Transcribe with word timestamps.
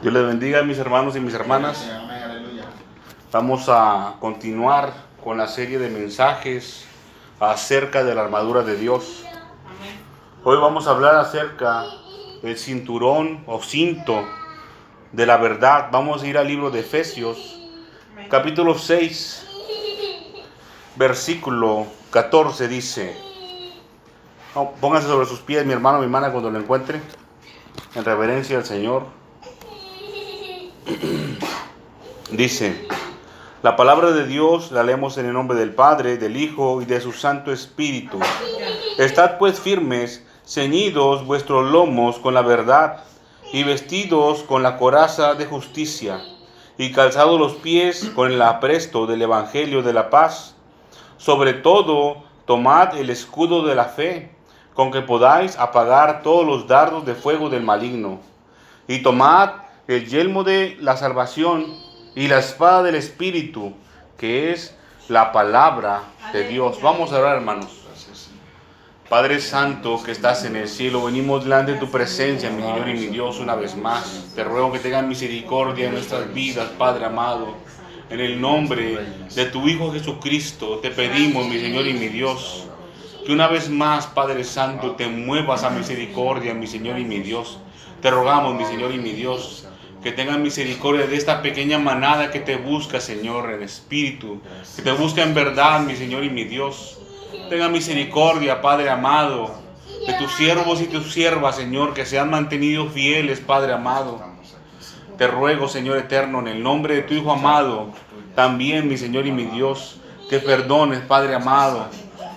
Dios 0.00 0.14
les 0.14 0.24
bendiga, 0.24 0.62
mis 0.62 0.78
hermanos 0.78 1.16
y 1.16 1.20
mis 1.20 1.34
hermanas. 1.34 1.84
Vamos 3.32 3.64
a 3.68 4.14
continuar 4.20 4.92
con 5.24 5.38
la 5.38 5.48
serie 5.48 5.80
de 5.80 5.90
mensajes 5.90 6.86
acerca 7.40 8.04
de 8.04 8.14
la 8.14 8.22
armadura 8.22 8.62
de 8.62 8.76
Dios. 8.76 9.24
Hoy 10.44 10.56
vamos 10.58 10.86
a 10.86 10.92
hablar 10.92 11.16
acerca 11.16 11.84
del 12.42 12.56
cinturón 12.56 13.42
o 13.48 13.60
cinto 13.60 14.24
de 15.10 15.26
la 15.26 15.36
verdad. 15.36 15.88
Vamos 15.90 16.22
a 16.22 16.28
ir 16.28 16.38
al 16.38 16.46
libro 16.46 16.70
de 16.70 16.78
Efesios, 16.78 17.60
capítulo 18.30 18.78
6, 18.78 19.48
versículo 20.94 21.88
14 22.10 22.68
dice. 22.68 23.16
Pónganse 24.80 25.08
sobre 25.08 25.26
sus 25.26 25.40
pies, 25.40 25.66
mi 25.66 25.72
hermano, 25.72 25.98
mi 25.98 26.04
hermana, 26.04 26.30
cuando 26.30 26.52
lo 26.52 26.60
encuentre, 26.60 27.00
en 27.96 28.04
reverencia 28.04 28.58
al 28.58 28.64
Señor. 28.64 29.17
Dice, 32.30 32.86
la 33.62 33.76
palabra 33.76 34.10
de 34.12 34.26
Dios 34.26 34.72
la 34.72 34.82
leemos 34.82 35.18
en 35.18 35.26
el 35.26 35.32
nombre 35.32 35.58
del 35.58 35.74
Padre, 35.74 36.16
del 36.16 36.36
Hijo 36.36 36.80
y 36.80 36.86
de 36.86 37.00
su 37.00 37.12
Santo 37.12 37.52
Espíritu. 37.52 38.18
Estad 38.96 39.38
pues 39.38 39.60
firmes, 39.60 40.24
ceñidos 40.46 41.26
vuestros 41.26 41.70
lomos 41.70 42.18
con 42.18 42.34
la 42.34 42.42
verdad 42.42 43.04
y 43.52 43.64
vestidos 43.64 44.42
con 44.42 44.62
la 44.62 44.76
coraza 44.76 45.34
de 45.34 45.46
justicia 45.46 46.20
y 46.78 46.92
calzados 46.92 47.38
los 47.38 47.54
pies 47.54 48.10
con 48.14 48.30
el 48.30 48.40
apresto 48.40 49.06
del 49.06 49.22
Evangelio 49.22 49.82
de 49.82 49.92
la 49.92 50.10
paz. 50.10 50.54
Sobre 51.18 51.52
todo, 51.52 52.24
tomad 52.46 52.96
el 52.96 53.10
escudo 53.10 53.62
de 53.66 53.74
la 53.74 53.86
fe, 53.86 54.30
con 54.74 54.90
que 54.90 55.02
podáis 55.02 55.58
apagar 55.58 56.22
todos 56.22 56.46
los 56.46 56.66
dardos 56.66 57.04
de 57.04 57.14
fuego 57.14 57.50
del 57.50 57.64
maligno. 57.64 58.20
Y 58.86 59.02
tomad 59.02 59.67
el 59.88 60.06
yelmo 60.06 60.44
de 60.44 60.76
la 60.80 60.98
salvación 60.98 61.74
y 62.14 62.28
la 62.28 62.38
espada 62.38 62.82
del 62.82 62.94
Espíritu, 62.94 63.72
que 64.18 64.52
es 64.52 64.76
la 65.08 65.32
palabra 65.32 66.02
de 66.34 66.46
Dios. 66.46 66.82
Vamos 66.82 67.10
a 67.10 67.18
orar, 67.18 67.36
hermanos. 67.36 67.70
Padre 69.08 69.40
Santo 69.40 70.02
que 70.04 70.12
estás 70.12 70.44
en 70.44 70.56
el 70.56 70.68
cielo, 70.68 71.06
venimos 71.06 71.44
delante 71.44 71.72
de 71.72 71.78
tu 71.78 71.90
presencia, 71.90 72.50
mi 72.50 72.60
Señor 72.60 72.86
y 72.90 72.92
mi 72.92 73.06
Dios, 73.06 73.40
una 73.40 73.54
vez 73.54 73.74
más. 73.74 74.34
Te 74.34 74.44
ruego 74.44 74.70
que 74.70 74.78
tengan 74.78 75.08
misericordia 75.08 75.86
en 75.86 75.94
nuestras 75.94 76.34
vidas, 76.34 76.68
Padre 76.76 77.06
amado. 77.06 77.54
En 78.10 78.20
el 78.20 78.38
nombre 78.38 78.98
de 79.34 79.44
tu 79.46 79.66
Hijo 79.66 79.90
Jesucristo, 79.90 80.80
te 80.80 80.90
pedimos, 80.90 81.48
mi 81.48 81.58
Señor 81.58 81.86
y 81.86 81.94
mi 81.94 82.08
Dios, 82.08 82.66
que 83.24 83.32
una 83.32 83.48
vez 83.48 83.70
más, 83.70 84.06
Padre 84.06 84.44
Santo, 84.44 84.96
te 84.96 85.08
muevas 85.08 85.64
a 85.64 85.70
misericordia, 85.70 86.52
mi 86.52 86.66
Señor 86.66 86.98
y 86.98 87.06
mi 87.06 87.20
Dios. 87.20 87.58
Te 88.02 88.10
rogamos, 88.10 88.54
mi 88.54 88.66
Señor 88.66 88.92
y 88.92 88.98
mi 88.98 89.12
Dios, 89.12 89.67
que 90.02 90.12
tengan 90.12 90.42
misericordia 90.42 91.06
de 91.06 91.16
esta 91.16 91.42
pequeña 91.42 91.78
manada 91.78 92.30
que 92.30 92.40
te 92.40 92.56
busca, 92.56 93.00
Señor, 93.00 93.50
en 93.50 93.62
espíritu. 93.62 94.40
Que 94.76 94.82
te 94.82 94.92
busca 94.92 95.22
en 95.22 95.34
verdad, 95.34 95.80
mi 95.80 95.96
Señor 95.96 96.24
y 96.24 96.30
mi 96.30 96.44
Dios. 96.44 96.98
Tenga 97.50 97.68
misericordia, 97.68 98.60
Padre 98.60 98.90
amado, 98.90 99.54
de 100.06 100.12
tus 100.14 100.32
siervos 100.32 100.80
y 100.80 100.86
tus 100.86 101.12
siervas, 101.12 101.56
Señor, 101.56 101.94
que 101.94 102.06
se 102.06 102.18
han 102.18 102.30
mantenido 102.30 102.88
fieles, 102.88 103.40
Padre 103.40 103.72
amado. 103.72 104.22
Te 105.16 105.26
ruego, 105.26 105.68
Señor 105.68 105.98
eterno, 105.98 106.38
en 106.40 106.48
el 106.48 106.62
nombre 106.62 106.94
de 106.94 107.02
tu 107.02 107.14
Hijo 107.14 107.32
amado, 107.32 107.88
también, 108.36 108.86
mi 108.86 108.96
Señor 108.96 109.26
y 109.26 109.32
mi 109.32 109.46
Dios, 109.46 109.98
que 110.30 110.38
perdones, 110.38 111.00
Padre 111.00 111.34
amado, 111.34 111.88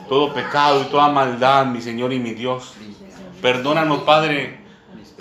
todo 0.09 0.33
pecado 0.33 0.81
y 0.81 0.85
toda 0.85 1.09
maldad, 1.09 1.67
mi 1.67 1.81
Señor 1.81 2.11
y 2.11 2.19
mi 2.19 2.31
Dios. 2.31 2.73
Perdónanos, 3.41 3.99
Padre 3.99 4.60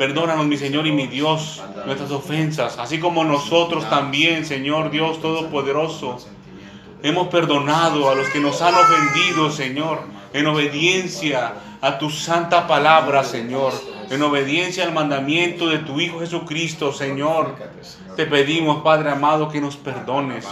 Perdónanos, 0.00 0.46
mi 0.46 0.56
Señor 0.56 0.86
y 0.86 0.92
mi 0.92 1.08
Dios, 1.08 1.62
nuestras 1.84 2.10
ofensas, 2.10 2.78
así 2.78 2.98
como 2.98 3.22
nosotros 3.22 3.86
también, 3.90 4.46
Señor 4.46 4.90
Dios 4.90 5.20
Todopoderoso. 5.20 6.16
Hemos 7.02 7.28
perdonado 7.28 8.08
a 8.08 8.14
los 8.14 8.26
que 8.30 8.40
nos 8.40 8.62
han 8.62 8.74
ofendido, 8.76 9.50
Señor, 9.50 10.00
en 10.32 10.46
obediencia 10.46 11.52
a 11.82 11.98
tu 11.98 12.08
santa 12.08 12.66
palabra, 12.66 13.24
Señor, 13.24 13.74
en 14.08 14.22
obediencia 14.22 14.84
al 14.84 14.94
mandamiento 14.94 15.68
de 15.68 15.80
tu 15.80 16.00
Hijo 16.00 16.20
Jesucristo, 16.20 16.94
Señor. 16.94 17.56
Te 18.16 18.24
pedimos, 18.24 18.82
Padre 18.82 19.10
amado, 19.10 19.50
que 19.50 19.60
nos 19.60 19.76
perdones, 19.76 20.48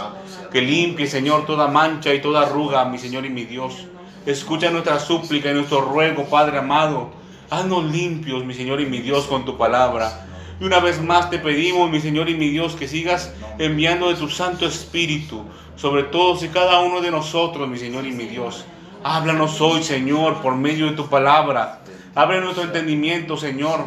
que 0.53 0.61
limpie, 0.61 1.07
Señor, 1.07 1.47
toda 1.47 1.69
mancha 1.69 2.13
y 2.13 2.21
toda 2.21 2.43
arruga, 2.43 2.85
mi 2.85 2.99
Señor 2.99 3.25
y 3.25 3.31
mi 3.31 3.47
Dios. 3.47 3.87
Escucha 4.27 4.69
nuestra 4.69 5.01
súplica 5.01 5.51
y 5.51 5.55
nuestro 5.55 5.81
ruego, 5.81 6.25
Padre 6.25 6.59
amado 6.59 7.17
Haznos 7.51 7.91
limpios, 7.91 8.45
mi 8.45 8.53
Señor 8.53 8.79
y 8.81 8.87
mi 8.87 8.99
Dios, 8.99 9.25
con 9.27 9.47
tu 9.47 9.57
palabra. 9.57 10.27
Y 10.61 10.65
una 10.65 10.81
vez 10.81 11.01
más 11.01 11.31
te 11.31 11.39
pedimos, 11.39 11.91
mi 11.91 11.99
Señor 11.99 12.29
y 12.29 12.35
mi 12.35 12.51
Dios, 12.51 12.75
que 12.75 12.87
sigas 12.87 13.33
enviando 13.59 14.09
de 14.09 14.17
tu 14.17 14.29
Santo 14.29 14.67
Espíritu 14.67 15.45
sobre 15.75 16.03
todos 16.03 16.43
y 16.43 16.49
cada 16.49 16.81
uno 16.81 17.01
de 17.01 17.11
nosotros, 17.11 17.67
mi 17.67 17.79
Señor 17.79 18.07
y 18.07 18.13
mi 18.13 18.27
Dios. 18.27 18.67
Háblanos 19.03 19.63
hoy, 19.63 19.83
Señor, 19.83 20.43
por 20.43 20.57
medio 20.57 20.91
de 20.91 20.93
tu 20.93 21.09
palabra. 21.09 21.81
Abre 22.15 22.41
nuestro 22.43 22.65
entendimiento, 22.65 23.39
Señor, 23.39 23.87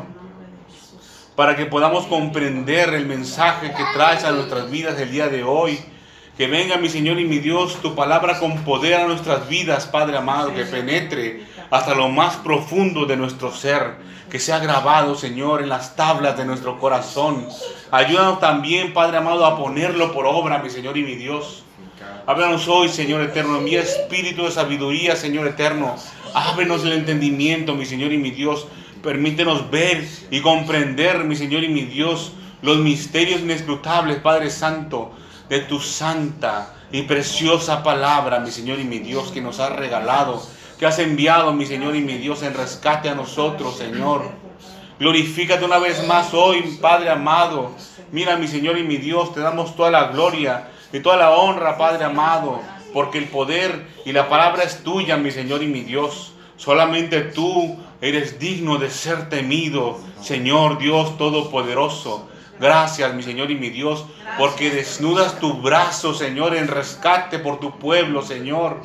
para 1.35 1.55
que 1.55 1.67
podamos 1.67 2.07
comprender 2.07 2.95
el 2.95 3.05
mensaje 3.05 3.73
que 3.73 3.83
traes 3.93 4.23
a 4.23 4.31
nuestras 4.31 4.71
vidas 4.71 4.99
el 4.99 5.11
día 5.11 5.27
de 5.27 5.43
hoy. 5.43 5.77
Que 6.35 6.47
venga, 6.47 6.77
mi 6.77 6.89
Señor 6.89 7.19
y 7.19 7.25
mi 7.25 7.37
Dios, 7.37 7.77
tu 7.83 7.93
palabra 7.93 8.39
con 8.39 8.63
poder 8.63 8.95
a 8.95 9.05
nuestras 9.05 9.47
vidas, 9.47 9.85
Padre 9.85 10.17
amado, 10.17 10.51
que 10.55 10.63
penetre 10.63 11.45
hasta 11.71 11.95
lo 11.95 12.09
más 12.09 12.35
profundo 12.35 13.05
de 13.05 13.15
nuestro 13.15 13.51
ser, 13.53 13.95
que 14.29 14.39
sea 14.39 14.59
grabado, 14.59 15.15
Señor, 15.15 15.61
en 15.61 15.69
las 15.69 15.95
tablas 15.95 16.37
de 16.37 16.45
nuestro 16.45 16.77
corazón. 16.77 17.47
Ayúdanos 17.89 18.41
también, 18.41 18.93
Padre 18.93 19.17
amado, 19.17 19.45
a 19.45 19.57
ponerlo 19.57 20.13
por 20.13 20.25
obra, 20.25 20.59
mi 20.59 20.69
Señor 20.69 20.97
y 20.97 21.03
mi 21.03 21.15
Dios. 21.15 21.63
Háblanos 22.27 22.67
hoy, 22.67 22.89
Señor 22.89 23.21
eterno, 23.21 23.61
mi 23.61 23.75
espíritu 23.75 24.43
de 24.43 24.51
sabiduría, 24.51 25.15
Señor 25.15 25.47
eterno. 25.47 25.95
Ábrenos 26.33 26.83
el 26.83 26.91
entendimiento, 26.93 27.73
mi 27.73 27.85
Señor 27.85 28.11
y 28.11 28.17
mi 28.17 28.31
Dios. 28.31 28.67
Permítenos 29.01 29.71
ver 29.71 30.05
y 30.29 30.41
comprender, 30.41 31.23
mi 31.23 31.35
Señor 31.35 31.63
y 31.63 31.69
mi 31.69 31.81
Dios, 31.81 32.33
los 32.61 32.77
misterios 32.77 33.41
inescrutables, 33.41 34.19
Padre 34.19 34.49
Santo, 34.49 35.13
de 35.49 35.59
tu 35.61 35.79
santa 35.79 36.75
y 36.91 37.03
preciosa 37.03 37.81
palabra, 37.81 38.39
mi 38.39 38.51
Señor 38.51 38.79
y 38.79 38.83
mi 38.83 38.99
Dios, 38.99 39.31
que 39.31 39.41
nos 39.41 39.59
has 39.59 39.71
regalado 39.71 40.41
que 40.81 40.87
has 40.87 40.97
enviado, 40.97 41.53
mi 41.53 41.67
Señor 41.67 41.95
y 41.95 42.01
mi 42.01 42.17
Dios, 42.17 42.41
en 42.41 42.55
rescate 42.55 43.07
a 43.07 43.13
nosotros, 43.13 43.77
Señor. 43.77 44.23
Glorifícate 44.97 45.63
una 45.63 45.77
vez 45.77 46.07
más 46.07 46.33
hoy, 46.33 46.79
Padre 46.81 47.11
amado. 47.11 47.69
Mira, 48.11 48.35
mi 48.35 48.47
Señor 48.47 48.79
y 48.79 48.83
mi 48.83 48.97
Dios, 48.97 49.31
te 49.31 49.41
damos 49.41 49.75
toda 49.75 49.91
la 49.91 50.05
gloria 50.05 50.69
y 50.91 50.99
toda 50.99 51.17
la 51.17 51.29
honra, 51.33 51.77
Padre 51.77 52.05
amado, 52.05 52.61
porque 52.95 53.19
el 53.19 53.25
poder 53.25 53.85
y 54.05 54.11
la 54.11 54.27
palabra 54.27 54.63
es 54.63 54.81
tuya, 54.83 55.17
mi 55.17 55.29
Señor 55.29 55.61
y 55.61 55.67
mi 55.67 55.81
Dios. 55.81 56.33
Solamente 56.57 57.21
tú 57.21 57.77
eres 58.01 58.39
digno 58.39 58.79
de 58.79 58.89
ser 58.89 59.29
temido, 59.29 59.99
Señor 60.19 60.79
Dios 60.79 61.15
Todopoderoso. 61.15 62.27
Gracias, 62.59 63.13
mi 63.13 63.21
Señor 63.21 63.51
y 63.51 63.55
mi 63.55 63.69
Dios, 63.69 64.07
porque 64.35 64.71
desnudas 64.71 65.39
tu 65.39 65.61
brazo, 65.61 66.15
Señor, 66.15 66.55
en 66.55 66.67
rescate 66.67 67.37
por 67.37 67.59
tu 67.59 67.77
pueblo, 67.77 68.23
Señor. 68.23 68.81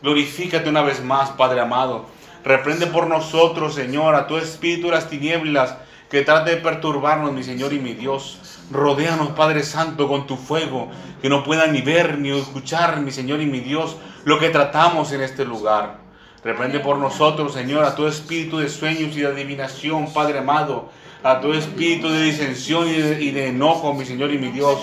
Glorifícate 0.00 0.68
una 0.68 0.82
vez 0.82 1.02
más, 1.02 1.30
Padre 1.30 1.60
amado. 1.60 2.06
Reprende 2.44 2.86
por 2.86 3.08
nosotros, 3.08 3.74
Señor, 3.74 4.14
a 4.14 4.28
tu 4.28 4.36
espíritu 4.36 4.90
las 4.90 5.10
tinieblas 5.10 5.76
que 6.08 6.22
trate 6.22 6.50
de 6.52 6.56
perturbarnos, 6.58 7.32
mi 7.32 7.42
Señor 7.42 7.72
y 7.72 7.80
mi 7.80 7.94
Dios. 7.94 8.38
Rodéanos, 8.70 9.30
Padre 9.30 9.64
Santo, 9.64 10.06
con 10.06 10.28
tu 10.28 10.36
fuego, 10.36 10.88
que 11.20 11.28
no 11.28 11.42
puedan 11.42 11.72
ni 11.72 11.80
ver 11.80 12.18
ni 12.18 12.30
escuchar, 12.30 13.00
mi 13.00 13.10
Señor 13.10 13.40
y 13.40 13.46
mi 13.46 13.58
Dios, 13.58 13.96
lo 14.24 14.38
que 14.38 14.50
tratamos 14.50 15.10
en 15.10 15.20
este 15.20 15.44
lugar. 15.44 15.98
Reprende 16.44 16.78
por 16.78 16.98
nosotros, 16.98 17.52
Señor, 17.52 17.84
a 17.84 17.96
tu 17.96 18.06
espíritu 18.06 18.58
de 18.58 18.68
sueños 18.68 19.16
y 19.16 19.20
de 19.20 19.26
adivinación, 19.26 20.12
Padre 20.12 20.38
amado, 20.38 20.90
a 21.22 21.40
tu 21.40 21.52
espíritu 21.52 22.08
de 22.08 22.22
disensión 22.22 22.88
y 22.88 23.30
de, 23.30 23.48
enojo, 23.48 23.92
mi 23.92 24.04
Señor 24.04 24.32
y 24.32 24.38
mi 24.38 24.48
Dios, 24.48 24.78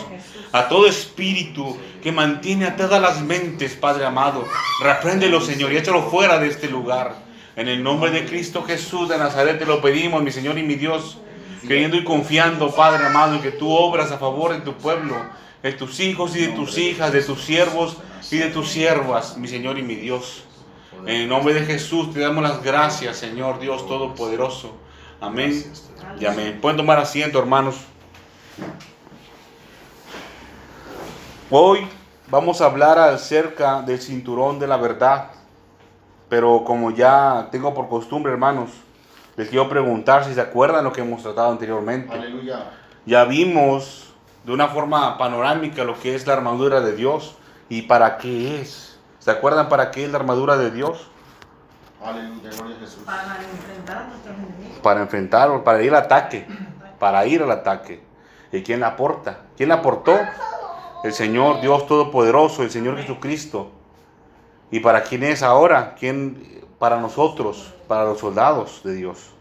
a 0.52 0.68
todo 0.68 0.88
espíritu 0.88 1.78
que 2.04 2.12
mantiene 2.12 2.66
a 2.66 2.76
todas 2.76 3.02
las 3.02 3.22
mentes, 3.22 3.74
Padre 3.76 4.06
amado. 4.06 4.46
Repréndelo, 4.82 5.42
Señor, 5.42 5.72
y 5.72 5.78
échalo 5.78 6.04
fuera 6.04 6.40
de 6.40 6.48
este 6.48 6.68
lugar. 6.68 7.16
En 7.56 7.68
el 7.70 7.82
nombre 7.82 8.12
de 8.12 8.26
Cristo 8.26 8.64
Jesús 8.64 9.08
de 9.08 9.18
Nazaret 9.18 9.58
te 9.58 9.66
lo 9.66 9.82
pedimos, 9.82 10.22
mi 10.22 10.32
Señor 10.32 10.58
y 10.58 10.64
mi 10.64 10.76
Dios, 10.76 11.18
creyendo 11.66 11.96
y 11.96 12.04
confiando, 12.04 12.76
Padre 12.76 13.06
amado, 13.06 13.42
que 13.42 13.52
tú 13.52 13.72
obras 13.72 14.12
a 14.12 14.18
favor 14.18 14.54
de 14.54 14.60
tu 14.60 14.74
pueblo, 14.74 15.16
de 15.64 15.72
tus 15.72 16.00
hijos 16.00 16.36
y 16.36 16.42
de 16.42 16.50
tus 16.50 16.78
hijas, 16.78 17.14
de 17.14 17.24
tus 17.24 17.42
siervos 17.42 17.98
y 18.30 18.38
de 18.38 18.50
tus 18.50 18.70
siervas, 18.70 19.38
mi 19.38 19.48
Señor 19.48 19.80
y 19.80 19.84
mi 19.84 19.96
Dios. 19.96 20.44
En 21.06 21.22
el 21.22 21.30
nombre 21.30 21.54
de 21.54 21.66
Jesús 21.66 22.14
te 22.14 22.20
damos 22.20 22.44
las 22.44 22.62
gracias, 22.62 23.18
Señor 23.18 23.60
Dios 23.60 23.88
Todopoderoso. 23.88 24.85
Amén 25.26 25.64
y 26.20 26.26
amén. 26.26 26.60
Pueden 26.62 26.78
tomar 26.78 27.00
asiento, 27.00 27.40
hermanos. 27.40 27.78
Hoy 31.50 31.88
vamos 32.30 32.62
a 32.62 32.66
hablar 32.68 33.00
acerca 33.00 33.82
del 33.82 34.00
cinturón 34.00 34.60
de 34.60 34.68
la 34.68 34.78
verdad, 34.78 35.32
pero 36.30 36.64
como 36.64 36.92
ya 36.92 37.48
tengo 37.52 37.74
por 37.74 37.90
costumbre, 37.90 38.32
hermanos, 38.32 38.70
les 39.36 39.50
quiero 39.50 39.68
preguntar 39.68 40.26
si 40.26 40.36
se 40.36 40.42
acuerdan 40.42 40.84
lo 40.84 40.94
que 40.94 41.02
hemos 41.02 41.24
tratado 41.24 41.52
anteriormente. 41.52 42.14
Aleluya. 42.14 42.72
Ya 43.08 43.26
vimos 43.26 44.14
de 44.44 44.54
una 44.54 44.68
forma 44.68 45.18
panorámica 45.18 45.84
lo 45.84 46.00
que 46.00 46.14
es 46.14 46.28
la 46.28 46.34
armadura 46.34 46.82
de 46.82 46.96
Dios 46.96 47.36
y 47.68 47.84
para 47.84 48.18
qué 48.18 48.62
es. 48.62 49.00
¿Se 49.18 49.32
acuerdan 49.32 49.70
para 49.70 49.90
qué 49.90 50.06
es 50.06 50.12
la 50.12 50.20
armadura 50.20 50.56
de 50.56 50.70
Dios? 50.70 51.08
Aleluya, 52.06 52.52
gloria 52.56 52.76
a 52.76 52.80
Jesús. 52.80 53.04
Para 53.04 53.42
enfrentar 53.42 53.98
a 53.98 54.04
nuestros 54.08 54.36
enemigos. 54.36 54.80
Para 54.84 55.02
enfrentar, 55.02 55.64
para 55.64 55.82
ir 55.82 55.90
al 55.90 56.04
ataque, 56.04 56.48
para 57.00 57.26
ir 57.26 57.42
al 57.42 57.52
ataque. 57.52 58.04
¿Y 58.52 58.62
quién 58.62 58.80
la 58.80 58.88
aporta? 58.90 59.40
¿Quién 59.58 59.70
la 59.70 59.76
aportó? 59.76 60.16
El 61.04 61.14
Señor 61.14 61.62
Dios 61.62 61.88
Todopoderoso, 61.88 62.64
el 62.64 62.70
Señor 62.70 62.98
Jesucristo. 62.98 63.72
¿Y 64.70 64.82
para 64.82 65.04
quién 65.04 65.24
es 65.24 65.42
ahora? 65.42 65.96
¿Quién? 65.96 66.64
Para 66.78 67.00
nosotros, 67.00 67.74
para 67.88 68.04
los 68.04 68.20
soldados 68.20 68.82
de 68.84 68.94
Dios. 68.94 69.32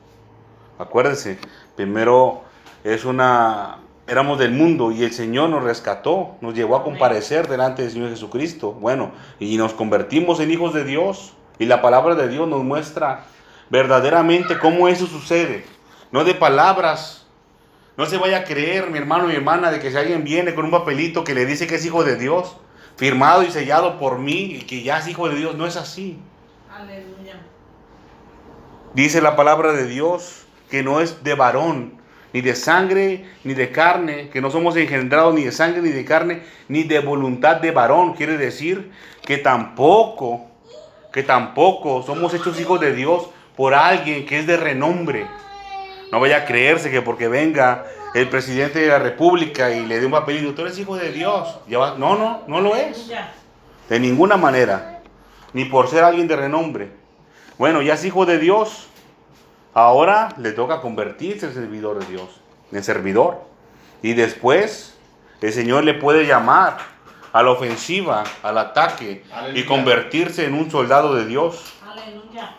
Acuérdense, 0.79 1.39
primero 1.77 2.43
es 2.83 3.05
una, 3.05 3.81
éramos 4.07 4.39
del 4.39 4.53
mundo 4.53 4.91
y 4.93 5.05
el 5.05 5.13
Señor 5.13 5.51
nos 5.51 5.65
rescató, 5.65 6.37
nos 6.41 6.55
llevó 6.55 6.77
a 6.77 6.85
comparecer 6.85 7.49
delante 7.49 7.83
del 7.83 7.91
Señor 7.91 8.11
Jesucristo. 8.11 8.73
Bueno, 8.73 9.13
y 9.39 9.57
nos 9.57 9.75
convertimos 9.75 10.41
en 10.41 10.51
hijos 10.51 10.73
de 10.73 10.85
Dios. 10.85 11.35
Y 11.59 11.67
la 11.67 11.83
palabra 11.83 12.15
de 12.15 12.29
Dios 12.29 12.49
nos 12.49 12.65
muestra 12.65 13.25
verdaderamente 13.71 14.59
cómo 14.59 14.89
eso 14.89 15.07
sucede. 15.07 15.65
No 16.11 16.25
de 16.25 16.35
palabras. 16.35 17.27
No 17.97 18.07
se 18.07 18.19
vaya 18.19 18.39
a 18.39 18.45
creer, 18.45 18.91
mi 18.91 18.99
hermano, 18.99 19.29
mi 19.29 19.35
hermana, 19.35 19.71
de 19.71 19.79
que 19.79 19.91
si 19.91 19.97
alguien 19.97 20.25
viene 20.25 20.55
con 20.55 20.65
un 20.65 20.71
papelito 20.73 21.23
que 21.23 21.35
le 21.35 21.47
dice 21.47 21.67
que 21.67 21.77
es 21.77 21.85
hijo 21.85 22.03
de 22.03 22.17
Dios, 22.17 22.57
firmado 22.97 23.45
y 23.45 23.51
sellado 23.51 23.99
por 24.01 24.19
mí, 24.19 24.57
y 24.57 24.63
que 24.63 24.83
ya 24.83 24.99
es 24.99 25.07
hijo 25.07 25.29
de 25.29 25.37
Dios, 25.37 25.55
no 25.55 25.67
es 25.67 25.77
así. 25.77 26.19
Aleluya. 26.77 27.41
Dice 28.95 29.21
la 29.21 29.37
palabra 29.37 29.73
de 29.73 29.87
Dios 29.87 30.45
que 30.71 30.83
no 30.83 31.01
es 31.01 31.23
de 31.23 31.35
varón, 31.35 31.95
ni 32.33 32.41
de 32.41 32.57
sangre, 32.57 33.25
ni 33.45 33.55
de 33.55 33.71
carne, 33.71 34.29
que 34.31 34.41
no 34.41 34.51
somos 34.51 34.77
engendrados 34.77 35.35
ni 35.35 35.45
de 35.45 35.53
sangre, 35.53 35.83
ni 35.83 35.91
de 35.91 36.05
carne, 36.05 36.43
ni 36.67 36.83
de 36.83 36.99
voluntad 36.99 37.57
de 37.57 37.71
varón. 37.71 38.15
Quiere 38.15 38.37
decir 38.37 38.91
que 39.25 39.39
tampoco, 39.39 40.51
que 41.15 41.23
tampoco 41.23 42.03
somos 42.03 42.35
hechos 42.35 42.61
hijos 42.61 42.81
de 42.81 42.93
Dios 42.93 43.29
por 43.57 43.73
alguien 43.73 44.27
que 44.27 44.41
es 44.41 44.49
de 44.49 44.57
renombre. 44.57 45.29
No 46.11 46.19
vaya 46.19 46.39
a 46.39 46.45
creerse 46.45 46.91
que 46.91 47.03
porque 47.03 47.29
venga 47.29 47.85
el 48.15 48.29
presidente 48.29 48.81
de 48.81 48.89
la 48.89 48.99
República 48.99 49.71
y 49.71 49.87
le 49.87 50.01
dé 50.01 50.07
un 50.07 50.11
papelito, 50.11 50.53
tú 50.55 50.63
eres 50.63 50.77
hijo 50.77 50.97
de 50.97 51.13
Dios. 51.13 51.61
No, 51.69 51.97
no, 51.97 52.43
no 52.49 52.61
lo 52.61 52.75
es. 52.75 53.13
De 53.89 54.01
ninguna 54.01 54.37
manera. 54.37 55.03
Ni 55.53 55.65
por 55.65 55.87
ser 55.87 56.03
alguien 56.03 56.27
de 56.27 56.35
renombre. 56.35 56.91
Bueno, 57.59 57.81
ya 57.81 57.95
es 57.95 58.05
hijo 58.05 58.27
de 58.27 58.41
Dios. 58.41 58.89
Ahora 59.73 60.31
le 60.37 60.51
toca 60.51 60.81
convertirse 60.81 61.47
en 61.47 61.55
servidor 61.55 62.01
de 62.01 62.07
Dios. 62.07 62.41
En 62.73 62.83
servidor. 62.83 63.41
Y 64.03 64.15
después 64.15 64.97
el 65.41 65.53
Señor 65.53 65.85
le 65.85 65.95
puede 65.95 66.27
llamar 66.27 66.79
a 67.35 67.43
la 67.43 67.51
ofensiva, 67.51 68.23
al 68.45 68.57
ataque. 68.59 69.25
Y 69.55 69.65
convertirse 69.65 70.45
en 70.47 70.55
un 70.55 70.71
soldado 70.71 71.17
de 71.17 71.27
Dios. 71.27 71.75
Aleluya. 71.85 72.55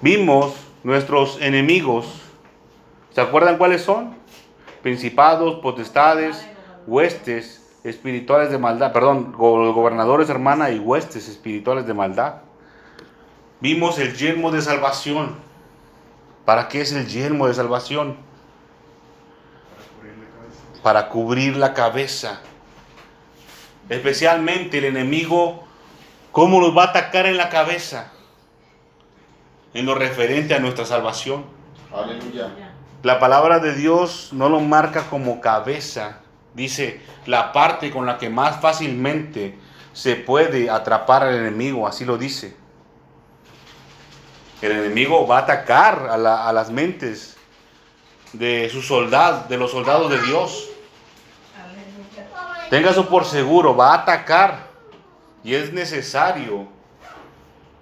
Vimos 0.00 0.54
nuestros 0.82 1.38
enemigos. 1.42 2.06
¿Se 3.14 3.20
acuerdan 3.20 3.58
cuáles 3.58 3.82
son? 3.82 4.16
Principados, 4.82 5.56
potestades, 5.60 6.46
huestes 6.86 7.62
espirituales 7.84 8.50
de 8.50 8.56
maldad. 8.56 8.92
Perdón, 8.94 9.32
go- 9.36 9.72
gobernadores, 9.74 10.30
hermana, 10.30 10.70
y 10.70 10.78
huestes 10.78 11.28
espirituales 11.28 11.86
de 11.86 11.92
maldad. 11.92 12.36
Vimos 13.60 13.98
el 13.98 14.14
yelmo 14.16 14.50
de 14.50 14.62
salvación. 14.62 15.36
¿Para 16.46 16.68
qué 16.68 16.80
es 16.80 16.92
el 16.92 17.06
yelmo 17.06 17.48
de 17.48 17.52
salvación? 17.54 18.16
Para 20.82 21.08
cubrir 21.08 21.56
la 21.56 21.74
cabeza. 21.74 22.40
Especialmente 23.88 24.78
el 24.78 24.84
enemigo, 24.84 25.64
¿cómo 26.32 26.60
nos 26.60 26.76
va 26.76 26.84
a 26.84 26.86
atacar 26.88 27.26
en 27.26 27.36
la 27.36 27.48
cabeza? 27.48 28.12
En 29.74 29.86
lo 29.86 29.94
referente 29.94 30.54
a 30.54 30.58
nuestra 30.58 30.84
salvación. 30.84 31.44
Aleluya. 31.94 32.50
La 33.02 33.18
palabra 33.18 33.60
de 33.60 33.74
Dios 33.74 34.30
no 34.32 34.48
lo 34.48 34.60
marca 34.60 35.04
como 35.08 35.40
cabeza. 35.40 36.18
Dice 36.54 37.00
la 37.26 37.52
parte 37.52 37.90
con 37.90 38.04
la 38.06 38.18
que 38.18 38.28
más 38.28 38.60
fácilmente 38.60 39.56
se 39.92 40.16
puede 40.16 40.68
atrapar 40.70 41.22
al 41.22 41.34
enemigo. 41.36 41.86
Así 41.86 42.04
lo 42.04 42.18
dice. 42.18 42.56
El 44.60 44.72
enemigo 44.72 45.26
va 45.26 45.38
a 45.38 45.42
atacar 45.42 46.08
a, 46.10 46.16
la- 46.18 46.48
a 46.48 46.52
las 46.52 46.70
mentes 46.70 47.37
de 48.32 48.68
sus 48.70 48.86
soldados, 48.86 49.48
de 49.48 49.56
los 49.56 49.70
soldados 49.70 50.10
de 50.10 50.20
Dios. 50.22 50.68
Tenga 52.70 52.90
eso 52.90 53.08
por 53.08 53.24
seguro, 53.24 53.76
va 53.76 53.92
a 53.92 54.02
atacar. 54.02 54.68
Y 55.42 55.54
es 55.54 55.72
necesario, 55.72 56.66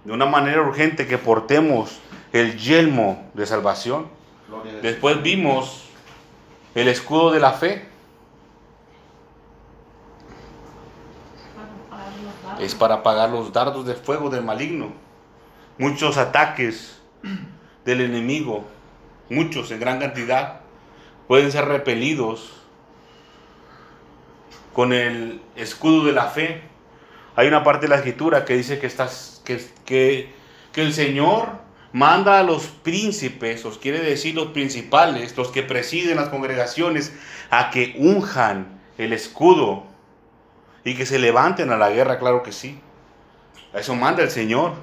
de 0.04 0.12
una 0.12 0.26
manera 0.26 0.60
urgente, 0.60 1.06
que 1.06 1.18
portemos 1.18 1.98
el 2.32 2.56
yelmo 2.58 3.28
de 3.34 3.46
salvación. 3.46 4.08
Después 4.82 5.22
vimos 5.22 5.84
el 6.74 6.88
escudo 6.88 7.32
de 7.32 7.40
la 7.40 7.52
fe. 7.52 7.88
Es 12.60 12.74
para 12.74 12.96
apagar 12.96 13.30
los 13.30 13.52
dardos 13.52 13.84
de 13.86 13.94
fuego 13.94 14.30
del 14.30 14.42
maligno. 14.42 14.92
Muchos 15.78 16.16
ataques 16.16 17.00
del 17.84 18.00
enemigo, 18.00 18.64
muchos 19.28 19.70
en 19.70 19.80
gran 19.80 19.98
cantidad, 19.98 20.60
pueden 21.28 21.50
ser 21.50 21.66
repelidos 21.66 22.52
con 24.72 24.92
el 24.92 25.40
escudo 25.56 26.04
de 26.04 26.12
la 26.12 26.26
fe. 26.26 26.62
Hay 27.34 27.48
una 27.48 27.64
parte 27.64 27.86
de 27.86 27.90
la 27.90 27.96
escritura 27.96 28.44
que 28.44 28.56
dice 28.56 28.78
que, 28.78 28.86
estás, 28.86 29.42
que, 29.44 29.64
que, 29.84 30.34
el 30.74 30.92
Señor 30.92 31.48
manda 31.92 32.38
a 32.38 32.42
los 32.42 32.66
príncipes, 32.66 33.64
os 33.64 33.78
quiere 33.78 34.00
decir 34.00 34.34
los 34.34 34.48
principales, 34.48 35.36
los 35.36 35.48
que 35.48 35.62
presiden 35.62 36.16
las 36.16 36.28
congregaciones, 36.28 37.14
a 37.50 37.70
que 37.70 37.94
unjan 37.98 38.80
el 38.98 39.12
escudo 39.12 39.84
y 40.84 40.94
que 40.94 41.06
se 41.06 41.18
levanten 41.18 41.70
a 41.70 41.76
la 41.76 41.90
guerra, 41.90 42.18
claro 42.18 42.42
que 42.42 42.52
sí. 42.52 42.78
Eso 43.72 43.94
manda 43.94 44.22
el 44.22 44.30
Señor. 44.30 44.74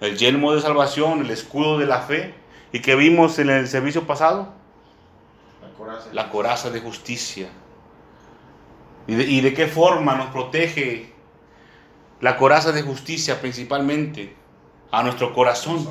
El 0.00 0.16
yelmo 0.16 0.54
de 0.54 0.60
salvación, 0.60 1.20
el 1.20 1.30
escudo 1.30 1.78
de 1.78 1.86
la 1.86 2.02
fe. 2.02 2.34
¿Y 2.76 2.80
que 2.80 2.94
vimos 2.94 3.38
en 3.38 3.48
el 3.48 3.66
servicio 3.68 4.06
pasado? 4.06 4.52
La 5.62 5.68
coraza. 5.78 6.08
La 6.12 6.28
coraza 6.28 6.68
de 6.68 6.80
justicia. 6.80 7.48
¿Y 9.06 9.14
de, 9.14 9.24
y 9.24 9.40
de 9.40 9.54
qué 9.54 9.66
forma 9.66 10.14
nos 10.14 10.26
protege 10.26 11.10
la 12.20 12.36
coraza 12.36 12.72
de 12.72 12.82
justicia 12.82 13.40
principalmente? 13.40 14.36
A 14.90 15.02
nuestro 15.02 15.32
corazón. 15.32 15.88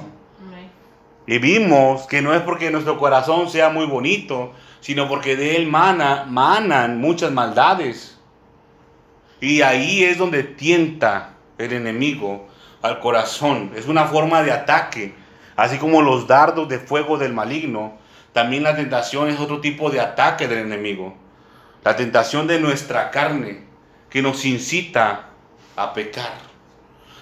Y 1.26 1.40
vimos 1.40 2.06
que 2.06 2.22
no 2.22 2.36
es 2.36 2.42
porque 2.44 2.70
nuestro 2.70 3.00
corazón 3.00 3.50
sea 3.50 3.70
muy 3.70 3.88
bonito, 3.88 4.54
sino 4.80 5.08
porque 5.08 5.36
de 5.36 5.56
él 5.56 5.66
mana, 5.66 6.26
manan 6.30 7.02
muchas 7.02 7.32
maldades. 7.32 8.20
Y 9.42 9.64
ahí 9.64 10.04
es 10.04 10.20
donde 10.20 10.44
tienta 10.44 11.34
el 11.58 11.74
enemigo 11.74 12.46
al 12.84 13.00
corazón. 13.00 13.72
Es 13.76 13.88
una 13.88 14.06
forma 14.06 14.44
de 14.44 14.52
ataque. 14.52 15.25
Así 15.56 15.78
como 15.78 16.02
los 16.02 16.28
dardos 16.28 16.68
de 16.68 16.80
fuego 16.80 17.18
del 17.18 17.34
maligno, 17.34 17.98
también 18.34 18.64
la 18.64 18.76
tentación 18.76 19.30
es 19.30 19.40
otro 19.40 19.62
tipo 19.62 19.90
de 19.90 20.02
ataque 20.02 20.48
del 20.48 20.60
enemigo. 20.60 21.16
La 21.84 21.96
tentación 21.96 22.48
de 22.48 22.60
nuestra 22.60 23.12
carne 23.12 23.64
que 24.10 24.22
nos 24.22 24.44
incita 24.44 25.30
a 25.76 25.94
pecar. 25.94 26.34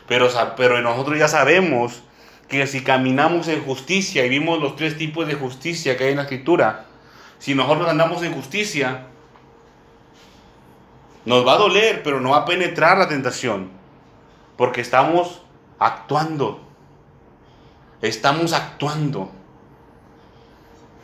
Pero, 0.07 0.29
pero 0.57 0.81
nosotros 0.81 1.17
ya 1.19 1.27
sabemos 1.27 2.03
que 2.47 2.67
si 2.67 2.83
caminamos 2.83 3.47
en 3.47 3.63
justicia 3.63 4.25
y 4.25 4.29
vimos 4.29 4.59
los 4.59 4.75
tres 4.75 4.97
tipos 4.97 5.27
de 5.27 5.35
justicia 5.35 5.97
que 5.97 6.05
hay 6.05 6.11
en 6.11 6.17
la 6.17 6.23
escritura, 6.23 6.85
si 7.39 7.55
nosotros 7.55 7.89
andamos 7.89 8.23
en 8.23 8.33
justicia, 8.33 9.07
nos 11.25 11.45
va 11.47 11.53
a 11.53 11.57
doler, 11.57 12.03
pero 12.03 12.19
no 12.19 12.31
va 12.31 12.37
a 12.37 12.45
penetrar 12.45 12.97
la 12.97 13.07
tentación, 13.07 13.69
porque 14.57 14.81
estamos 14.81 15.41
actuando. 15.79 16.61
Estamos 18.03 18.51
actuando. 18.51 19.31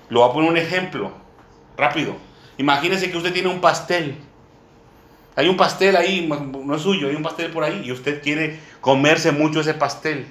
Lo 0.09 0.19
voy 0.19 0.29
a 0.29 0.33
poner 0.33 0.51
un 0.51 0.57
ejemplo, 0.57 1.13
rápido. 1.77 2.17
Imagínese 2.57 3.09
que 3.09 3.15
usted 3.15 3.31
tiene 3.31 3.47
un 3.47 3.61
pastel. 3.61 4.17
Hay 5.37 5.47
un 5.47 5.55
pastel 5.55 5.95
ahí, 5.95 6.27
no 6.27 6.75
es 6.75 6.81
suyo, 6.81 7.07
hay 7.07 7.15
un 7.15 7.23
pastel 7.23 7.51
por 7.51 7.63
ahí 7.63 7.83
y 7.85 7.93
usted 7.93 8.21
quiere 8.21 8.59
comerse 8.81 9.31
mucho 9.31 9.61
ese 9.61 9.75
pastel. 9.75 10.27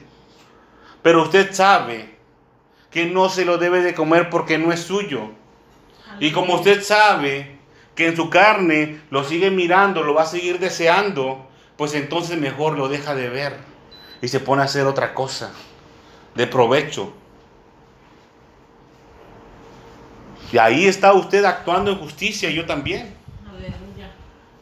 Pero 1.00 1.22
usted 1.22 1.54
sabe 1.54 2.18
que 2.90 3.06
no 3.06 3.30
se 3.30 3.46
lo 3.46 3.56
debe 3.56 3.80
de 3.80 3.94
comer 3.94 4.28
porque 4.28 4.58
no 4.58 4.70
es 4.70 4.80
suyo. 4.80 5.30
Y 6.20 6.32
como 6.32 6.56
usted 6.56 6.82
sabe 6.82 7.60
que 7.94 8.08
en 8.08 8.16
su 8.16 8.28
carne 8.28 9.00
lo 9.08 9.24
sigue 9.24 9.50
mirando, 9.50 10.02
lo 10.02 10.12
va 10.12 10.24
a 10.24 10.26
seguir 10.26 10.58
deseando, 10.58 11.48
pues 11.78 11.94
entonces 11.94 12.38
mejor 12.38 12.76
lo 12.76 12.90
deja 12.90 13.14
de 13.14 13.30
ver 13.30 13.56
y 14.20 14.28
se 14.28 14.38
pone 14.38 14.60
a 14.60 14.66
hacer 14.66 14.86
otra 14.86 15.14
cosa 15.14 15.50
de 16.38 16.46
provecho. 16.46 17.12
Y 20.52 20.58
ahí 20.58 20.86
está 20.86 21.12
usted 21.12 21.44
actuando 21.44 21.90
en 21.90 21.98
justicia, 21.98 22.48
yo 22.48 22.64
también. 22.64 23.12
Aleluya. 23.50 24.12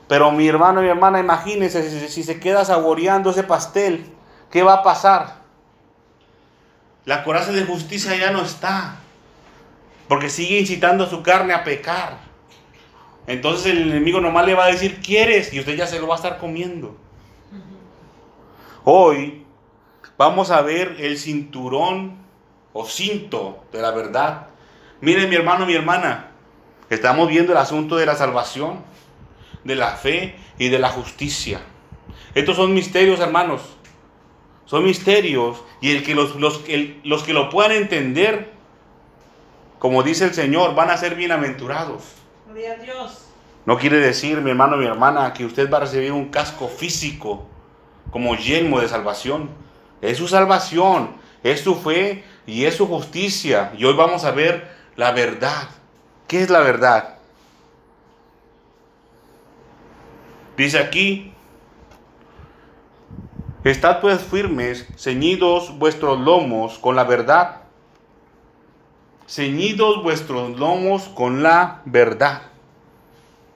Pero 0.09 0.33
mi 0.33 0.49
hermano 0.49 0.81
y 0.81 0.85
mi 0.85 0.91
hermana, 0.91 1.21
imagínense 1.21 1.89
si, 1.91 2.09
si 2.09 2.23
se 2.23 2.41
queda 2.41 2.65
saboreando 2.65 3.31
ese 3.31 3.43
pastel, 3.43 4.07
¿qué 4.51 4.63
va 4.63 4.73
a 4.73 4.83
pasar? 4.83 5.43
La 7.05 7.23
coraza 7.23 7.53
de 7.53 7.67
justicia 7.67 8.17
ya 8.17 8.31
no 8.31 8.41
está, 8.41 8.97
porque 10.09 10.31
sigue 10.31 10.59
incitando 10.59 11.05
a 11.05 11.11
su 11.11 11.23
carne 11.23 11.53
a 11.53 11.63
pecar. 11.63 12.17
Entonces 13.27 13.67
el 13.67 13.91
enemigo 13.91 14.19
nomás 14.23 14.47
le 14.47 14.55
va 14.55 14.65
a 14.65 14.69
decir, 14.69 15.03
¿quieres? 15.03 15.53
Y 15.53 15.61
usted 15.61 15.77
ya 15.77 15.87
se 15.87 16.01
lo 16.01 16.07
va 16.07 16.15
a 16.15 16.17
estar 16.17 16.39
comiendo. 16.39 16.97
Hoy 18.83 19.46
vamos 20.19 20.51
a 20.51 20.61
ver 20.63 20.97
el 20.99 21.19
cinturón 21.19 22.17
o 22.73 22.85
cinto 22.87 23.65
de 23.73 23.83
la 23.83 23.91
verdad. 23.91 24.49
Miren 25.01 25.29
mi 25.29 25.37
hermano, 25.37 25.67
mi 25.67 25.75
hermana, 25.75 26.31
estamos 26.91 27.29
viendo 27.29 27.53
el 27.53 27.59
asunto 27.59 27.97
de 27.97 28.07
la 28.07 28.15
salvación, 28.17 28.81
de 29.65 29.75
la 29.75 29.93
fe 29.97 30.37
y 30.59 30.69
de 30.69 30.79
la 30.79 30.89
justicia. 30.91 31.61
Estos 32.35 32.57
son 32.57 32.75
misterios, 32.75 33.21
hermanos. 33.21 33.63
Son 34.65 34.85
misterios 34.85 35.63
y 35.81 35.93
el 35.93 36.03
que 36.03 36.15
los, 36.15 36.37
los, 36.37 36.63
el- 36.69 37.01
los 37.05 37.23
que 37.23 37.33
lo 37.33 37.51
puedan 37.51 37.73
entender, 37.73 38.53
como 39.79 40.03
dice 40.03 40.25
el 40.25 40.35
Señor, 40.35 40.75
van 40.75 40.91
a 40.91 40.97
ser 40.97 41.15
bienaventurados. 41.15 42.03
Gloria 42.47 42.73
a 42.73 42.77
Dios. 42.77 43.23
No 43.65 43.79
quiere 43.79 43.99
decir, 43.99 44.41
mi 44.41 44.51
hermano, 44.51 44.77
mi 44.77 44.87
hermana, 44.87 45.33
que 45.33 45.45
usted 45.45 45.71
va 45.71 45.79
a 45.79 45.81
recibir 45.83 46.13
un 46.13 46.27
casco 46.31 46.69
físico 46.69 47.47
como 48.11 48.35
yelmo 48.37 48.81
de 48.81 48.89
salvación. 48.89 49.51
Es 50.01 50.19
su 50.19 50.29
salvación, 50.29 51.17
es 51.43 51.61
su 51.61 51.75
fe 51.77 52.25
y 52.47 52.65
es 52.65 52.77
su 52.77 52.87
justicia. 52.87 53.73
Y 53.77 53.85
hoy 53.85 53.95
vamos 53.95 54.25
a 54.25 54.31
ver 54.31 54.71
la 54.97 55.13
verdad. 55.13 55.69
¿Qué 56.27 56.43
es 56.43 56.51
la 56.51 56.61
verdad? 56.61 57.17
Dice 60.57 60.79
aquí, 60.79 61.33
estad 63.65 64.01
pues 64.01 64.23
firmes, 64.23 64.87
ceñidos 64.97 65.79
vuestros 65.79 66.19
lomos 66.19 66.79
con 66.79 66.97
la 66.97 67.05
verdad. 67.05 67.63
Ceñidos 69.29 70.03
vuestros 70.03 70.59
lomos 70.59 71.09
con 71.09 71.43
la 71.43 71.83
verdad. 71.85 72.43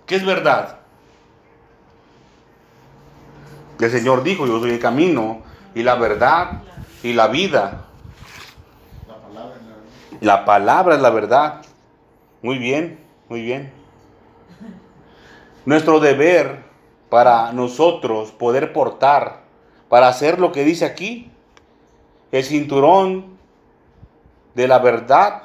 ¿Qué 0.06 0.16
es 0.16 0.26
verdad? 0.26 0.80
El 3.78 3.90
Señor 3.90 4.22
dijo, 4.22 4.46
yo 4.46 4.60
soy 4.60 4.72
el 4.72 4.78
camino 4.78 5.42
y 5.74 5.82
la 5.82 5.94
verdad 5.94 6.62
y 7.02 7.12
la 7.12 7.28
vida. 7.28 7.86
La 10.20 10.44
palabra 10.44 10.96
es 10.96 11.00
la 11.00 11.10
verdad. 11.10 11.62
Muy 12.42 12.58
bien, 12.58 12.98
muy 13.28 13.42
bien. 13.42 13.72
Nuestro 15.64 16.00
deber 16.00 16.62
para 17.08 17.52
nosotros 17.52 18.30
poder 18.32 18.72
portar, 18.72 19.40
para 19.88 20.08
hacer 20.08 20.38
lo 20.38 20.52
que 20.52 20.64
dice 20.64 20.84
aquí, 20.84 21.30
el 22.32 22.44
cinturón 22.44 23.38
de 24.54 24.68
la 24.68 24.78
verdad, 24.78 25.42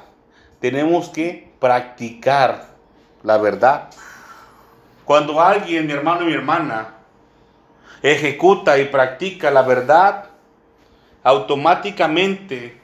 tenemos 0.60 1.08
que 1.08 1.52
practicar 1.58 2.66
la 3.22 3.38
verdad. 3.38 3.88
Cuando 5.04 5.40
alguien, 5.40 5.86
mi 5.86 5.92
hermano 5.92 6.22
y 6.22 6.26
mi 6.26 6.32
hermana, 6.32 6.95
ejecuta 8.12 8.78
y 8.78 8.86
practica 8.86 9.50
la 9.50 9.62
verdad, 9.62 10.26
automáticamente 11.22 12.80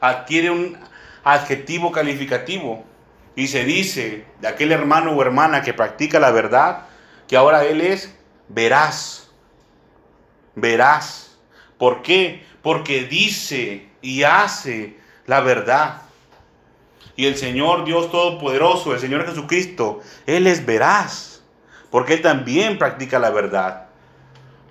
adquiere 0.00 0.50
un 0.50 0.78
adjetivo 1.22 1.92
calificativo 1.92 2.84
y 3.36 3.48
se 3.48 3.64
dice 3.64 4.24
de 4.40 4.48
aquel 4.48 4.72
hermano 4.72 5.12
o 5.12 5.22
hermana 5.22 5.62
que 5.62 5.74
practica 5.74 6.18
la 6.20 6.30
verdad 6.30 6.86
que 7.28 7.36
ahora 7.36 7.64
él 7.64 7.80
es 7.80 8.14
veraz. 8.48 9.30
Veraz. 10.54 11.36
¿Por 11.78 12.02
qué? 12.02 12.44
Porque 12.62 13.04
dice 13.04 13.88
y 14.00 14.22
hace 14.22 14.96
la 15.26 15.40
verdad. 15.40 16.02
Y 17.16 17.26
el 17.26 17.36
Señor 17.36 17.84
Dios 17.84 18.10
Todopoderoso, 18.10 18.92
el 18.92 19.00
Señor 19.00 19.26
Jesucristo, 19.26 20.00
Él 20.26 20.46
es 20.46 20.64
veraz. 20.66 21.42
Porque 21.90 22.14
Él 22.14 22.22
también 22.22 22.78
practica 22.78 23.18
la 23.18 23.30
verdad. 23.30 23.83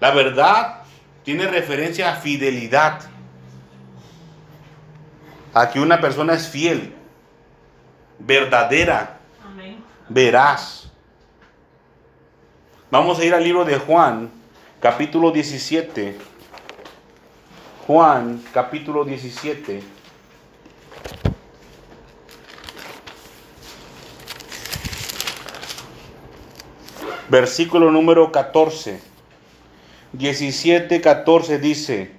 La 0.04 0.12
verdad 0.12 0.82
tiene 1.24 1.48
referencia 1.48 2.12
a 2.12 2.18
fidelidad. 2.18 3.00
A 5.54 5.70
que 5.70 5.80
una 5.80 6.02
persona 6.02 6.34
es 6.34 6.46
fiel, 6.46 6.94
verdadera, 8.20 9.20
Amén. 9.46 9.82
veraz. 10.10 10.92
Vamos 12.92 13.18
a 13.18 13.24
ir 13.24 13.34
al 13.34 13.46
libro 13.46 13.64
de 13.64 13.78
Juan, 13.80 14.30
capítulo 14.82 15.32
17. 15.32 16.18
Juan, 17.88 18.44
capítulo 18.52 19.06
17. 19.06 19.82
Versículo 27.30 27.90
número 27.90 28.30
14. 28.34 29.13
17, 30.14 31.02
14 31.02 31.58
dice, 31.58 32.12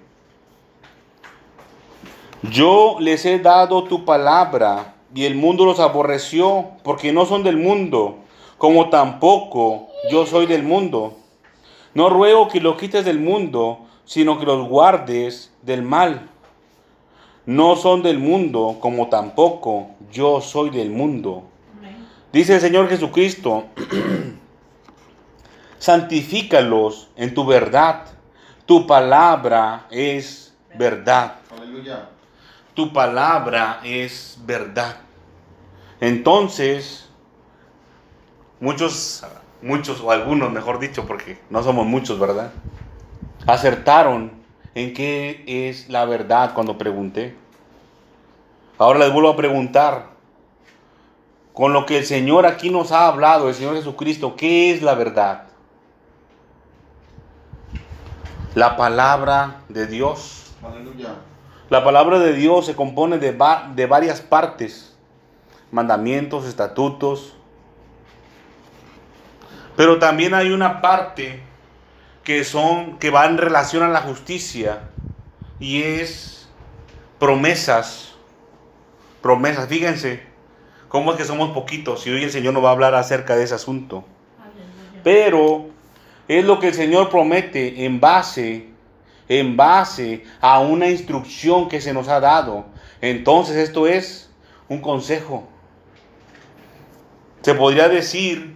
Yo 2.42 2.96
les 2.98 3.24
he 3.24 3.38
dado 3.38 3.84
tu 3.84 4.04
palabra 4.04 4.96
y 5.14 5.26
el 5.26 5.36
mundo 5.36 5.64
los 5.64 5.78
aborreció 5.78 6.70
porque 6.82 7.12
no 7.12 7.24
son 7.24 7.44
del 7.44 7.56
mundo, 7.56 8.18
como 8.58 8.90
tampoco 8.90 9.86
yo 10.10 10.26
soy 10.26 10.46
del 10.46 10.64
mundo. 10.64 11.14
No 11.94 12.10
ruego 12.10 12.48
que 12.48 12.60
los 12.60 12.76
quites 12.76 13.04
del 13.04 13.20
mundo, 13.20 13.78
sino 14.04 14.40
que 14.40 14.46
los 14.46 14.68
guardes 14.68 15.52
del 15.62 15.82
mal. 15.82 16.28
No 17.46 17.76
son 17.76 18.02
del 18.02 18.18
mundo, 18.18 18.78
como 18.80 19.08
tampoco 19.08 19.90
yo 20.10 20.40
soy 20.40 20.70
del 20.70 20.90
mundo. 20.90 21.44
Dice 22.32 22.56
el 22.56 22.60
Señor 22.60 22.88
Jesucristo, 22.88 23.66
santifícalos 25.84 27.10
en 27.14 27.34
tu 27.34 27.44
verdad. 27.44 28.06
Tu 28.64 28.86
palabra 28.86 29.86
es 29.90 30.54
verdad. 30.74 31.34
Aleluya. 31.54 32.08
Tu 32.72 32.90
palabra 32.90 33.80
es 33.84 34.38
verdad. 34.46 34.96
Entonces, 36.00 37.10
muchos, 38.60 39.26
muchos 39.60 40.00
o 40.00 40.10
algunos, 40.10 40.50
mejor 40.50 40.78
dicho, 40.78 41.06
porque 41.06 41.38
no 41.50 41.62
somos 41.62 41.84
muchos, 41.84 42.18
¿verdad? 42.18 42.50
Acertaron 43.46 44.32
en 44.74 44.94
qué 44.94 45.44
es 45.46 45.90
la 45.90 46.06
verdad 46.06 46.54
cuando 46.54 46.78
pregunté. 46.78 47.36
Ahora 48.78 49.00
les 49.00 49.12
vuelvo 49.12 49.28
a 49.28 49.36
preguntar, 49.36 50.06
con 51.52 51.74
lo 51.74 51.84
que 51.84 51.98
el 51.98 52.06
Señor 52.06 52.46
aquí 52.46 52.70
nos 52.70 52.90
ha 52.90 53.06
hablado, 53.06 53.50
el 53.50 53.54
Señor 53.54 53.76
Jesucristo, 53.76 54.34
¿qué 54.34 54.72
es 54.72 54.80
la 54.80 54.94
verdad? 54.94 55.48
La 58.54 58.76
palabra 58.76 59.62
de 59.68 59.86
Dios. 59.86 60.52
Aleluya. 60.62 61.14
La 61.70 61.82
palabra 61.82 62.18
de 62.18 62.32
Dios 62.34 62.66
se 62.66 62.76
compone 62.76 63.18
de, 63.18 63.32
va- 63.32 63.70
de 63.74 63.86
varias 63.86 64.20
partes, 64.20 64.94
mandamientos, 65.72 66.44
estatutos, 66.46 67.34
pero 69.76 69.98
también 69.98 70.34
hay 70.34 70.50
una 70.50 70.80
parte 70.80 71.42
que 72.22 72.44
son 72.44 72.98
que 72.98 73.10
va 73.10 73.26
en 73.26 73.38
relación 73.38 73.82
a 73.82 73.88
la 73.88 74.02
justicia 74.02 74.82
y 75.58 75.82
es 75.82 76.48
promesas, 77.18 78.14
promesas. 79.20 79.66
Fíjense 79.68 80.22
cómo 80.88 81.10
es 81.12 81.16
que 81.16 81.24
somos 81.24 81.50
poquitos 81.50 82.06
y 82.06 82.10
hoy 82.10 82.22
el 82.24 82.30
Señor 82.30 82.54
nos 82.54 82.62
va 82.62 82.68
a 82.68 82.72
hablar 82.72 82.94
acerca 82.94 83.34
de 83.34 83.42
ese 83.44 83.54
asunto. 83.54 84.04
Aleluya. 84.38 85.00
Pero 85.02 85.66
es 86.28 86.44
lo 86.44 86.58
que 86.58 86.68
el 86.68 86.74
Señor 86.74 87.10
promete 87.10 87.84
en 87.84 88.00
base, 88.00 88.68
en 89.28 89.56
base 89.56 90.24
a 90.40 90.60
una 90.60 90.88
instrucción 90.88 91.68
que 91.68 91.80
se 91.80 91.92
nos 91.92 92.08
ha 92.08 92.20
dado. 92.20 92.66
Entonces 93.00 93.56
esto 93.56 93.86
es 93.86 94.30
un 94.68 94.80
consejo. 94.80 95.48
Se 97.42 97.54
podría 97.54 97.88
decir 97.88 98.54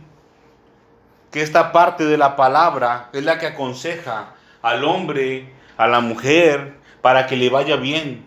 que 1.31 1.43
esta 1.43 1.73
parte 1.73 2.07
de 2.07 2.17
la 2.17 2.37
palabra 2.37 3.11
es 3.13 3.25
la 3.25 3.39
que 3.39 3.47
aconseja 3.47 4.35
al 4.63 4.85
hombre, 4.85 5.53
a 5.77 5.87
la 5.87 6.01
mujer, 6.01 6.79
para 7.03 7.27
que 7.27 7.37
le 7.37 7.51
vaya 7.51 7.77
bien, 7.77 8.25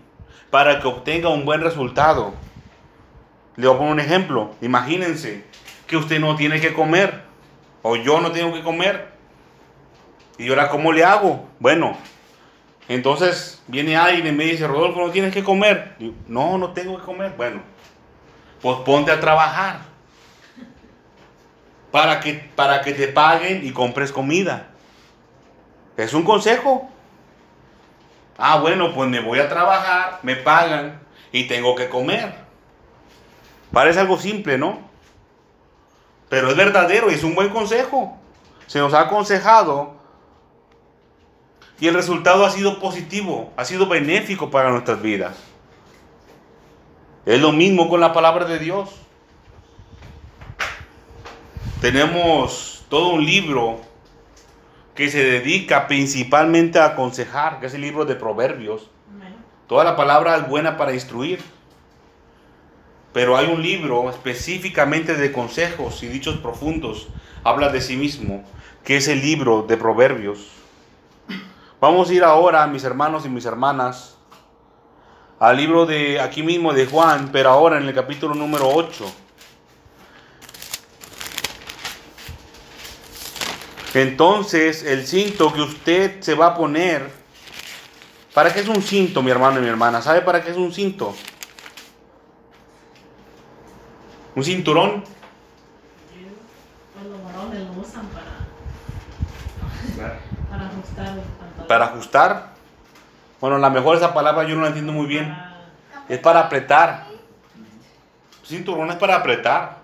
para 0.50 0.80
que 0.80 0.88
obtenga 0.88 1.30
un 1.30 1.46
buen 1.46 1.62
resultado. 1.62 2.34
Le 3.56 3.68
voy 3.68 3.76
a 3.76 3.80
poner 3.80 3.94
un 3.94 4.00
ejemplo. 4.00 4.52
Imagínense 4.62 5.44
que 5.88 5.98
usted 5.98 6.20
no 6.20 6.36
tiene 6.36 6.62
que 6.62 6.74
comer, 6.74 7.24
o 7.82 7.96
yo 7.96 8.22
no 8.22 8.32
tengo 8.32 8.54
que 8.54 8.62
comer. 8.62 9.11
¿Y 10.38 10.50
ahora 10.50 10.70
cómo 10.70 10.92
le 10.92 11.04
hago? 11.04 11.48
Bueno, 11.60 11.98
entonces 12.88 13.62
viene 13.68 13.96
alguien 13.96 14.28
y 14.28 14.32
me 14.32 14.46
dice, 14.46 14.68
Rodolfo, 14.68 15.00
no 15.00 15.12
tienes 15.12 15.34
que 15.34 15.44
comer. 15.44 15.96
No, 16.28 16.58
no 16.58 16.72
tengo 16.72 16.98
que 16.98 17.04
comer. 17.04 17.34
Bueno, 17.38 17.62
pues 18.62 18.78
ponte 18.80 19.12
a 19.12 19.20
trabajar. 19.20 19.82
Para 21.92 22.20
que, 22.20 22.50
para 22.56 22.82
que 22.82 22.94
te 22.94 23.08
paguen 23.10 23.66
y 23.66 23.72
compres 23.72 24.12
comida. 24.12 24.68
Es 25.98 26.14
un 26.14 26.24
consejo. 26.24 26.90
Ah, 28.38 28.60
bueno, 28.60 28.94
pues 28.94 29.10
me 29.10 29.20
voy 29.20 29.40
a 29.40 29.50
trabajar, 29.50 30.20
me 30.24 30.36
pagan 30.36 31.02
y 31.32 31.48
tengo 31.48 31.76
que 31.76 31.90
comer. 31.90 32.34
Parece 33.72 34.00
algo 34.00 34.18
simple, 34.18 34.58
¿no? 34.58 34.80
Pero 36.30 36.50
es 36.50 36.56
verdadero 36.56 37.12
y 37.12 37.16
es 37.16 37.24
un 37.24 37.36
buen 37.36 37.50
consejo. 37.50 38.18
Se 38.68 38.80
nos 38.80 38.94
ha 38.94 39.02
aconsejado 39.02 40.01
y 41.82 41.88
el 41.88 41.96
resultado 41.96 42.46
ha 42.46 42.52
sido 42.52 42.80
positivo, 42.80 43.52
ha 43.58 43.66
sido 43.66 43.88
benéfico 43.88 44.52
para 44.52 44.70
nuestras 44.70 45.02
vidas. 45.02 45.36
Es 47.26 47.42
lo 47.42 47.52
mismo 47.52 47.90
con 47.90 48.00
la 48.00 48.14
palabra 48.14 48.46
de 48.46 48.60
Dios. 48.60 48.92
Tenemos 51.82 52.86
todo 52.88 53.10
un 53.10 53.26
libro 53.26 53.82
que 54.94 55.10
se 55.10 55.24
dedica 55.24 55.88
principalmente 55.88 56.78
a 56.78 56.86
aconsejar, 56.86 57.60
que 57.60 57.66
es 57.66 57.74
el 57.74 57.82
libro 57.82 58.06
de 58.06 58.16
Proverbios. 58.16 58.92
Toda 59.66 59.84
la 59.84 59.96
palabra 59.96 60.38
es 60.38 60.48
buena 60.48 60.78
para 60.78 60.94
instruir. 60.94 61.40
Pero 63.12 63.38
hay 63.38 63.48
un 63.48 63.64
libro 63.64 64.08
específicamente 64.12 65.16
de 65.16 65.32
consejos 65.32 66.04
y 66.04 66.08
dichos 66.08 66.38
profundos. 66.38 67.08
Habla 67.44 67.70
de 67.70 67.82
sí 67.82 67.96
mismo, 67.96 68.44
que 68.84 68.98
es 68.98 69.08
el 69.08 69.22
libro 69.22 69.64
de 69.64 69.78
Proverbios. 69.78 70.61
Vamos 71.82 72.12
a 72.12 72.14
ir 72.14 72.24
ahora, 72.24 72.68
mis 72.68 72.84
hermanos 72.84 73.26
y 73.26 73.30
mis 73.30 73.44
hermanas, 73.44 74.16
al 75.40 75.58
libro 75.58 75.88
de 75.88 76.22
aquí 76.22 76.44
mismo 76.44 76.74
de 76.74 76.86
Juan, 76.86 77.32
pero 77.32 77.50
ahora 77.50 77.80
en 77.80 77.88
el 77.88 77.96
capítulo 77.96 78.36
número 78.36 78.70
8. 78.70 79.12
Entonces, 83.96 84.84
el 84.84 85.08
cinto 85.08 85.52
que 85.52 85.62
usted 85.62 86.22
se 86.22 86.36
va 86.36 86.50
a 86.50 86.56
poner, 86.56 87.12
¿para 88.36 88.54
qué 88.54 88.60
es 88.60 88.68
un 88.68 88.84
cinto, 88.84 89.24
mi 89.24 89.32
hermano 89.32 89.58
y 89.58 89.64
mi 89.64 89.68
hermana? 89.68 90.04
¿Sabe 90.04 90.22
para 90.22 90.44
qué 90.44 90.52
es 90.52 90.58
un 90.58 90.72
cinto? 90.72 91.16
¿Un 94.36 94.44
cinturón? 94.44 95.04
Pues 96.94 97.08
los 97.08 97.24
varones 97.24 97.76
lo 97.76 97.82
usan 97.82 98.06
para, 98.10 98.46
para 100.48 100.68
ajustar 100.68 101.08
el 101.08 101.24
pantalón. 101.24 101.41
Para 101.72 101.86
ajustar. 101.86 102.48
Bueno, 103.40 103.56
a 103.56 103.60
lo 103.60 103.70
mejor 103.70 103.96
esa 103.96 104.14
palabra 104.14 104.44
yo 104.44 104.56
no 104.56 104.64
la 104.64 104.68
entiendo 104.68 104.92
muy 104.92 105.06
bien. 105.06 105.34
Es 106.10 106.20
para 106.20 106.42
apretar. 106.42 107.06
Cinturón 108.46 108.90
es 108.90 108.98
para 108.98 109.16
apretar. 109.16 109.78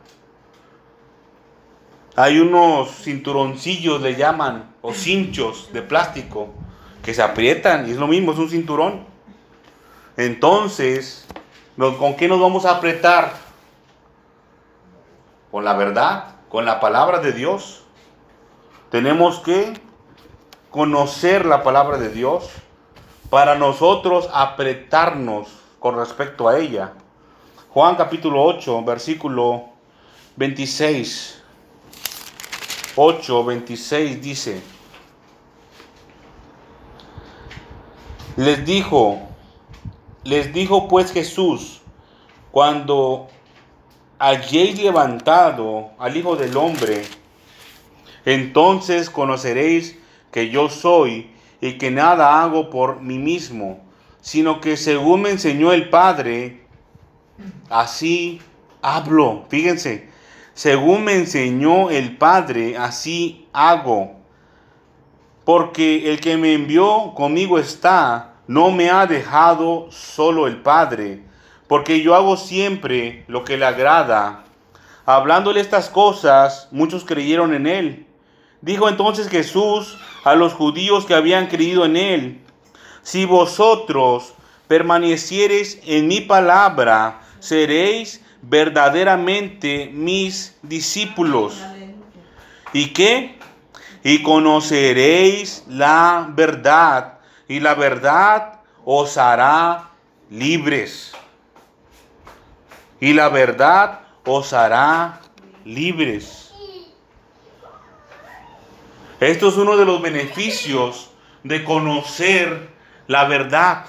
Hay 2.17 2.41
unos 2.41 2.89
cinturoncillos, 2.89 4.01
le 4.01 4.17
llaman, 4.17 4.75
o 4.81 4.93
cinchos 4.93 5.71
de 5.71 5.81
plástico, 5.81 6.49
que 7.03 7.13
se 7.13 7.21
aprietan 7.21 7.87
y 7.87 7.91
es 7.91 7.95
lo 7.97 8.07
mismo, 8.07 8.33
es 8.33 8.37
un 8.37 8.49
cinturón. 8.49 9.05
Entonces, 10.17 11.25
¿nos- 11.77 11.95
¿con 11.95 12.17
qué 12.17 12.27
nos 12.27 12.41
vamos 12.41 12.65
a 12.65 12.71
apretar? 12.71 13.31
Con 15.51 15.63
la 15.63 15.71
verdad, 15.71 16.35
con 16.49 16.65
la 16.65 16.81
palabra 16.81 17.19
de 17.19 17.31
Dios. 17.31 17.85
Tenemos 18.91 19.39
que 19.39 19.86
conocer 20.71 21.45
la 21.45 21.63
palabra 21.63 21.97
de 21.97 22.09
Dios 22.09 22.49
para 23.29 23.55
nosotros 23.55 24.29
apretarnos 24.33 25.47
con 25.79 25.95
respecto 25.95 26.47
a 26.47 26.59
ella. 26.59 26.93
Juan 27.69 27.95
capítulo 27.95 28.43
8, 28.43 28.83
versículo 28.83 29.65
26. 30.35 31.43
8, 32.95 33.45
26 33.45 34.21
dice, 34.21 34.61
les 38.35 38.65
dijo, 38.65 39.19
les 40.23 40.51
dijo 40.51 40.87
pues 40.87 41.11
Jesús, 41.11 41.81
cuando 42.51 43.27
hayáis 44.17 44.81
levantado 44.81 45.91
al 45.99 46.17
Hijo 46.17 46.35
del 46.35 46.57
Hombre, 46.57 47.03
entonces 48.25 49.11
conoceréis 49.11 49.99
que 50.31 50.49
yo 50.49 50.69
soy 50.69 51.29
y 51.61 51.73
que 51.73 51.91
nada 51.91 52.41
hago 52.41 52.69
por 52.69 53.01
mí 53.01 53.17
mismo, 53.17 53.79
sino 54.21 54.61
que 54.61 54.77
según 54.77 55.21
me 55.21 55.31
enseñó 55.31 55.73
el 55.73 55.89
Padre, 55.89 56.61
así 57.69 58.41
hablo. 58.81 59.45
Fíjense, 59.49 60.09
según 60.53 61.03
me 61.03 61.13
enseñó 61.13 61.89
el 61.89 62.17
Padre, 62.17 62.77
así 62.77 63.47
hago. 63.53 64.15
Porque 65.45 66.11
el 66.11 66.19
que 66.19 66.35
me 66.35 66.53
envió 66.53 67.13
conmigo 67.15 67.57
está, 67.57 68.33
no 68.47 68.71
me 68.71 68.89
ha 68.89 69.05
dejado 69.05 69.91
solo 69.91 70.47
el 70.47 70.61
Padre, 70.61 71.23
porque 71.67 72.01
yo 72.01 72.15
hago 72.15 72.37
siempre 72.37 73.23
lo 73.27 73.43
que 73.43 73.57
le 73.57 73.65
agrada. 73.65 74.43
Hablándole 75.05 75.61
estas 75.61 75.89
cosas, 75.89 76.67
muchos 76.71 77.05
creyeron 77.05 77.53
en 77.53 77.67
él. 77.67 78.07
Dijo 78.61 78.89
entonces 78.89 79.29
Jesús 79.29 79.97
a 80.29 80.35
los 80.35 80.53
judíos 80.53 81.05
que 81.05 81.13
habían 81.13 81.47
creído 81.47 81.85
en 81.85 81.97
él, 81.97 82.41
si 83.01 83.25
vosotros 83.25 84.33
permaneciereis 84.67 85.79
en 85.85 86.07
mi 86.07 86.21
palabra, 86.21 87.21
seréis 87.39 88.21
verdaderamente 88.41 89.89
mis 89.93 90.57
discípulos. 90.61 91.61
¿Y 92.73 92.89
qué? 92.89 93.37
Y 94.03 94.21
conoceréis 94.23 95.63
la 95.67 96.29
verdad, 96.29 97.19
y 97.47 97.59
la 97.59 97.75
verdad 97.75 98.59
os 98.85 99.17
hará 99.17 99.89
libres. 100.29 101.13
Y 102.99 103.13
la 103.13 103.29
verdad 103.29 104.01
os 104.25 104.53
hará 104.53 105.21
libres. 105.65 106.46
Esto 109.19 109.49
es 109.49 109.57
uno 109.57 109.77
de 109.77 109.85
los 109.85 110.01
beneficios 110.01 111.09
de 111.43 111.63
conocer 111.63 112.69
la 113.07 113.25
verdad. 113.25 113.85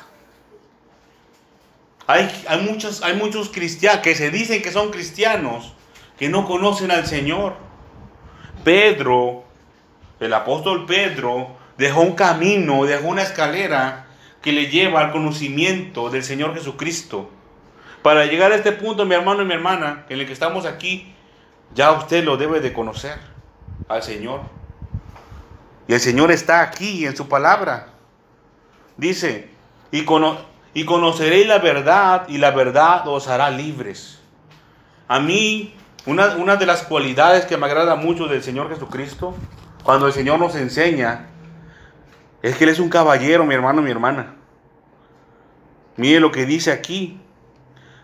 Hay, 2.06 2.30
hay, 2.48 2.60
muchos, 2.62 3.02
hay 3.02 3.14
muchos 3.16 3.50
cristianos 3.50 4.00
que 4.00 4.14
se 4.14 4.30
dicen 4.30 4.62
que 4.62 4.72
son 4.72 4.90
cristianos 4.90 5.74
que 6.18 6.28
no 6.28 6.46
conocen 6.46 6.90
al 6.90 7.06
Señor. 7.06 7.54
Pedro, 8.64 9.44
el 10.20 10.34
apóstol 10.34 10.84
Pedro, 10.84 11.56
dejó 11.76 12.00
un 12.00 12.14
camino, 12.14 12.84
dejó 12.84 13.08
una 13.08 13.22
escalera 13.22 14.06
que 14.42 14.52
le 14.52 14.66
lleva 14.66 15.00
al 15.00 15.12
conocimiento 15.12 16.10
del 16.10 16.24
Señor 16.24 16.54
Jesucristo. 16.54 17.30
Para 18.02 18.26
llegar 18.26 18.52
a 18.52 18.56
este 18.56 18.72
punto, 18.72 19.04
mi 19.04 19.14
hermano 19.14 19.42
y 19.42 19.46
mi 19.46 19.54
hermana, 19.54 20.06
en 20.08 20.20
el 20.20 20.26
que 20.26 20.32
estamos 20.32 20.66
aquí, 20.66 21.14
ya 21.74 21.92
usted 21.92 22.24
lo 22.24 22.36
debe 22.36 22.60
de 22.60 22.72
conocer 22.72 23.18
al 23.88 24.02
Señor. 24.02 24.57
Y 25.88 25.94
el 25.94 26.00
Señor 26.00 26.30
está 26.30 26.60
aquí 26.60 27.06
en 27.06 27.16
su 27.16 27.28
palabra. 27.28 27.88
Dice, 28.98 29.48
y, 29.90 30.04
cono 30.04 30.38
y 30.74 30.84
conoceréis 30.84 31.46
la 31.48 31.58
verdad 31.58 32.28
y 32.28 32.36
la 32.36 32.50
verdad 32.50 33.08
os 33.08 33.26
hará 33.26 33.50
libres. 33.50 34.20
A 35.08 35.18
mí, 35.18 35.74
una, 36.04 36.36
una 36.36 36.56
de 36.56 36.66
las 36.66 36.82
cualidades 36.82 37.46
que 37.46 37.56
me 37.56 37.66
agrada 37.66 37.96
mucho 37.96 38.26
del 38.26 38.42
Señor 38.42 38.68
Jesucristo, 38.68 39.34
cuando 39.82 40.06
el 40.06 40.12
Señor 40.12 40.38
nos 40.38 40.54
enseña, 40.56 41.30
es 42.42 42.56
que 42.56 42.64
Él 42.64 42.70
es 42.70 42.80
un 42.80 42.90
caballero, 42.90 43.46
mi 43.46 43.54
hermano, 43.54 43.80
mi 43.80 43.90
hermana. 43.90 44.34
Mire 45.96 46.20
lo 46.20 46.30
que 46.30 46.44
dice 46.44 46.70
aquí. 46.70 47.18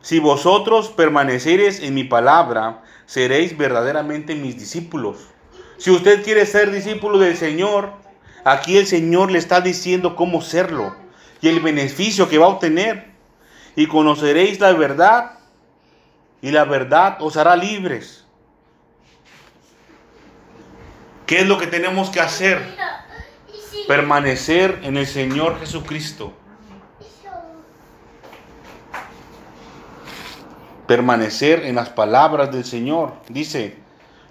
Si 0.01 0.20
vosotros 0.20 0.88
permanecereis 0.88 1.81
en 1.81 1.94
mi 1.94 2.05
palabra, 2.05 2.83
seréis 3.05 3.57
verdaderamente 3.57 4.35
mis 4.35 4.59
discípulos. 4.59 5.34
Si 5.79 5.91
usted 5.91 6.23
quiere 6.25 6.47
ser 6.47 6.71
discípulo 6.71 7.19
del 7.19 7.37
Señor, 7.37 7.93
aquí 8.45 8.77
el 8.77 8.87
Señor 8.87 9.31
le 9.31 9.39
está 9.39 9.61
diciendo 9.61 10.17
cómo 10.17 10.41
serlo 10.41 10.95
y 11.41 11.49
el 11.49 11.61
beneficio 11.61 12.29
que 12.29 12.39
va 12.39 12.47
a 12.47 12.51
obtener. 12.51 13.13
Y 13.77 13.87
conoceréis 13.87 14.61
la 14.61 14.73
verdad 14.73 15.39
y 16.41 16.51
la 16.51 16.65
verdad 16.65 17.19
os 17.21 17.37
hará 17.37 17.57
libres. 17.57 18.25
¿Qué 21.27 21.41
es 21.41 21.47
lo 21.47 21.59
que 21.59 21.67
tenemos 21.67 22.09
que 22.11 22.21
hacer? 22.21 22.63
Permanecer 23.89 24.81
en 24.85 24.97
el 24.97 25.07
Señor 25.07 25.59
Jesucristo. 25.59 26.33
Permanecer 30.87 31.65
en 31.65 31.75
las 31.75 31.91
palabras 31.91 32.53
del 32.53 32.65
Señor. 32.65 33.15
Dice, 33.29 33.84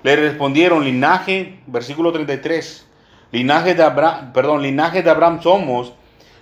le 0.04 0.16
respondieron 0.18 0.84
linaje, 0.84 1.60
versículo 1.66 2.12
33, 2.12 2.86
linaje 3.32 3.74
de 3.74 3.84
Abraham, 3.84 4.34
perdón, 4.34 4.62
linaje 4.62 5.02
de 5.02 5.10
Abraham 5.10 5.42
somos 5.42 5.94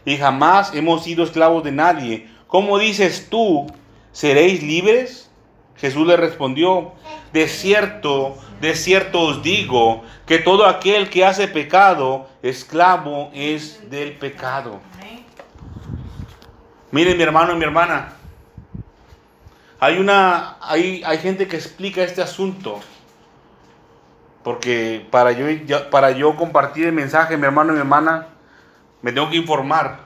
y 0.04 0.18
jamás 0.18 0.74
hemos 0.74 1.04
sido 1.04 1.24
esclavos 1.24 1.64
de 1.64 1.72
nadie. 1.72 2.28
¿Cómo 2.48 2.80
dices 2.80 3.28
tú, 3.30 3.68
seréis 4.12 4.64
libres? 4.64 5.30
Jesús 5.78 6.06
le 6.06 6.18
respondió, 6.18 6.92
de 7.34 7.48
cierto, 7.48 8.38
de 8.60 8.76
cierto 8.76 9.22
os 9.22 9.42
digo, 9.42 10.04
que 10.28 10.40
todo 10.40 10.66
aquel 10.66 11.10
que 11.10 11.26
hace 11.26 11.48
pecado, 11.48 12.28
esclavo 12.44 13.32
es 13.34 13.90
del 13.90 14.14
pecado. 14.14 14.80
Miren 16.92 17.16
mi 17.16 17.24
hermano 17.24 17.54
y 17.54 17.56
mi 17.56 17.64
hermana, 17.64 18.14
hay 19.80 19.98
una, 19.98 20.58
hay, 20.62 21.02
hay 21.06 21.18
gente 21.20 21.48
que 21.48 21.56
explica 21.56 22.04
este 22.04 22.22
asunto, 22.22 22.82
porque 24.44 25.06
para 25.12 25.32
yo, 25.32 25.46
para 25.90 26.12
yo 26.12 26.36
compartir 26.36 26.88
el 26.88 26.94
mensaje, 26.94 27.38
mi 27.38 27.46
hermano 27.46 27.72
y 27.72 27.76
mi 27.76 27.80
hermana, 27.82 28.28
me 29.02 29.12
tengo 29.12 29.30
que 29.30 29.38
informar. 29.38 30.00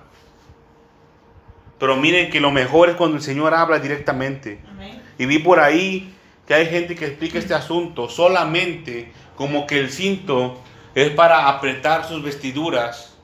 Pero 1.80 1.96
miren 1.96 2.30
que 2.30 2.40
lo 2.40 2.52
mejor 2.52 2.90
es 2.90 2.96
cuando 2.96 3.18
el 3.18 3.24
Señor 3.24 3.54
habla 3.54 3.80
directamente. 3.80 4.62
Amén. 4.70 5.02
Y 5.18 5.26
vi 5.26 5.40
por 5.40 5.60
ahí 5.60 6.14
que 6.48 6.54
hay 6.54 6.68
gente 6.68 6.96
que 6.96 7.06
explica 7.06 7.40
este 7.40 7.54
asunto 7.54 8.10
solamente 8.10 9.12
como 9.36 9.66
que 9.68 9.80
el 9.80 9.90
cinto 9.90 10.62
es 10.94 11.10
para 11.12 11.50
apretar 11.50 12.06
sus 12.06 12.24
vestiduras 12.24 13.18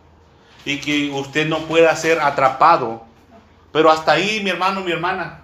y 0.66 0.80
que 0.80 1.10
usted 1.12 1.48
no 1.48 1.60
pueda 1.60 1.96
ser 1.96 2.20
atrapado. 2.20 3.04
Pero 3.72 3.90
hasta 3.90 4.14
ahí, 4.14 4.42
mi 4.44 4.50
hermano, 4.50 4.82
mi 4.82 4.92
hermana, 4.92 5.42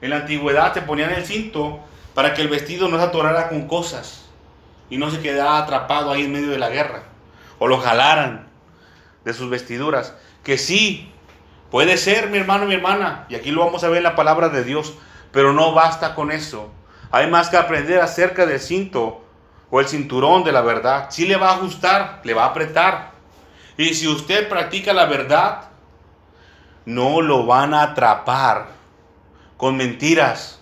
en 0.00 0.10
la 0.10 0.16
antigüedad 0.16 0.72
te 0.72 0.82
ponían 0.82 1.12
el 1.12 1.24
cinto 1.24 1.80
para 2.14 2.34
que 2.34 2.42
el 2.42 2.48
vestido 2.48 2.88
no 2.88 2.98
se 2.98 3.04
atorara 3.04 3.48
con 3.48 3.66
cosas 3.66 4.23
y 4.90 4.98
no 4.98 5.10
se 5.10 5.20
quedara 5.20 5.58
atrapado 5.58 6.12
ahí 6.12 6.24
en 6.24 6.32
medio 6.32 6.50
de 6.50 6.58
la 6.58 6.70
guerra 6.70 7.04
o 7.58 7.66
lo 7.66 7.78
jalaran 7.78 8.46
de 9.24 9.32
sus 9.32 9.50
vestiduras. 9.50 10.14
Que 10.42 10.58
sí, 10.58 11.12
puede 11.70 11.96
ser, 11.96 12.28
mi 12.28 12.38
hermano, 12.38 12.66
mi 12.66 12.74
hermana, 12.74 13.26
y 13.28 13.34
aquí 13.34 13.50
lo 13.50 13.64
vamos 13.64 13.84
a 13.84 13.88
ver 13.88 13.98
en 13.98 14.04
la 14.04 14.16
palabra 14.16 14.48
de 14.48 14.64
Dios, 14.64 14.94
pero 15.32 15.52
no 15.52 15.72
basta 15.72 16.14
con 16.14 16.30
eso. 16.30 16.70
Hay 17.10 17.30
más 17.30 17.48
que 17.48 17.56
aprender 17.56 18.00
acerca 18.00 18.44
del 18.46 18.60
cinto 18.60 19.24
o 19.70 19.80
el 19.80 19.86
cinturón 19.86 20.44
de 20.44 20.52
la 20.52 20.60
verdad. 20.62 21.06
Si 21.10 21.26
le 21.26 21.36
va 21.36 21.50
a 21.50 21.54
ajustar, 21.54 22.20
le 22.24 22.34
va 22.34 22.44
a 22.44 22.48
apretar. 22.48 23.12
Y 23.76 23.94
si 23.94 24.06
usted 24.08 24.48
practica 24.48 24.92
la 24.92 25.06
verdad, 25.06 25.68
no 26.84 27.20
lo 27.22 27.46
van 27.46 27.72
a 27.72 27.82
atrapar 27.82 28.68
con 29.56 29.76
mentiras. 29.76 30.60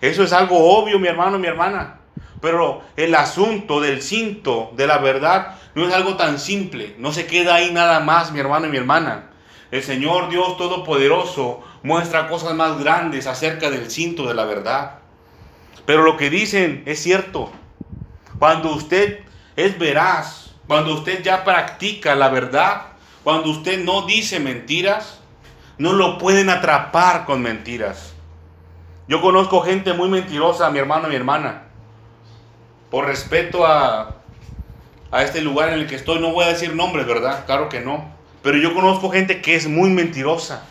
Eso 0.00 0.22
es 0.22 0.32
algo 0.32 0.78
obvio, 0.78 0.98
mi 0.98 1.08
hermano, 1.08 1.38
mi 1.38 1.46
hermana. 1.46 1.99
Pero 2.40 2.82
el 2.96 3.14
asunto 3.14 3.80
del 3.80 4.02
cinto 4.02 4.72
de 4.76 4.86
la 4.86 4.98
verdad 4.98 5.56
no 5.74 5.86
es 5.86 5.94
algo 5.94 6.16
tan 6.16 6.38
simple. 6.38 6.94
No 6.98 7.12
se 7.12 7.26
queda 7.26 7.56
ahí 7.56 7.70
nada 7.72 8.00
más, 8.00 8.32
mi 8.32 8.40
hermano 8.40 8.66
y 8.66 8.70
mi 8.70 8.78
hermana. 8.78 9.30
El 9.70 9.82
Señor 9.82 10.30
Dios 10.30 10.56
Todopoderoso 10.56 11.62
muestra 11.82 12.28
cosas 12.28 12.54
más 12.54 12.78
grandes 12.80 13.26
acerca 13.26 13.70
del 13.70 13.90
cinto 13.90 14.26
de 14.26 14.34
la 14.34 14.44
verdad. 14.44 14.98
Pero 15.86 16.02
lo 16.02 16.16
que 16.16 16.30
dicen 16.30 16.82
es 16.86 17.02
cierto. 17.02 17.52
Cuando 18.38 18.72
usted 18.72 19.20
es 19.56 19.78
veraz, 19.78 20.52
cuando 20.66 20.94
usted 20.94 21.22
ya 21.22 21.44
practica 21.44 22.14
la 22.14 22.28
verdad, 22.28 22.82
cuando 23.22 23.50
usted 23.50 23.84
no 23.84 24.06
dice 24.06 24.40
mentiras, 24.40 25.20
no 25.78 25.92
lo 25.92 26.18
pueden 26.18 26.48
atrapar 26.48 27.26
con 27.26 27.42
mentiras. 27.42 28.14
Yo 29.08 29.20
conozco 29.20 29.62
gente 29.62 29.92
muy 29.92 30.08
mentirosa, 30.08 30.70
mi 30.70 30.78
hermano 30.78 31.06
y 31.06 31.10
mi 31.10 31.16
hermana. 31.16 31.69
Por 32.90 33.06
respeto 33.06 33.66
a, 33.66 34.16
a 35.10 35.22
este 35.22 35.40
lugar 35.40 35.68
en 35.70 35.80
el 35.80 35.86
que 35.86 35.96
estoy, 35.96 36.18
no 36.20 36.32
voy 36.32 36.44
a 36.44 36.48
decir 36.48 36.74
nombres, 36.74 37.06
¿verdad? 37.06 37.44
Claro 37.46 37.68
que 37.68 37.80
no. 37.80 38.12
Pero 38.42 38.56
yo 38.58 38.74
conozco 38.74 39.10
gente 39.10 39.40
que 39.40 39.54
es 39.54 39.68
muy 39.68 39.90
mentirosa. 39.90 40.64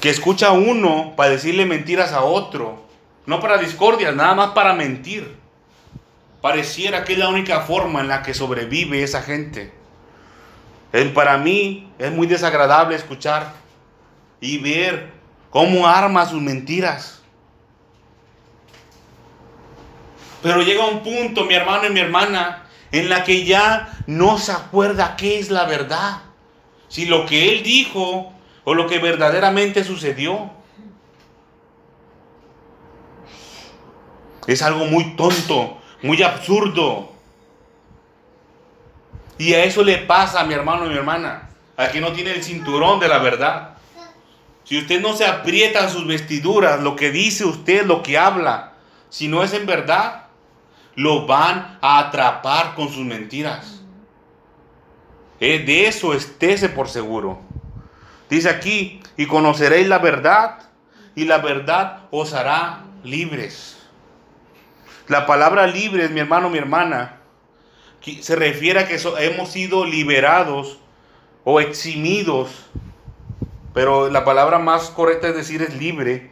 Que 0.00 0.10
escucha 0.10 0.48
a 0.48 0.52
uno 0.52 1.14
para 1.16 1.30
decirle 1.30 1.66
mentiras 1.66 2.12
a 2.12 2.22
otro. 2.22 2.84
No 3.26 3.40
para 3.40 3.58
discordias, 3.58 4.14
nada 4.14 4.34
más 4.34 4.50
para 4.50 4.74
mentir. 4.74 5.36
Pareciera 6.42 7.04
que 7.04 7.14
es 7.14 7.18
la 7.18 7.28
única 7.28 7.62
forma 7.62 8.00
en 8.00 8.08
la 8.08 8.22
que 8.22 8.34
sobrevive 8.34 9.02
esa 9.02 9.22
gente. 9.22 9.72
Para 11.14 11.38
mí 11.38 11.90
es 11.98 12.12
muy 12.12 12.26
desagradable 12.26 12.94
escuchar 12.94 13.52
y 14.40 14.58
ver 14.58 15.10
cómo 15.50 15.88
arma 15.88 16.26
sus 16.26 16.40
mentiras. 16.40 17.22
Pero 20.44 20.60
llega 20.60 20.86
un 20.86 21.02
punto, 21.02 21.46
mi 21.46 21.54
hermano 21.54 21.86
y 21.86 21.90
mi 21.90 22.00
hermana, 22.00 22.66
en 22.92 23.08
la 23.08 23.24
que 23.24 23.46
ya 23.46 23.96
no 24.06 24.36
se 24.36 24.52
acuerda 24.52 25.16
qué 25.16 25.38
es 25.38 25.50
la 25.50 25.64
verdad. 25.64 26.18
Si 26.88 27.06
lo 27.06 27.24
que 27.24 27.50
él 27.50 27.62
dijo 27.62 28.30
o 28.62 28.74
lo 28.74 28.86
que 28.86 28.98
verdaderamente 28.98 29.84
sucedió. 29.84 30.50
Es 34.46 34.60
algo 34.60 34.84
muy 34.84 35.16
tonto, 35.16 35.78
muy 36.02 36.22
absurdo. 36.22 37.10
Y 39.38 39.54
a 39.54 39.64
eso 39.64 39.82
le 39.82 39.96
pasa 39.96 40.42
a 40.42 40.44
mi 40.44 40.52
hermano 40.52 40.84
y 40.84 40.90
mi 40.90 40.96
hermana, 40.96 41.48
al 41.78 41.90
que 41.90 42.02
no 42.02 42.12
tiene 42.12 42.32
el 42.32 42.44
cinturón 42.44 43.00
de 43.00 43.08
la 43.08 43.16
verdad. 43.16 43.78
Si 44.64 44.76
usted 44.76 45.00
no 45.00 45.16
se 45.16 45.24
aprieta 45.24 45.88
sus 45.88 46.06
vestiduras, 46.06 46.82
lo 46.82 46.96
que 46.96 47.10
dice 47.10 47.46
usted, 47.46 47.86
lo 47.86 48.02
que 48.02 48.18
habla, 48.18 48.74
si 49.08 49.28
no 49.28 49.42
es 49.42 49.54
en 49.54 49.64
verdad, 49.64 50.23
lo 50.96 51.26
van 51.26 51.78
a 51.80 51.98
atrapar 51.98 52.74
con 52.74 52.88
sus 52.88 53.04
mentiras. 53.04 53.82
Eh, 55.40 55.58
de 55.64 55.86
eso 55.88 56.14
estése 56.14 56.68
por 56.68 56.88
seguro. 56.88 57.40
Dice 58.30 58.48
aquí, 58.48 59.00
y 59.16 59.26
conoceréis 59.26 59.86
la 59.88 59.98
verdad, 59.98 60.58
y 61.14 61.24
la 61.24 61.38
verdad 61.38 62.04
os 62.10 62.32
hará 62.32 62.84
libres. 63.02 63.76
La 65.08 65.26
palabra 65.26 65.66
libres, 65.66 66.10
mi 66.10 66.20
hermano, 66.20 66.48
mi 66.48 66.58
hermana, 66.58 67.16
se 68.20 68.36
refiere 68.36 68.80
a 68.80 68.88
que 68.88 68.98
so- 68.98 69.18
hemos 69.18 69.50
sido 69.50 69.84
liberados 69.84 70.78
o 71.44 71.60
eximidos, 71.60 72.66
pero 73.74 74.08
la 74.08 74.24
palabra 74.24 74.58
más 74.58 74.88
correcta 74.90 75.28
es 75.28 75.36
decir 75.36 75.60
es 75.62 75.74
libre, 75.76 76.30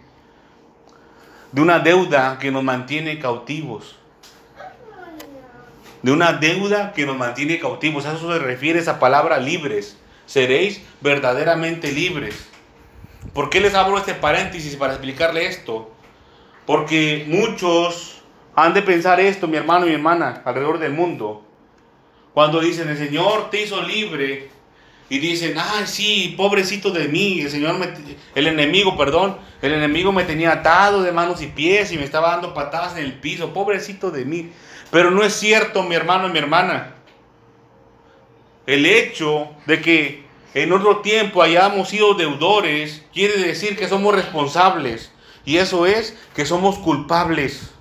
de 1.51 1.61
una 1.61 1.81
deuda 1.81 2.39
que 2.39 2.51
nos 2.51 2.63
mantiene 2.63 3.19
cautivos. 3.19 3.97
De 6.03 6.13
una 6.13 6.33
deuda 6.33 6.93
que 6.93 7.07
nos 7.07 7.17
mantiene 7.17 7.59
cautivos. 7.59 8.07
A 8.07 8.15
eso 8.15 8.33
se 8.33 8.39
refiere 8.39 8.79
esa 8.79 8.99
palabra 8.99 9.39
libres. 9.39 9.97
Seréis 10.27 10.83
verdaderamente 11.01 11.93
libres. 11.93 12.49
¿Por 13.33 13.51
qué 13.51 13.61
les 13.61 13.75
abro 13.75 13.99
este 13.99 14.15
paréntesis 14.15 14.75
para 14.77 14.95
explicarle 14.95 15.47
esto? 15.47 15.93
Porque 16.67 17.25
muchos 17.29 18.23
han 18.55 18.75
de 18.75 18.83
pensar 18.83 19.21
esto, 19.21 19.47
mi 19.49 19.57
hermano 19.57 19.87
y 19.87 19.91
mi 19.91 19.95
hermana, 19.95 20.43
alrededor 20.45 20.79
del 20.79 20.93
mundo. 20.93 21.45
Cuando 22.35 22.61
dicen, 22.61 22.89
el 22.89 22.99
Señor 22.99 23.51
te 23.51 23.63
hizo 23.63 23.83
libre. 23.83 24.51
Y 25.09 25.19
dicen, 25.19 25.55
ay, 25.59 25.85
sí, 25.87 26.35
pobrecito 26.37 26.91
de 26.91 27.07
mí. 27.09 27.41
El 27.43 27.51
Señor, 27.51 27.79
me- 27.79 27.93
el 28.35 28.47
enemigo, 28.47 28.97
perdón, 28.97 29.37
el 29.61 29.73
enemigo 29.75 30.11
me 30.11 30.25
tenía 30.25 30.53
atado 30.53 31.03
de 31.03 31.13
manos 31.13 31.43
y 31.43 31.49
pies 31.49 31.93
y 31.93 31.99
me 31.99 32.05
estaba 32.05 32.31
dando 32.31 32.55
patadas 32.55 32.97
en 32.97 33.05
el 33.05 33.13
piso. 33.15 33.53
Pobrecito 33.53 34.11
de 34.11 34.25
mí. 34.25 34.51
Pero 34.93 35.11
no 35.11 35.25
es 35.25 35.33
cierto, 35.33 35.83
mi 35.83 35.95
hermano 35.95 36.29
y 36.29 36.33
mi 36.33 36.39
hermana. 36.39 36.93
El 38.67 38.85
hecho 38.85 39.49
de 39.65 39.81
que 39.81 40.27
en 40.53 40.71
otro 40.71 40.99
tiempo 40.99 41.41
hayamos 41.41 41.89
sido 41.89 42.13
deudores 42.13 43.03
quiere 43.11 43.39
decir 43.39 43.75
que 43.75 43.89
somos 43.89 44.15
responsables. 44.15 45.11
Y 45.47 45.57
eso 45.57 45.87
es 45.87 46.15
que 46.35 46.45
somos 46.45 46.79
culpables. 46.79 47.73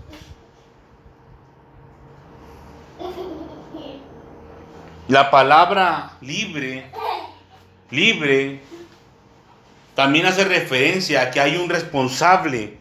La 5.09 5.29
palabra 5.29 6.13
libre, 6.21 6.89
libre, 7.89 8.61
también 9.95 10.27
hace 10.27 10.45
referencia 10.45 11.23
a 11.23 11.31
que 11.31 11.41
hay 11.41 11.57
un 11.57 11.69
responsable 11.69 12.77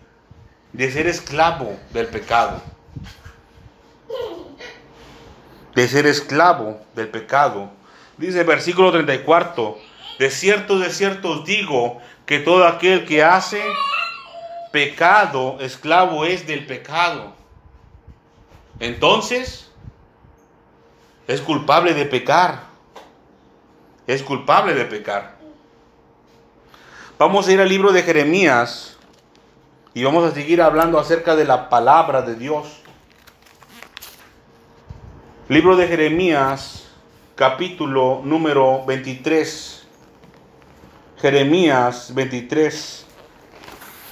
de 0.72 0.92
ser 0.92 1.08
esclavo 1.08 1.76
del 1.92 2.06
pecado. 2.06 2.62
De 5.74 5.88
ser 5.88 6.06
esclavo 6.06 6.80
del 6.94 7.08
pecado. 7.08 7.70
Dice 8.16 8.40
el 8.40 8.46
versículo 8.46 8.92
34, 8.92 9.78
de 10.18 10.30
cierto, 10.30 10.78
de 10.78 10.90
cierto 10.90 11.30
os 11.30 11.44
digo 11.44 11.98
que 12.26 12.38
todo 12.38 12.66
aquel 12.66 13.06
que 13.06 13.22
hace 13.24 13.62
pecado, 14.72 15.58
esclavo 15.60 16.24
es 16.24 16.46
del 16.46 16.66
pecado. 16.66 17.32
Entonces, 18.78 19.70
es 21.26 21.40
culpable 21.40 21.94
de 21.94 22.06
pecar. 22.06 22.64
Es 24.06 24.22
culpable 24.22 24.74
de 24.74 24.84
pecar. 24.84 25.36
Vamos 27.18 27.46
a 27.46 27.52
ir 27.52 27.60
al 27.60 27.68
libro 27.68 27.92
de 27.92 28.02
Jeremías 28.02 28.96
y 29.92 30.02
vamos 30.04 30.24
a 30.24 30.34
seguir 30.34 30.62
hablando 30.62 30.98
acerca 30.98 31.36
de 31.36 31.44
la 31.44 31.68
palabra 31.68 32.22
de 32.22 32.34
Dios. 32.34 32.79
Libro 35.50 35.74
de 35.74 35.88
Jeremías, 35.88 36.84
capítulo 37.34 38.22
número 38.24 38.84
23. 38.86 39.84
Jeremías 41.20 42.14
23. 42.14 43.04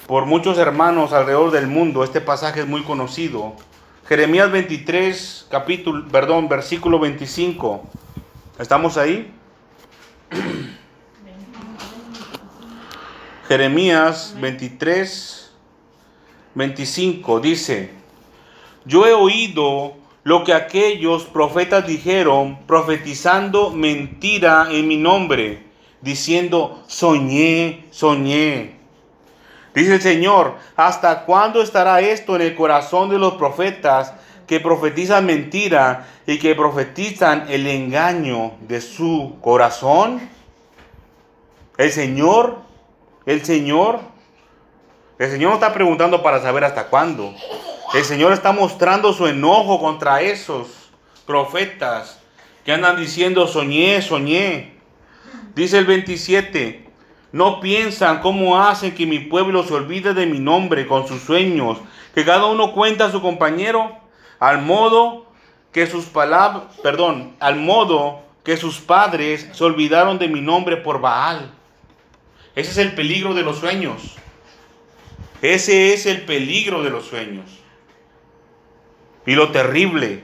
por 0.08 0.26
muchos 0.26 0.58
hermanos 0.58 1.12
alrededor 1.12 1.52
del 1.52 1.68
mundo. 1.68 2.02
Este 2.02 2.20
pasaje 2.20 2.62
es 2.62 2.66
muy 2.66 2.82
conocido. 2.82 3.54
Jeremías 4.08 4.50
23, 4.50 5.46
capítulo, 5.48 6.08
perdón, 6.08 6.48
versículo 6.48 6.98
25. 6.98 7.84
¿Estamos 8.58 8.96
ahí? 8.96 9.32
Jeremías 13.46 14.34
23, 14.40 15.52
25 16.56 17.38
dice, 17.38 17.92
yo 18.84 19.06
he 19.06 19.12
oído 19.12 19.97
lo 20.28 20.44
que 20.44 20.52
aquellos 20.52 21.24
profetas 21.24 21.86
dijeron, 21.86 22.58
profetizando 22.66 23.70
mentira 23.70 24.66
en 24.70 24.86
mi 24.86 24.98
nombre, 24.98 25.64
diciendo, 26.02 26.82
soñé, 26.86 27.86
soñé. 27.90 28.76
Dice 29.74 29.94
el 29.94 30.02
Señor, 30.02 30.56
¿hasta 30.76 31.24
cuándo 31.24 31.62
estará 31.62 32.02
esto 32.02 32.36
en 32.36 32.42
el 32.42 32.54
corazón 32.54 33.08
de 33.08 33.18
los 33.18 33.36
profetas 33.36 34.12
que 34.46 34.60
profetizan 34.60 35.24
mentira 35.24 36.06
y 36.26 36.38
que 36.38 36.54
profetizan 36.54 37.46
el 37.48 37.66
engaño 37.66 38.52
de 38.60 38.82
su 38.82 39.38
corazón? 39.40 40.20
El 41.78 41.90
Señor, 41.90 42.58
el 43.24 43.46
Señor, 43.46 44.00
el 45.18 45.30
Señor 45.30 45.52
no 45.52 45.54
está 45.54 45.72
preguntando 45.72 46.22
para 46.22 46.42
saber 46.42 46.64
hasta 46.64 46.88
cuándo. 46.88 47.32
El 47.94 48.04
Señor 48.04 48.34
está 48.34 48.52
mostrando 48.52 49.14
su 49.14 49.26
enojo 49.26 49.80
contra 49.80 50.20
esos 50.20 50.90
profetas 51.26 52.20
que 52.62 52.72
andan 52.72 52.96
diciendo 52.96 53.46
soñé, 53.46 54.02
soñé. 54.02 54.74
Dice 55.54 55.78
el 55.78 55.86
27, 55.86 56.86
no 57.32 57.60
piensan 57.60 58.20
cómo 58.20 58.60
hacen 58.60 58.94
que 58.94 59.06
mi 59.06 59.20
pueblo 59.20 59.64
se 59.64 59.72
olvide 59.72 60.12
de 60.12 60.26
mi 60.26 60.38
nombre 60.38 60.86
con 60.86 61.08
sus 61.08 61.22
sueños, 61.22 61.78
que 62.14 62.26
cada 62.26 62.44
uno 62.44 62.74
cuenta 62.74 63.06
a 63.06 63.10
su 63.10 63.22
compañero, 63.22 63.96
al 64.38 64.60
modo 64.60 65.26
que 65.72 65.86
sus 65.86 66.04
palabras, 66.04 66.64
perdón, 66.82 67.36
al 67.40 67.56
modo 67.56 68.20
que 68.44 68.58
sus 68.58 68.78
padres 68.80 69.48
se 69.52 69.64
olvidaron 69.64 70.18
de 70.18 70.28
mi 70.28 70.42
nombre 70.42 70.76
por 70.76 71.00
Baal. 71.00 71.52
Ese 72.54 72.70
es 72.70 72.78
el 72.78 72.94
peligro 72.94 73.32
de 73.32 73.42
los 73.42 73.58
sueños. 73.58 74.16
Ese 75.40 75.94
es 75.94 76.04
el 76.04 76.22
peligro 76.22 76.82
de 76.82 76.90
los 76.90 77.06
sueños. 77.06 77.57
Y 79.28 79.34
lo 79.34 79.50
terrible. 79.50 80.22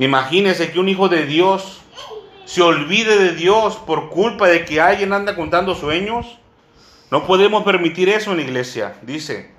Imagínese 0.00 0.72
que 0.72 0.80
un 0.80 0.88
hijo 0.88 1.08
de 1.08 1.26
Dios 1.26 1.80
se 2.44 2.60
olvide 2.60 3.16
de 3.16 3.36
Dios 3.36 3.76
por 3.76 4.10
culpa 4.10 4.48
de 4.48 4.64
que 4.64 4.80
alguien 4.80 5.12
anda 5.12 5.36
contando 5.36 5.76
sueños. 5.76 6.40
No 7.12 7.24
podemos 7.24 7.62
permitir 7.62 8.08
eso 8.08 8.32
en 8.32 8.38
la 8.38 8.42
iglesia, 8.42 8.96
dice. 9.02 9.52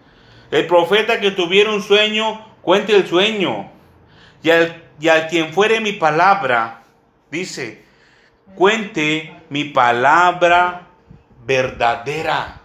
El 0.51 0.67
profeta 0.67 1.21
que 1.21 1.31
tuviera 1.31 1.71
un 1.71 1.81
sueño, 1.81 2.45
cuente 2.61 2.93
el 2.93 3.07
sueño. 3.07 3.71
Y 4.43 4.49
al, 4.49 4.83
y 4.99 5.07
al 5.07 5.29
quien 5.29 5.53
fuere 5.53 5.79
mi 5.79 5.93
palabra, 5.93 6.83
dice, 7.31 7.85
cuente 8.53 9.33
mi 9.49 9.63
palabra 9.63 10.89
verdadera. 11.45 12.56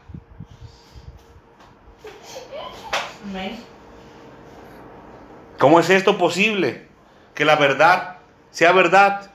¿Cómo 5.59 5.81
es 5.81 5.91
esto 5.91 6.19
posible? 6.19 6.89
Que 7.35 7.45
la 7.45 7.57
verdad 7.57 8.17
sea 8.51 8.73
verdad. 8.73 9.31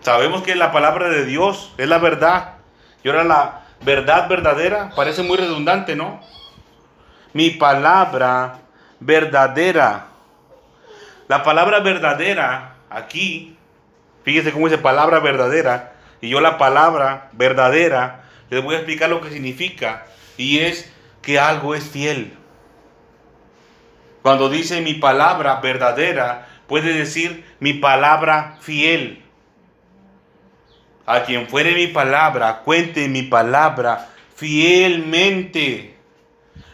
Sabemos 0.00 0.42
que 0.42 0.54
la 0.54 0.72
palabra 0.72 1.08
de 1.08 1.24
Dios 1.24 1.72
es 1.78 1.88
la 1.88 1.98
verdad. 1.98 2.54
Y 3.02 3.08
ahora 3.08 3.24
la 3.24 3.62
verdad 3.82 4.28
verdadera 4.28 4.92
parece 4.96 5.22
muy 5.22 5.36
redundante, 5.36 5.96
¿no? 5.96 6.20
Mi 7.32 7.50
palabra 7.50 8.60
verdadera. 9.00 10.06
La 11.28 11.42
palabra 11.42 11.80
verdadera 11.80 12.76
aquí, 12.88 13.56
fíjese 14.24 14.52
cómo 14.52 14.68
dice 14.68 14.78
palabra 14.78 15.20
verdadera. 15.20 15.92
Y 16.20 16.28
yo 16.28 16.40
la 16.40 16.56
palabra 16.56 17.28
verdadera 17.32 18.24
les 18.48 18.62
voy 18.62 18.74
a 18.74 18.78
explicar 18.78 19.10
lo 19.10 19.20
que 19.20 19.30
significa. 19.30 20.06
Y 20.36 20.60
es 20.60 20.92
que 21.26 21.40
algo 21.40 21.74
es 21.74 21.82
fiel. 21.82 22.32
Cuando 24.22 24.48
dice 24.48 24.80
mi 24.80 24.94
palabra 24.94 25.56
verdadera, 25.56 26.46
puede 26.68 26.92
decir 26.92 27.44
mi 27.58 27.72
palabra 27.72 28.58
fiel. 28.60 29.24
A 31.04 31.24
quien 31.24 31.48
fuere 31.48 31.74
mi 31.74 31.88
palabra, 31.88 32.60
cuente 32.60 33.08
mi 33.08 33.24
palabra 33.24 34.06
fielmente. 34.36 35.96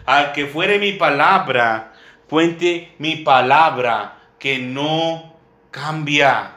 Al 0.05 0.33
que 0.33 0.45
fuere 0.45 0.79
mi 0.79 0.93
palabra, 0.93 1.95
cuente 2.29 2.95
mi 2.99 3.17
palabra 3.17 4.19
que 4.38 4.59
no 4.59 5.35
cambia. 5.71 6.57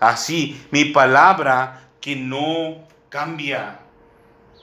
Así, 0.00 0.66
mi 0.70 0.84
palabra 0.84 1.88
que 2.02 2.14
no 2.14 2.86
cambia, 3.08 3.78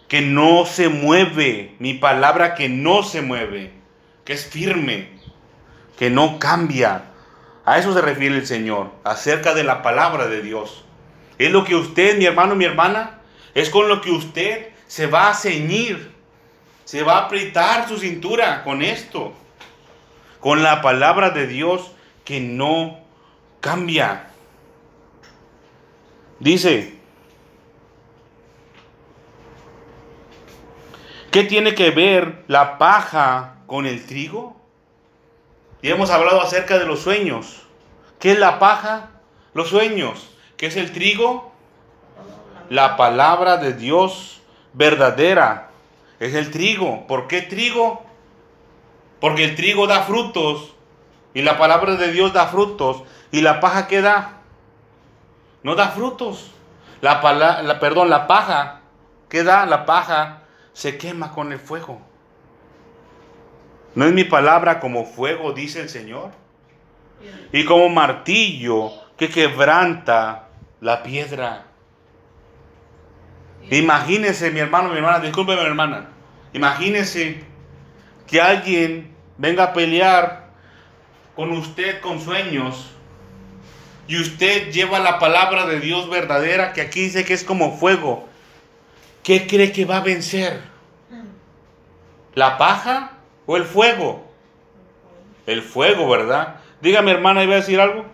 que 0.08 0.22
no 0.22 0.66
se 0.66 0.90
mueve, 0.90 1.76
mi 1.80 1.96
palabra 1.96 2.56
que 2.56 2.70
no 2.70 3.04
se 3.04 3.22
mueve, 3.22 3.72
que 4.24 4.34
es 4.34 4.46
firme, 4.46 5.10
que 5.98 6.10
no 6.10 6.40
cambia. 6.40 7.06
A 7.66 7.80
eso 7.80 7.94
se 7.94 8.02
refiere 8.02 8.36
el 8.36 8.46
Señor, 8.46 8.92
acerca 9.04 9.54
de 9.54 9.64
la 9.64 9.82
palabra 9.82 10.28
de 10.28 10.42
Dios. 10.42 10.86
Es 11.38 11.52
lo 11.52 11.64
que 11.64 11.76
usted, 11.76 12.18
mi 12.18 12.26
hermano, 12.26 12.56
mi 12.56 12.66
hermana, 12.66 13.20
es 13.54 13.70
con 13.70 13.88
lo 13.88 14.02
que 14.02 14.12
usted 14.12 14.70
se 14.88 15.08
va 15.08 15.30
a 15.30 15.34
ceñir, 15.34 16.12
se 16.84 17.02
va 17.04 17.18
a 17.18 17.26
apretar 17.26 17.88
su 17.88 17.98
cintura 17.98 18.64
con 18.64 18.84
esto, 18.84 19.34
con 20.40 20.62
la 20.62 20.82
palabra 20.82 21.32
de 21.32 21.48
Dios 21.48 21.92
que 22.24 22.40
no 22.40 23.00
cambia. 23.60 24.28
Dice, 26.40 26.95
¿qué 31.36 31.44
tiene 31.44 31.76
que 31.76 31.92
ver 31.92 32.46
la 32.48 32.78
paja 32.78 33.56
con 33.68 33.86
el 33.86 34.06
trigo? 34.06 34.56
Y 35.82 35.90
hemos 35.92 36.10
hablado 36.10 36.40
acerca 36.42 36.80
de 36.80 36.86
los 36.86 37.02
sueños. 37.02 37.64
¿Qué 38.20 38.32
es 38.32 38.40
la 38.40 38.58
paja? 38.58 39.10
Los 39.54 39.68
sueños. 39.68 40.30
¿Qué 40.56 40.68
es 40.68 40.78
el 40.78 40.94
trigo? 40.94 41.52
La 42.70 42.96
palabra 42.96 43.58
de 43.58 43.74
Dios 43.74 44.44
verdadera. 44.72 45.72
Es 46.22 46.36
el 46.36 46.52
trigo. 46.52 47.06
¿Por 47.06 47.28
qué 47.28 47.42
trigo? 47.42 48.06
Porque 49.20 49.44
el 49.44 49.58
trigo 49.58 49.88
da 49.88 50.04
frutos. 50.04 50.74
Y 51.34 51.42
la 51.42 51.58
palabra 51.58 51.98
de 51.98 52.14
Dios 52.14 52.32
da 52.32 52.48
frutos. 52.48 53.04
¿Y 53.34 53.42
la 53.42 53.60
paja 53.60 53.88
qué 53.88 54.00
da? 54.00 54.38
No 55.64 55.76
da 55.76 55.90
frutos. 55.90 56.52
La, 57.02 57.20
pala- 57.20 57.62
la- 57.62 57.82
perdón, 57.82 58.10
la 58.10 58.26
paja, 58.26 58.80
¿qué 59.28 59.44
da? 59.44 59.66
La 59.66 59.86
paja 59.86 60.44
se 60.76 60.98
quema 60.98 61.32
con 61.32 61.54
el 61.54 61.60
fuego. 61.60 62.02
¿No 63.96 64.06
es 64.06 64.12
mi 64.12 64.26
palabra 64.26 64.82
como 64.82 65.06
fuego, 65.06 65.54
dice 65.54 65.80
el 65.80 65.88
Señor? 65.88 66.32
Y 67.54 67.64
como 67.64 67.88
martillo 67.88 68.92
que 69.16 69.30
quebranta 69.30 70.50
la 70.82 71.02
piedra. 71.02 71.64
Imagínese, 73.72 74.52
mi 74.52 74.60
hermano, 74.60 74.90
mi 74.90 74.98
hermana, 74.98 75.22
discúlpeme, 75.22 75.62
mi 75.62 75.68
hermana. 75.68 76.10
Imagínese 76.52 77.42
que 78.28 78.42
alguien 78.42 79.16
venga 79.38 79.64
a 79.64 79.74
pelear 79.74 80.50
con 81.38 81.54
usted 81.54 82.02
con 82.02 82.20
sueños 82.20 82.92
y 84.10 84.20
usted 84.20 84.72
lleva 84.72 85.00
la 85.00 85.20
palabra 85.20 85.66
de 85.68 85.80
Dios 85.80 86.10
verdadera 86.10 86.74
que 86.74 86.82
aquí 86.82 87.04
dice 87.04 87.24
que 87.24 87.34
es 87.34 87.46
como 87.46 87.78
fuego. 87.78 88.28
¿Qué 89.26 89.48
cree 89.48 89.72
que 89.72 89.86
va 89.86 89.98
a 89.98 90.02
vencer? 90.02 90.62
¿La 92.36 92.60
paja 92.60 93.14
o 93.48 93.58
el 93.58 93.64
fuego? 93.64 94.24
El 95.48 95.64
fuego, 95.64 96.08
¿verdad? 96.08 96.58
Dígame, 96.80 97.10
hermana, 97.10 97.44
¿iba 97.44 97.54
a 97.54 97.56
decir 97.56 97.82
algo? 97.82 98.06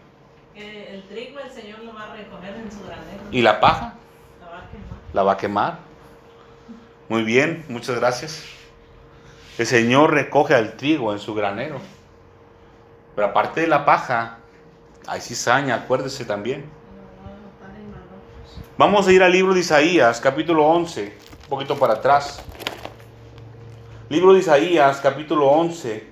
Que 0.54 0.94
el 0.94 1.04
trigo 1.04 1.38
el 1.42 1.52
Señor 1.52 1.80
lo 1.80 1.94
va 1.94 2.04
a 2.04 2.16
recoger 2.16 2.56
en 2.56 2.72
su 2.72 2.82
granero. 2.86 3.24
¿Y 3.30 3.42
la 3.42 3.60
paja? 3.60 3.96
La 4.40 4.48
va 4.48 4.60
a 4.60 4.70
quemar. 4.70 5.00
¿La 5.12 5.24
va 5.24 5.32
a 5.34 5.38
quemar? 5.38 5.80
Muy 7.10 7.24
bien, 7.24 7.66
muchas 7.68 7.98
gracias. 7.98 8.46
El 9.58 9.68
Señor 9.68 10.14
recoge 10.14 10.56
al 10.56 10.78
trigo 10.78 11.12
en 11.12 11.20
su 11.20 11.34
granero. 11.34 11.82
Pero 13.16 13.28
aparte 13.28 13.60
de 13.60 13.68
la 13.68 13.84
paja, 13.84 14.38
hay 15.06 15.20
cizaña, 15.20 15.76
acuérdese 15.76 16.24
también. 16.24 16.62
Lo 16.62 17.24
va 17.24 17.36
a 17.36 17.68
botar 17.68 17.76
en 17.78 17.92
manojos. 17.92 18.62
Vamos 18.82 19.08
a 19.08 19.12
ir 19.12 19.22
al 19.22 19.32
libro 19.32 19.54
de 19.54 19.60
Isaías, 19.60 20.20
capítulo 20.20 20.66
11, 20.66 21.16
un 21.44 21.50
poquito 21.50 21.78
para 21.78 21.94
atrás. 21.94 22.42
Libro 24.10 24.34
de 24.34 24.40
Isaías, 24.40 25.00
capítulo 25.04 25.46
11. 25.50 26.04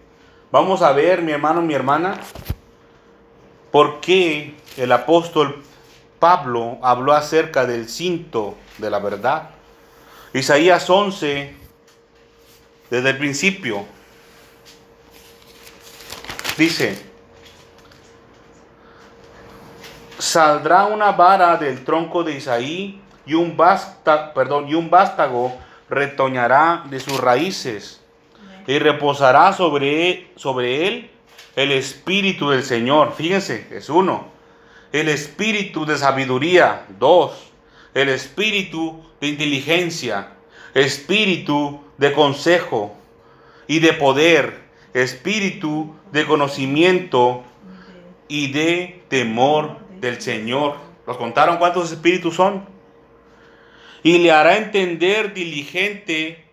Vamos 0.52 0.84
a 0.84 0.92
ver, 0.92 1.24
mi 1.24 1.32
hermano, 1.32 1.64
mi 1.64 1.74
hermana, 1.74 2.20
por 3.72 4.00
qué 4.02 4.54
el 4.78 4.92
apóstol 4.92 5.64
Pablo 6.20 6.78
habló 6.84 7.14
acerca 7.14 7.66
del 7.66 7.90
cinto 7.90 8.56
de 8.78 8.92
la 8.92 9.00
verdad. 9.00 9.50
Isaías 10.34 10.88
11, 10.88 11.56
desde 12.92 13.10
el 13.10 13.18
principio, 13.18 13.84
dice, 16.56 17.09
saldrá 20.20 20.86
una 20.86 21.14
vara 21.14 21.58
del 21.58 21.84
tronco 21.84 22.24
de 22.24 22.36
Isaí 22.36 23.02
y 23.26 23.34
un, 23.34 23.56
basta, 23.58 24.34
y 24.68 24.74
un 24.74 24.90
vástago 24.90 25.58
retoñará 25.90 26.84
de 26.90 27.00
sus 27.00 27.20
raíces 27.20 28.02
y 28.68 28.78
reposará 28.78 29.54
sobre, 29.54 30.32
sobre 30.36 30.88
él 30.88 31.10
el 31.56 31.72
espíritu 31.72 32.52
del 32.52 32.64
Señor. 32.64 33.14
Fíjense, 33.16 33.68
es 33.72 33.90
uno. 33.90 34.28
El 34.92 35.10
espíritu 35.10 35.86
de 35.86 35.98
sabiduría, 35.98 36.86
dos. 37.00 37.52
El 37.94 38.10
espíritu 38.10 39.04
de 39.20 39.28
inteligencia, 39.28 40.30
espíritu 40.74 41.82
de 41.98 42.14
consejo 42.14 42.96
y 43.68 43.80
de 43.80 43.94
poder, 43.94 44.60
espíritu 44.94 45.96
de 46.12 46.26
conocimiento 46.26 47.44
y 48.28 48.52
de 48.52 49.04
temor 49.10 49.79
del 50.00 50.22
Señor. 50.22 50.76
¿Los 51.06 51.18
contaron 51.18 51.58
cuántos 51.58 51.92
espíritus 51.92 52.36
son? 52.36 52.66
Y 54.04 54.20
le 54.20 54.32
hará 54.32 54.58
entender 54.58 55.34
diligente 55.34 56.46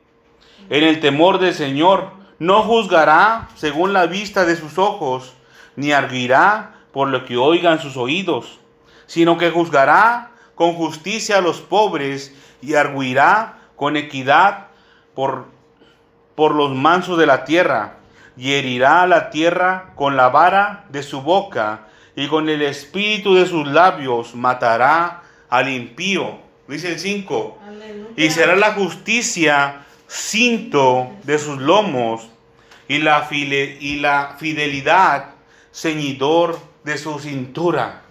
en 0.68 0.84
el 0.84 1.00
temor 1.00 1.38
del 1.38 1.54
Señor. 1.54 2.10
No 2.38 2.62
juzgará 2.62 3.48
según 3.54 3.92
la 3.92 4.06
vista 4.06 4.44
de 4.44 4.56
sus 4.56 4.78
ojos, 4.78 5.34
ni 5.76 5.92
arguirá 5.92 6.74
por 6.92 7.08
lo 7.08 7.24
que 7.24 7.36
oigan 7.36 7.80
sus 7.80 7.96
oídos, 7.96 8.58
sino 9.06 9.38
que 9.38 9.50
juzgará 9.50 10.32
con 10.54 10.72
justicia 10.72 11.38
a 11.38 11.40
los 11.42 11.60
pobres 11.60 12.34
y 12.62 12.74
arguirá 12.74 13.58
con 13.76 13.96
equidad 13.96 14.68
por, 15.14 15.46
por 16.34 16.54
los 16.54 16.74
mansos 16.74 17.18
de 17.18 17.26
la 17.26 17.44
tierra, 17.44 17.98
y 18.36 18.52
herirá 18.52 19.06
la 19.06 19.30
tierra 19.30 19.92
con 19.94 20.16
la 20.16 20.28
vara 20.28 20.84
de 20.90 21.02
su 21.02 21.22
boca, 21.22 21.88
y 22.16 22.28
con 22.28 22.48
el 22.48 22.62
espíritu 22.62 23.34
de 23.34 23.46
sus 23.46 23.68
labios 23.68 24.34
matará 24.34 25.22
al 25.50 25.68
impío. 25.68 26.38
Dice 26.66 26.92
el 26.92 26.98
5. 26.98 27.58
Y 28.16 28.30
será 28.30 28.56
la 28.56 28.72
justicia 28.72 29.84
cinto 30.08 31.10
de 31.24 31.38
sus 31.38 31.58
lomos 31.58 32.28
y 32.88 32.98
la, 32.98 33.28
y 33.30 33.96
la 33.96 34.36
fidelidad 34.38 35.34
ceñidor 35.72 36.58
de 36.84 36.96
su 36.96 37.18
cintura. 37.18 38.02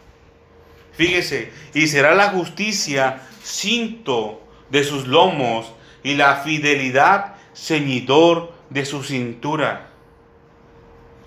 Fíjese, 0.94 1.52
y 1.74 1.88
será 1.88 2.14
la 2.14 2.30
justicia 2.30 3.22
cinto 3.44 4.44
de 4.70 4.84
sus 4.84 5.08
lomos 5.08 5.74
y 6.04 6.14
la 6.14 6.38
fidelidad 6.38 7.36
ceñidor 7.56 8.54
de 8.70 8.86
su 8.86 9.04
cintura. 9.04 9.90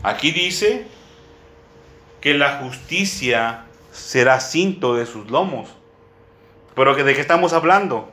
Aquí 0.03 0.31
dice 0.31 0.87
que 2.21 2.35
la 2.35 2.59
justicia 2.59 3.65
será 3.93 4.41
cinto 4.41 4.95
de 4.95 5.07
sus 5.07 5.31
lomos. 5.31 5.69
Pero 6.75 6.95
¿de 6.95 7.15
qué 7.15 7.21
estamos 7.21 7.53
hablando? 7.53 8.11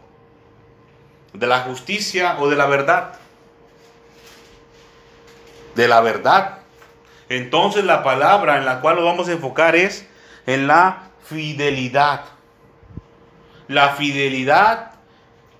¿De 1.33 1.47
la 1.47 1.61
justicia 1.61 2.37
o 2.39 2.49
de 2.49 2.55
la 2.55 2.65
verdad? 2.65 3.13
De 5.75 5.87
la 5.87 6.01
verdad. 6.01 6.59
Entonces 7.29 7.83
la 7.83 8.03
palabra 8.03 8.57
en 8.57 8.65
la 8.65 8.81
cual 8.81 8.95
nos 8.95 9.05
vamos 9.05 9.27
a 9.27 9.33
enfocar 9.33 9.75
es 9.75 10.07
en 10.45 10.67
la 10.67 11.09
fidelidad. 11.23 12.21
La 13.67 13.89
fidelidad 13.89 14.91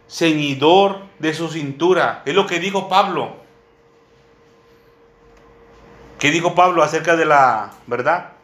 ceñidor 0.08 1.01
de 1.19 1.34
su 1.34 1.49
cintura. 1.49 2.21
Es 2.25 2.36
lo 2.36 2.45
que 2.45 2.60
dijo 2.60 2.88
Pablo. 2.88 3.36
¿Qué 6.19 6.31
dijo 6.31 6.55
Pablo 6.55 6.84
acerca 6.84 7.15
de 7.15 7.25
la 7.25 7.71
verdad? 7.88 8.35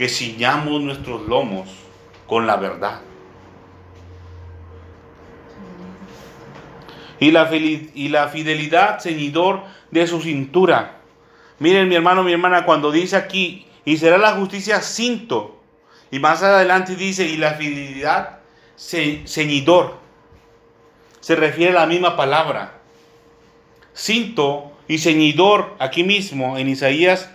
Que 0.00 0.08
ciñamos 0.08 0.80
nuestros 0.80 1.28
lomos 1.28 1.68
con 2.26 2.46
la 2.46 2.56
verdad. 2.56 3.02
Y 7.18 7.30
la, 7.32 8.28
fidelidad 8.28 9.00
ceñidor 9.00 9.62
de 9.90 10.06
su 10.06 10.22
cintura. 10.22 11.02
Miren 11.58 11.86
mi 11.86 11.96
hermano, 11.96 12.22
mi 12.22 12.32
hermana, 12.32 12.64
cuando 12.64 12.90
dice 12.90 13.14
aquí, 13.14 13.66
y 13.84 13.98
será 13.98 14.16
la 14.16 14.32
justicia 14.36 14.80
cinto. 14.80 15.60
Y 16.10 16.18
más 16.18 16.42
adelante 16.42 16.96
dice, 16.96 17.26
y 17.26 17.36
la 17.36 17.52
fidelidad 17.52 18.38
ceñidor. 18.78 19.98
Se 21.20 21.36
refiere 21.36 21.72
a 21.76 21.80
la 21.80 21.86
misma 21.86 22.16
palabra. 22.16 22.80
Cinto 23.94 24.72
y 24.88 24.96
ceñidor, 24.96 25.76
aquí 25.78 26.04
mismo, 26.04 26.56
en 26.56 26.70
Isaías 26.70 27.28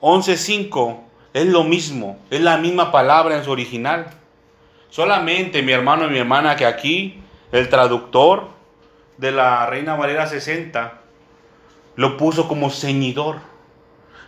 11.5, 0.00 1.09
es 1.32 1.46
lo 1.46 1.64
mismo, 1.64 2.18
es 2.30 2.40
la 2.40 2.56
misma 2.56 2.90
palabra 2.90 3.36
en 3.36 3.44
su 3.44 3.50
original. 3.50 4.06
Solamente 4.88 5.62
mi 5.62 5.72
hermano 5.72 6.06
y 6.06 6.10
mi 6.10 6.18
hermana 6.18 6.56
que 6.56 6.66
aquí 6.66 7.22
el 7.52 7.68
traductor 7.68 8.48
de 9.18 9.30
la 9.30 9.66
Reina 9.66 9.94
Valera 9.94 10.26
60 10.26 10.94
lo 11.96 12.16
puso 12.16 12.48
como 12.48 12.70
ceñidor. 12.70 13.38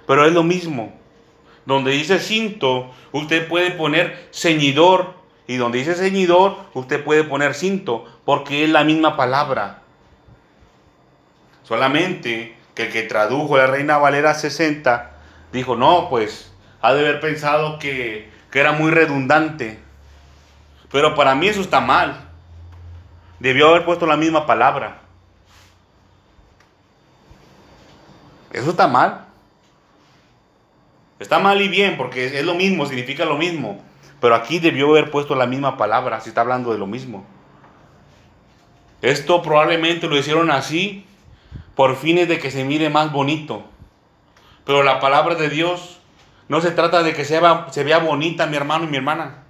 Pero 0.07 0.27
es 0.27 0.33
lo 0.33 0.43
mismo. 0.43 0.93
Donde 1.65 1.93
dice 1.93 2.19
cinto, 2.19 2.91
usted 3.12 3.49
puede 3.49 3.71
poner 3.71 4.29
ceñidor. 4.33 5.15
Y 5.47 5.57
donde 5.57 5.79
dice 5.79 5.95
ceñidor, 5.95 6.57
usted 6.75 7.03
puede 7.03 7.25
poner 7.25 7.55
cinto. 7.55 8.05
Porque 8.25 8.65
es 8.65 8.71
la 8.71 8.85
misma 8.85 9.17
palabra. 9.17 9.83
Solamente 11.62 12.57
que 12.75 12.85
el 12.85 12.93
que 12.93 13.03
tradujo 13.03 13.57
la 13.57 13.67
Reina 13.67 13.99
Valera 13.99 14.35
60 14.35 15.11
dijo, 15.53 15.77
no, 15.77 16.09
pues 16.11 16.52
ha 16.83 16.92
de 16.92 17.01
haber 17.01 17.21
pensado 17.21 17.79
que, 17.79 18.31
era 18.53 18.73
muy 18.73 18.90
redundante. 18.90 19.79
Pero 20.90 21.14
para 21.14 21.35
mí 21.35 21.49
eso 21.49 21.62
está 21.62 21.81
mal. 21.81 22.29
Debió 23.38 23.68
haber 23.68 23.87
puesto 23.87 24.05
la 24.05 24.18
misma 24.18 24.45
palabra. 24.47 25.01
Eso 28.53 28.71
está 28.71 28.87
mal. 28.88 29.25
Está 31.18 31.38
mal 31.38 31.62
y 31.62 31.68
bien, 31.68 31.97
porque 31.97 32.27
es 32.27 32.45
lo 32.45 32.55
mismo, 32.55 32.85
significa 32.85 33.25
lo 33.25 33.38
mismo. 33.38 33.83
Pero 34.21 34.35
aquí 34.35 34.59
debió 34.59 34.90
haber 34.90 35.11
puesto 35.11 35.35
la 35.35 35.47
misma 35.47 35.79
palabra, 35.79 36.21
si 36.21 36.29
está 36.29 36.42
hablando 36.42 36.73
de 36.73 36.79
lo 36.79 36.87
mismo. 36.87 37.25
Esto 39.01 39.40
probablemente 39.40 40.09
lo 40.09 40.18
hicieron 40.18 40.51
así 40.51 41.07
por 41.75 41.97
fines 41.97 42.29
de 42.29 42.38
que 42.38 42.51
se 42.51 42.64
mire 42.64 42.90
más 42.90 43.12
bonito. 43.12 43.64
Pero 44.66 44.83
la 44.83 45.01
palabra 45.01 45.37
de 45.37 45.49
Dios 45.49 46.02
no 46.48 46.61
se 46.61 46.70
trata 46.70 47.02
de 47.02 47.14
que 47.14 47.24
se 47.24 47.40
vea, 47.40 47.98
bonita 47.98 48.46
mi 48.46 48.57
hermano 48.57 48.85
y 48.85 48.88
mi 48.88 48.96
hermana. 48.96 49.44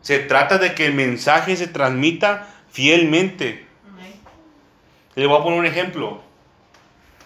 Se 0.00 0.18
trata 0.18 0.58
de 0.58 0.74
que 0.74 0.86
el 0.86 0.94
mensaje 0.94 1.56
se 1.56 1.66
transmita 1.66 2.48
fielmente. 2.70 3.66
Le 5.14 5.26
voy 5.26 5.38
a 5.38 5.42
poner 5.42 5.58
un 5.58 5.66
ejemplo. 5.66 6.22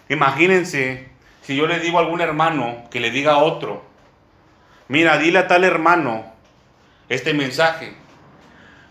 Imagínense 0.09 1.09
si 1.41 1.55
yo 1.55 1.67
le 1.67 1.79
digo 1.79 1.97
a 1.97 2.01
algún 2.01 2.21
hermano 2.21 2.83
que 2.89 2.99
le 2.99 3.11
diga 3.11 3.33
a 3.33 3.37
otro, 3.37 3.83
mira, 4.87 5.17
dile 5.17 5.39
a 5.39 5.47
tal 5.47 5.63
hermano 5.63 6.25
este 7.09 7.33
mensaje. 7.33 7.93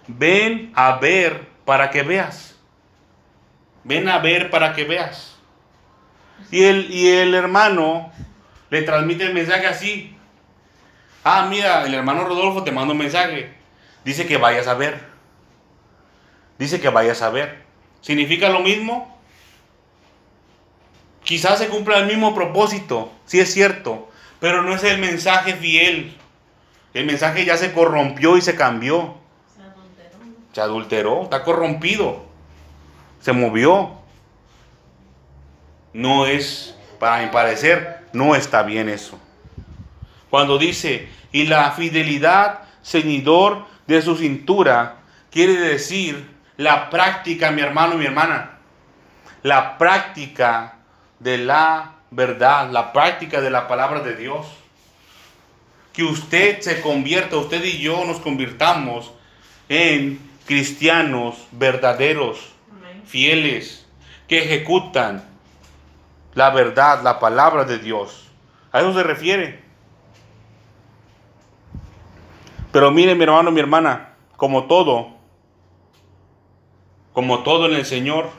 Ven 0.07 0.73
a 0.75 0.97
ver 0.97 1.49
para 1.65 1.91
que 1.91 2.03
veas. 2.03 2.57
Ven 3.85 4.09
a 4.09 4.19
ver 4.19 4.51
para 4.51 4.75
que 4.75 4.85
veas. 4.85 5.37
Y 6.51 6.65
el, 6.65 6.91
y 6.91 7.09
el 7.09 7.35
hermano 7.35 8.13
le 8.73 8.81
transmite 8.81 9.25
el 9.25 9.35
mensaje 9.35 9.67
así. 9.67 10.17
Ah, 11.23 11.47
mira, 11.51 11.85
el 11.85 11.93
hermano 11.93 12.25
Rodolfo 12.25 12.65
te 12.65 12.73
manda 12.73 12.93
un 12.93 12.99
mensaje. 12.99 13.53
Dice 14.03 14.27
que 14.27 14.39
vayas 14.39 14.67
a 14.67 14.73
ver. 14.73 14.99
Dice 16.59 16.81
que 16.81 16.89
vayas 16.89 17.21
a 17.21 17.29
ver. 17.29 17.65
¿Significa 18.01 18.49
lo 18.49 18.61
mismo? 18.61 19.15
Quizás 21.23 21.59
se 21.59 21.69
cumpla 21.69 21.99
el 21.99 22.07
mismo 22.07 22.35
propósito, 22.35 23.13
sí 23.27 23.41
es 23.41 23.53
cierto, 23.53 24.09
pero 24.41 24.63
no 24.63 24.75
es 24.75 24.83
el 24.85 24.99
mensaje 24.99 25.53
fiel. 25.53 26.17
El 26.95 27.05
mensaje 27.05 27.45
ya 27.45 27.59
se 27.59 27.75
corrompió 27.75 28.39
y 28.39 28.41
se 28.41 28.57
cambió. 28.57 29.19
Se 29.55 29.63
adulteró. 29.63 30.19
Se 30.55 30.61
adulteró, 30.63 31.23
está 31.25 31.45
corrompido. 31.45 32.25
Se 33.21 33.33
movió. 33.33 33.99
No 35.93 36.25
es, 36.25 36.75
para 37.03 37.21
mi 37.21 37.33
parecer, 37.33 37.99
no 38.13 38.37
está 38.37 38.63
bien 38.63 38.89
eso. 38.89 39.19
Cuando 40.31 40.57
dice, 40.57 41.09
y 41.33 41.49
la 41.49 41.73
fidelidad 41.73 42.61
ceñidor 42.85 43.67
de 43.89 44.01
su 44.03 44.15
cintura, 44.15 44.99
quiere 45.33 45.55
decir 45.55 46.31
la 46.57 46.91
práctica, 46.91 47.51
mi 47.51 47.61
hermano 47.61 47.95
y 47.95 47.97
mi 47.97 48.05
hermana. 48.05 48.53
La 49.43 49.79
práctica 49.79 50.77
de 51.19 51.39
la 51.39 51.95
verdad, 52.13 52.71
la 52.71 52.93
práctica 52.93 53.41
de 53.41 53.51
la 53.51 53.67
palabra 53.67 53.99
de 53.99 54.15
Dios. 54.15 54.47
que 55.93 56.05
usted 56.05 56.61
se 56.61 56.81
convierta, 56.83 57.37
usted 57.37 57.65
y 57.65 57.79
yo 57.79 58.05
nos 58.05 58.21
convirtamos 58.21 59.11
en 59.69 60.21
cristianos 60.47 61.49
verdaderos, 61.51 62.53
fieles, 63.07 63.89
que 64.29 64.45
ejecutan 64.45 65.32
la 66.35 66.51
verdad, 66.51 67.03
la 67.03 67.19
palabra 67.19 67.65
de 67.65 67.79
Dios. 67.79 68.29
A 68.73 68.81
eso 68.81 68.95
se 68.95 69.03
refiere. 69.03 69.63
Pero 72.73 72.91
mire 72.91 73.15
mi 73.15 73.25
hermano, 73.25 73.51
mi 73.51 73.61
hermana, 73.61 74.15
como 74.37 74.65
todo, 74.65 75.09
como 77.13 77.43
todo 77.43 77.67
en 77.67 77.75
el 77.75 77.85
Señor, 77.85 78.31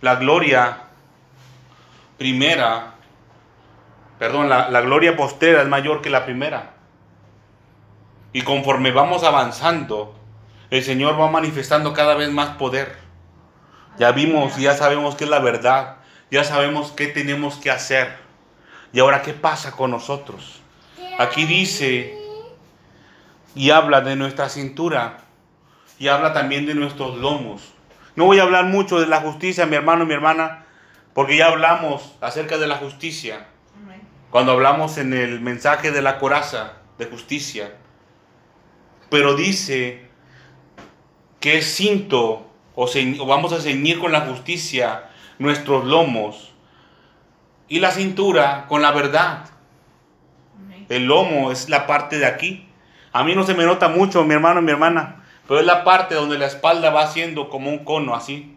la 0.00 0.16
gloria 0.16 0.82
primera, 2.18 2.94
perdón, 4.18 4.48
la, 4.48 4.70
la 4.70 4.80
gloria 4.80 5.16
postera 5.16 5.62
es 5.62 5.68
mayor 5.68 6.02
que 6.02 6.10
la 6.10 6.24
primera. 6.24 6.72
Y 8.32 8.42
conforme 8.42 8.90
vamos 8.90 9.22
avanzando, 9.22 10.14
el 10.70 10.82
Señor 10.82 11.18
va 11.18 11.30
manifestando 11.30 11.92
cada 11.92 12.14
vez 12.16 12.30
más 12.30 12.56
poder. 12.56 12.96
Ya 13.98 14.10
vimos 14.12 14.58
y 14.58 14.62
ya 14.62 14.74
sabemos 14.74 15.14
qué 15.14 15.24
es 15.24 15.30
la 15.30 15.38
verdad. 15.38 15.95
Ya 16.30 16.44
sabemos 16.44 16.92
qué 16.92 17.06
tenemos 17.06 17.56
que 17.56 17.70
hacer. 17.70 18.16
Y 18.92 19.00
ahora, 19.00 19.22
¿qué 19.22 19.32
pasa 19.32 19.72
con 19.72 19.90
nosotros? 19.90 20.60
Aquí 21.18 21.44
dice 21.44 22.18
y 23.54 23.70
habla 23.70 24.02
de 24.02 24.16
nuestra 24.16 24.48
cintura 24.48 25.18
y 25.98 26.08
habla 26.08 26.32
también 26.32 26.66
de 26.66 26.74
nuestros 26.74 27.16
lomos. 27.16 27.72
No 28.16 28.24
voy 28.24 28.38
a 28.38 28.42
hablar 28.42 28.66
mucho 28.66 29.00
de 29.00 29.06
la 29.06 29.20
justicia, 29.20 29.66
mi 29.66 29.76
hermano 29.76 30.04
y 30.04 30.06
mi 30.06 30.14
hermana, 30.14 30.66
porque 31.14 31.36
ya 31.36 31.46
hablamos 31.46 32.14
acerca 32.20 32.58
de 32.58 32.66
la 32.66 32.76
justicia. 32.76 33.46
Cuando 34.30 34.52
hablamos 34.52 34.98
en 34.98 35.14
el 35.14 35.40
mensaje 35.40 35.90
de 35.90 36.02
la 36.02 36.18
coraza 36.18 36.74
de 36.98 37.06
justicia. 37.06 37.74
Pero 39.08 39.36
dice 39.36 40.06
que 41.40 41.58
es 41.58 41.74
cinto 41.74 42.50
o 42.74 43.26
vamos 43.26 43.52
a 43.52 43.60
ceñir 43.60 43.98
con 43.98 44.12
la 44.12 44.22
justicia 44.22 45.08
nuestros 45.38 45.84
lomos 45.84 46.52
y 47.68 47.80
la 47.80 47.90
cintura 47.90 48.66
con 48.68 48.82
la 48.82 48.92
verdad. 48.92 49.50
El 50.88 51.06
lomo 51.06 51.50
es 51.50 51.68
la 51.68 51.86
parte 51.86 52.18
de 52.18 52.26
aquí. 52.26 52.68
A 53.12 53.24
mí 53.24 53.34
no 53.34 53.44
se 53.44 53.54
me 53.54 53.64
nota 53.64 53.88
mucho, 53.88 54.24
mi 54.24 54.34
hermano 54.34 54.60
y 54.60 54.62
mi 54.62 54.70
hermana, 54.70 55.24
pero 55.48 55.60
es 55.60 55.66
la 55.66 55.84
parte 55.84 56.14
donde 56.14 56.38
la 56.38 56.46
espalda 56.46 56.90
va 56.90 57.02
haciendo 57.02 57.48
como 57.48 57.70
un 57.70 57.84
cono 57.84 58.14
así. 58.14 58.56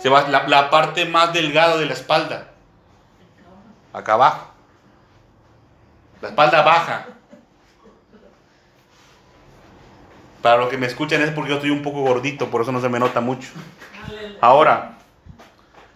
Se 0.00 0.08
va 0.10 0.28
la, 0.28 0.46
la 0.46 0.70
parte 0.70 1.06
más 1.06 1.32
delgada 1.32 1.78
de 1.78 1.86
la 1.86 1.94
espalda, 1.94 2.48
acá 3.92 4.12
abajo. 4.12 4.52
La 6.20 6.28
espalda 6.28 6.62
baja. 6.62 7.06
Para 10.42 10.58
los 10.58 10.68
que 10.68 10.76
me 10.76 10.86
escuchan 10.86 11.22
es 11.22 11.30
porque 11.30 11.50
yo 11.50 11.56
estoy 11.56 11.70
un 11.70 11.82
poco 11.82 12.02
gordito, 12.02 12.50
por 12.50 12.60
eso 12.60 12.70
no 12.70 12.82
se 12.82 12.90
me 12.90 12.98
nota 12.98 13.22
mucho. 13.22 13.48
Ahora, 14.42 14.98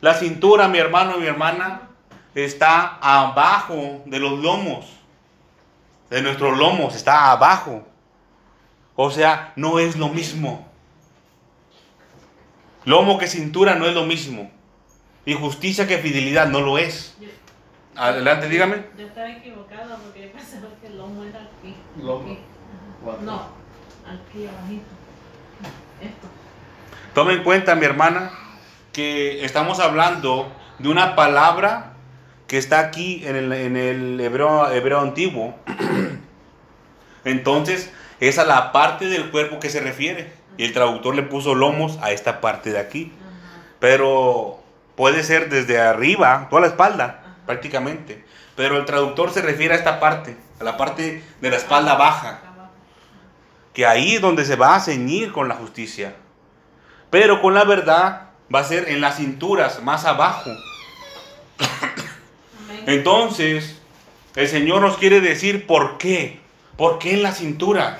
la 0.00 0.14
cintura, 0.14 0.68
mi 0.68 0.78
hermano 0.78 1.16
y 1.16 1.20
mi 1.20 1.26
hermana, 1.26 1.88
está 2.34 2.98
abajo 3.00 4.02
de 4.06 4.18
los 4.18 4.38
lomos. 4.38 4.86
De 6.10 6.22
nuestros 6.22 6.56
lomos, 6.56 6.94
está 6.94 7.32
abajo. 7.32 7.86
O 8.94 9.10
sea, 9.10 9.52
no 9.56 9.78
es 9.78 9.96
lo 9.96 10.08
mismo. 10.08 10.66
Lomo 12.84 13.18
que 13.18 13.26
cintura 13.26 13.74
no 13.74 13.86
es 13.86 13.94
lo 13.94 14.04
mismo. 14.04 14.50
Y 15.24 15.34
justicia 15.34 15.86
que 15.86 15.98
fidelidad 15.98 16.48
no 16.48 16.60
lo 16.60 16.78
es. 16.78 17.16
Adelante, 17.94 18.48
dígame. 18.48 18.86
yo 18.96 19.06
estaba 19.06 19.30
equivocada 19.30 19.96
porque 19.96 20.22
yo 20.22 20.32
pensaba 20.32 20.68
que 20.80 20.86
el 20.86 20.96
lomo 20.96 21.24
era 21.24 21.40
aquí. 21.40 21.74
Lomo. 22.00 22.38
No, 23.22 23.48
aquí 24.06 24.46
abajito. 24.46 24.86
Esto. 26.00 26.28
Tome 27.14 27.34
en 27.34 27.42
cuenta, 27.42 27.74
mi 27.74 27.84
hermana, 27.84 28.30
que 28.98 29.44
estamos 29.44 29.78
hablando 29.78 30.50
de 30.80 30.88
una 30.88 31.14
palabra 31.14 31.92
que 32.48 32.58
está 32.58 32.80
aquí 32.80 33.22
en 33.24 33.36
el, 33.36 33.52
en 33.52 33.76
el 33.76 34.20
hebreo, 34.20 34.68
hebreo 34.72 34.98
antiguo. 34.98 35.54
Entonces, 37.24 37.92
es 38.18 38.40
a 38.40 38.44
la 38.44 38.72
parte 38.72 39.06
del 39.06 39.30
cuerpo 39.30 39.60
que 39.60 39.70
se 39.70 39.78
refiere. 39.78 40.32
Y 40.56 40.64
el 40.64 40.72
traductor 40.72 41.14
le 41.14 41.22
puso 41.22 41.54
lomos 41.54 41.96
a 42.02 42.10
esta 42.10 42.40
parte 42.40 42.72
de 42.72 42.80
aquí. 42.80 43.12
Pero 43.78 44.58
puede 44.96 45.22
ser 45.22 45.48
desde 45.48 45.80
arriba, 45.80 46.48
toda 46.50 46.62
la 46.62 46.66
espalda, 46.66 47.20
Ajá. 47.22 47.36
prácticamente. 47.46 48.24
Pero 48.56 48.78
el 48.78 48.84
traductor 48.84 49.30
se 49.30 49.42
refiere 49.42 49.74
a 49.74 49.76
esta 49.76 50.00
parte, 50.00 50.36
a 50.58 50.64
la 50.64 50.76
parte 50.76 51.22
de 51.40 51.50
la 51.50 51.56
espalda 51.56 51.94
baja 51.94 52.40
que 53.72 53.86
ahí 53.86 54.16
es 54.16 54.20
donde 54.20 54.44
se 54.44 54.56
va 54.56 54.74
a 54.74 54.80
ceñir 54.80 55.30
con 55.30 55.46
la 55.46 55.54
justicia. 55.54 56.16
Pero 57.10 57.40
con 57.40 57.54
la 57.54 57.62
verdad 57.62 58.27
va 58.54 58.60
a 58.60 58.64
ser 58.64 58.88
en 58.88 59.00
las 59.00 59.16
cinturas, 59.16 59.82
más 59.82 60.04
abajo. 60.04 60.50
Entonces, 62.86 63.78
el 64.34 64.48
Señor 64.48 64.80
nos 64.80 64.96
quiere 64.96 65.20
decir 65.20 65.66
por 65.66 65.98
qué. 65.98 66.40
¿Por 66.76 66.98
qué 66.98 67.14
en 67.14 67.22
la 67.22 67.32
cintura? 67.32 67.98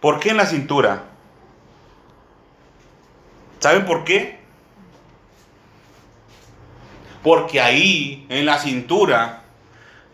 ¿Por 0.00 0.20
qué 0.20 0.30
en 0.30 0.36
la 0.36 0.46
cintura? 0.46 1.04
¿Saben 3.58 3.84
por 3.86 4.04
qué? 4.04 4.38
Porque 7.22 7.60
ahí, 7.60 8.26
en 8.28 8.46
la 8.46 8.58
cintura, 8.58 9.42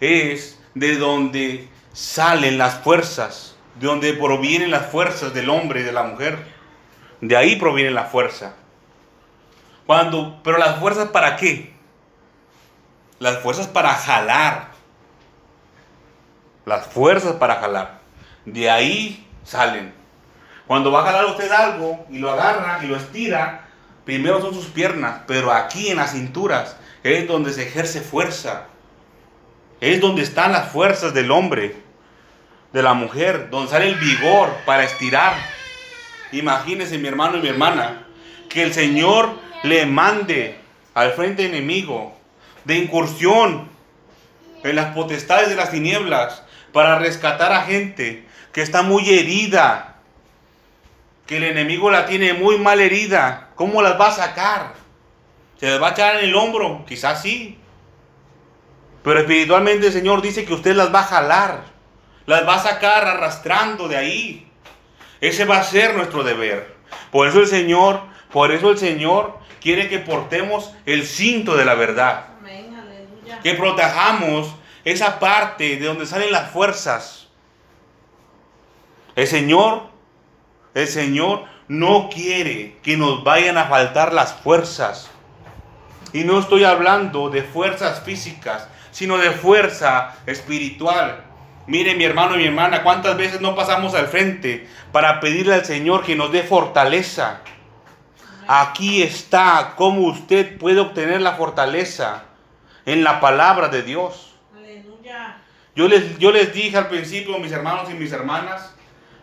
es 0.00 0.58
de 0.74 0.96
donde 0.96 1.68
salen 1.92 2.56
las 2.56 2.78
fuerzas, 2.80 3.56
de 3.78 3.86
donde 3.86 4.14
provienen 4.14 4.70
las 4.70 4.90
fuerzas 4.90 5.34
del 5.34 5.50
hombre 5.50 5.80
y 5.80 5.82
de 5.82 5.92
la 5.92 6.04
mujer. 6.04 6.38
De 7.20 7.36
ahí 7.36 7.56
proviene 7.56 7.90
la 7.90 8.04
fuerza. 8.04 8.54
Cuando, 9.86 10.40
pero 10.42 10.58
las 10.58 10.78
fuerzas 10.78 11.08
para 11.08 11.36
qué? 11.36 11.74
Las 13.18 13.38
fuerzas 13.38 13.66
para 13.66 13.94
jalar. 13.94 14.68
Las 16.64 16.86
fuerzas 16.86 17.34
para 17.34 17.56
jalar. 17.56 18.00
De 18.44 18.70
ahí 18.70 19.26
salen. 19.44 19.94
Cuando 20.66 20.90
va 20.90 21.02
a 21.02 21.06
jalar 21.06 21.26
usted 21.26 21.50
algo 21.50 22.06
y 22.10 22.18
lo 22.18 22.30
agarra 22.30 22.82
y 22.82 22.86
lo 22.86 22.96
estira, 22.96 23.66
primero 24.04 24.40
son 24.40 24.54
sus 24.54 24.66
piernas, 24.66 25.20
pero 25.26 25.52
aquí 25.52 25.90
en 25.90 25.98
las 25.98 26.12
cinturas 26.12 26.76
es 27.02 27.28
donde 27.28 27.52
se 27.52 27.68
ejerce 27.68 28.00
fuerza. 28.00 28.64
Es 29.80 30.00
donde 30.00 30.22
están 30.22 30.52
las 30.52 30.70
fuerzas 30.70 31.12
del 31.12 31.30
hombre, 31.30 31.76
de 32.72 32.82
la 32.82 32.94
mujer, 32.94 33.50
donde 33.50 33.70
sale 33.70 33.88
el 33.88 33.96
vigor 33.96 34.48
para 34.64 34.84
estirar. 34.84 35.34
Imagínese 36.32 36.96
mi 36.96 37.08
hermano 37.08 37.36
y 37.36 37.42
mi 37.42 37.48
hermana, 37.48 38.06
que 38.48 38.62
el 38.62 38.72
Señor 38.72 39.34
le 39.64 39.86
mande 39.86 40.56
al 40.92 41.12
frente 41.12 41.46
enemigo 41.46 42.14
de 42.64 42.76
incursión 42.76 43.66
en 44.62 44.76
las 44.76 44.94
potestades 44.94 45.48
de 45.48 45.56
las 45.56 45.70
tinieblas 45.70 46.42
para 46.72 46.98
rescatar 46.98 47.50
a 47.50 47.62
gente 47.62 48.26
que 48.52 48.60
está 48.60 48.82
muy 48.82 49.08
herida, 49.08 49.96
que 51.26 51.38
el 51.38 51.44
enemigo 51.44 51.90
la 51.90 52.04
tiene 52.04 52.34
muy 52.34 52.58
mal 52.58 52.78
herida. 52.78 53.48
¿Cómo 53.54 53.80
las 53.80 53.98
va 53.98 54.08
a 54.08 54.12
sacar? 54.12 54.74
¿Se 55.58 55.70
las 55.70 55.82
va 55.82 55.88
a 55.88 55.92
echar 55.92 56.16
en 56.16 56.26
el 56.26 56.36
hombro? 56.36 56.84
Quizás 56.86 57.22
sí. 57.22 57.58
Pero 59.02 59.20
espiritualmente 59.20 59.86
el 59.86 59.92
Señor 59.94 60.20
dice 60.20 60.44
que 60.44 60.52
usted 60.52 60.76
las 60.76 60.94
va 60.94 61.00
a 61.00 61.04
jalar, 61.04 61.64
las 62.26 62.46
va 62.46 62.56
a 62.56 62.62
sacar 62.62 63.06
arrastrando 63.06 63.88
de 63.88 63.96
ahí. 63.96 64.46
Ese 65.22 65.46
va 65.46 65.56
a 65.56 65.64
ser 65.64 65.94
nuestro 65.94 66.22
deber. 66.22 66.74
Por 67.10 67.28
eso 67.28 67.40
el 67.40 67.46
Señor, 67.46 68.02
por 68.30 68.52
eso 68.52 68.70
el 68.70 68.76
Señor 68.76 69.42
quiere 69.64 69.88
que 69.88 69.98
portemos 69.98 70.72
el 70.84 71.06
cinto 71.06 71.56
de 71.56 71.64
la 71.64 71.74
verdad 71.74 72.26
Amén. 72.38 72.76
Aleluya. 72.76 73.40
que 73.40 73.54
protejamos 73.54 74.54
esa 74.84 75.18
parte 75.18 75.76
de 75.76 75.86
donde 75.86 76.04
salen 76.04 76.30
las 76.30 76.50
fuerzas. 76.50 77.28
El 79.16 79.26
Señor, 79.26 79.84
el 80.74 80.86
Señor 80.86 81.46
no 81.66 82.10
quiere 82.10 82.76
que 82.82 82.98
nos 82.98 83.24
vayan 83.24 83.56
a 83.56 83.64
faltar 83.64 84.12
las 84.12 84.34
fuerzas. 84.34 85.10
Y 86.12 86.24
no 86.24 86.38
estoy 86.38 86.64
hablando 86.64 87.30
de 87.30 87.42
fuerzas 87.42 88.02
físicas, 88.02 88.68
sino 88.90 89.16
de 89.16 89.30
fuerza 89.30 90.14
espiritual. 90.26 91.24
Mire 91.66 91.94
mi 91.94 92.04
hermano 92.04 92.34
y 92.34 92.38
mi 92.40 92.44
hermana, 92.44 92.82
cuántas 92.82 93.16
veces 93.16 93.40
no 93.40 93.54
pasamos 93.54 93.94
al 93.94 94.08
frente 94.08 94.68
para 94.92 95.20
pedirle 95.20 95.54
al 95.54 95.64
Señor 95.64 96.04
que 96.04 96.14
nos 96.16 96.30
dé 96.30 96.42
fortaleza. 96.42 97.40
Aquí 98.46 99.02
está 99.02 99.74
cómo 99.76 100.02
usted 100.08 100.58
puede 100.58 100.80
obtener 100.80 101.20
la 101.20 101.32
fortaleza 101.32 102.24
en 102.86 103.04
la 103.04 103.20
palabra 103.20 103.68
de 103.68 103.82
Dios. 103.82 104.34
Aleluya. 104.56 105.38
Yo 105.74 105.88
les, 105.88 106.18
yo 106.18 106.32
les 106.32 106.52
dije 106.52 106.76
al 106.76 106.88
principio, 106.88 107.38
mis 107.38 107.52
hermanos 107.52 107.90
y 107.90 107.94
mis 107.94 108.12
hermanas, 108.12 108.74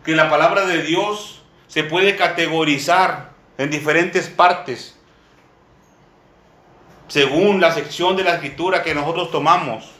que 0.04 0.14
la 0.16 0.28
palabra 0.28 0.66
de 0.66 0.82
Dios 0.82 1.42
se 1.68 1.84
puede 1.84 2.16
categorizar 2.16 3.30
en 3.58 3.70
diferentes 3.70 4.28
partes 4.28 4.98
según 7.08 7.60
la 7.60 7.72
sección 7.72 8.16
de 8.16 8.24
la 8.24 8.34
escritura 8.34 8.82
que 8.82 8.94
nosotros 8.94 9.30
tomamos. 9.30 9.90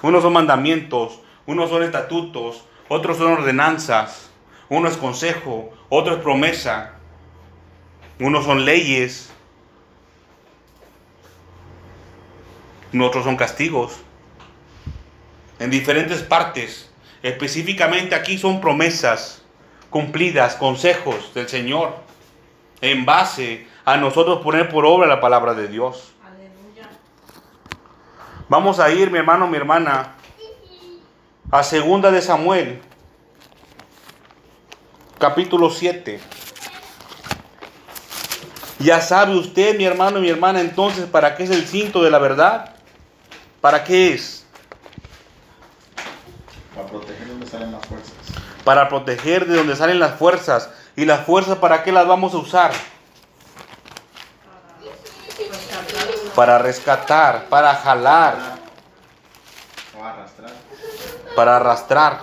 Unos 0.00 0.22
son 0.22 0.32
mandamientos, 0.32 1.20
Unos 1.44 1.70
son 1.70 1.82
estatutos, 1.82 2.64
otros 2.88 3.18
son 3.18 3.32
ordenanzas, 3.32 4.30
uno 4.68 4.88
es 4.88 4.96
consejo, 4.96 5.70
otro 5.88 6.14
es 6.14 6.20
promesa, 6.20 6.92
unos 8.22 8.44
son 8.44 8.64
leyes, 8.64 9.30
otros 13.00 13.24
son 13.24 13.36
castigos. 13.36 14.00
En 15.58 15.70
diferentes 15.70 16.22
partes, 16.22 16.90
específicamente 17.22 18.14
aquí 18.14 18.38
son 18.38 18.60
promesas 18.60 19.42
cumplidas, 19.90 20.54
consejos 20.54 21.34
del 21.34 21.48
Señor, 21.48 21.96
en 22.80 23.04
base 23.04 23.66
a 23.84 23.96
nosotros 23.96 24.40
poner 24.42 24.68
por 24.68 24.86
obra 24.86 25.06
la 25.06 25.20
palabra 25.20 25.54
de 25.54 25.68
Dios. 25.68 26.12
Aleluya. 26.24 26.88
Vamos 28.48 28.78
a 28.80 28.90
ir, 28.90 29.10
mi 29.10 29.18
hermano, 29.18 29.46
mi 29.46 29.56
hermana, 29.56 30.14
a 31.50 31.62
segunda 31.62 32.10
de 32.10 32.22
Samuel, 32.22 32.80
capítulo 35.18 35.70
7. 35.70 36.41
Ya 38.82 39.00
sabe 39.00 39.36
usted, 39.36 39.76
mi 39.76 39.84
hermano 39.84 40.18
y 40.18 40.22
mi 40.22 40.28
hermana, 40.28 40.60
entonces, 40.60 41.06
¿para 41.06 41.36
qué 41.36 41.44
es 41.44 41.50
el 41.50 41.66
cinto 41.66 42.02
de 42.02 42.10
la 42.10 42.18
verdad? 42.18 42.74
¿Para 43.60 43.84
qué 43.84 44.12
es? 44.14 44.44
Para 46.74 46.88
proteger 46.88 47.28
donde 47.28 47.46
salen 47.46 47.70
las 47.70 47.86
fuerzas. 47.86 48.12
Para 48.64 48.88
proteger 48.88 49.46
de 49.46 49.56
donde 49.56 49.76
salen 49.76 50.00
las 50.00 50.16
fuerzas. 50.16 50.70
¿Y 50.96 51.04
las 51.04 51.24
fuerzas 51.24 51.58
para 51.58 51.84
qué 51.84 51.92
las 51.92 52.08
vamos 52.08 52.34
a 52.34 52.38
usar? 52.38 52.72
Para 56.34 56.58
rescatar, 56.58 57.46
para 57.48 57.74
jalar, 57.76 58.36
O 59.96 60.04
arrastrar. 60.04 60.50
para 61.36 61.56
arrastrar. 61.56 62.20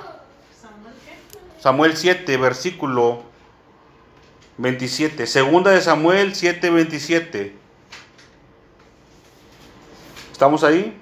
Samuel 1.60 1.96
7, 1.96 2.36
versículo 2.38 3.29
27. 4.60 5.26
Segunda 5.26 5.72
de 5.72 5.80
Samuel 5.80 6.36
7, 6.36 6.70
27. 6.70 7.56
¿Estamos 10.34 10.66
ahí? 10.66 10.98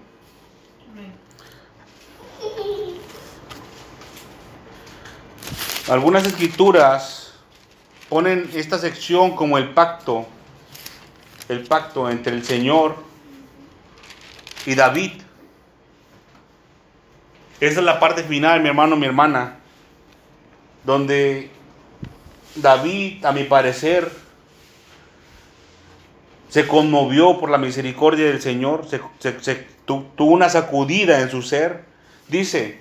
Algunas 5.89 6.27
escrituras 6.27 7.33
ponen 8.09 8.47
esta 8.53 8.77
sección 8.77 9.35
como 9.35 9.57
el 9.57 9.73
pacto, 9.73 10.27
el 11.49 11.63
pacto 11.63 12.11
entre 12.11 12.33
el 12.33 12.43
Señor 12.43 12.95
y 14.67 14.75
David. 14.75 15.13
Esa 17.59 17.79
es 17.79 17.85
la 17.85 17.99
parte 17.99 18.23
final, 18.23 18.61
mi 18.61 18.67
hermano, 18.67 18.95
mi 18.95 19.07
hermana, 19.07 19.55
donde 20.83 21.56
David, 22.55 23.23
a 23.25 23.31
mi 23.31 23.43
parecer, 23.43 24.11
se 26.49 26.67
conmovió 26.67 27.39
por 27.39 27.49
la 27.49 27.57
misericordia 27.57 28.25
del 28.25 28.41
Señor, 28.41 28.87
se, 28.89 29.01
se- 29.19 29.39
se- 29.43 29.67
tu- 29.85 30.05
tuvo 30.15 30.31
una 30.31 30.49
sacudida 30.49 31.21
en 31.21 31.29
su 31.29 31.41
ser. 31.41 31.85
Dice, 32.27 32.79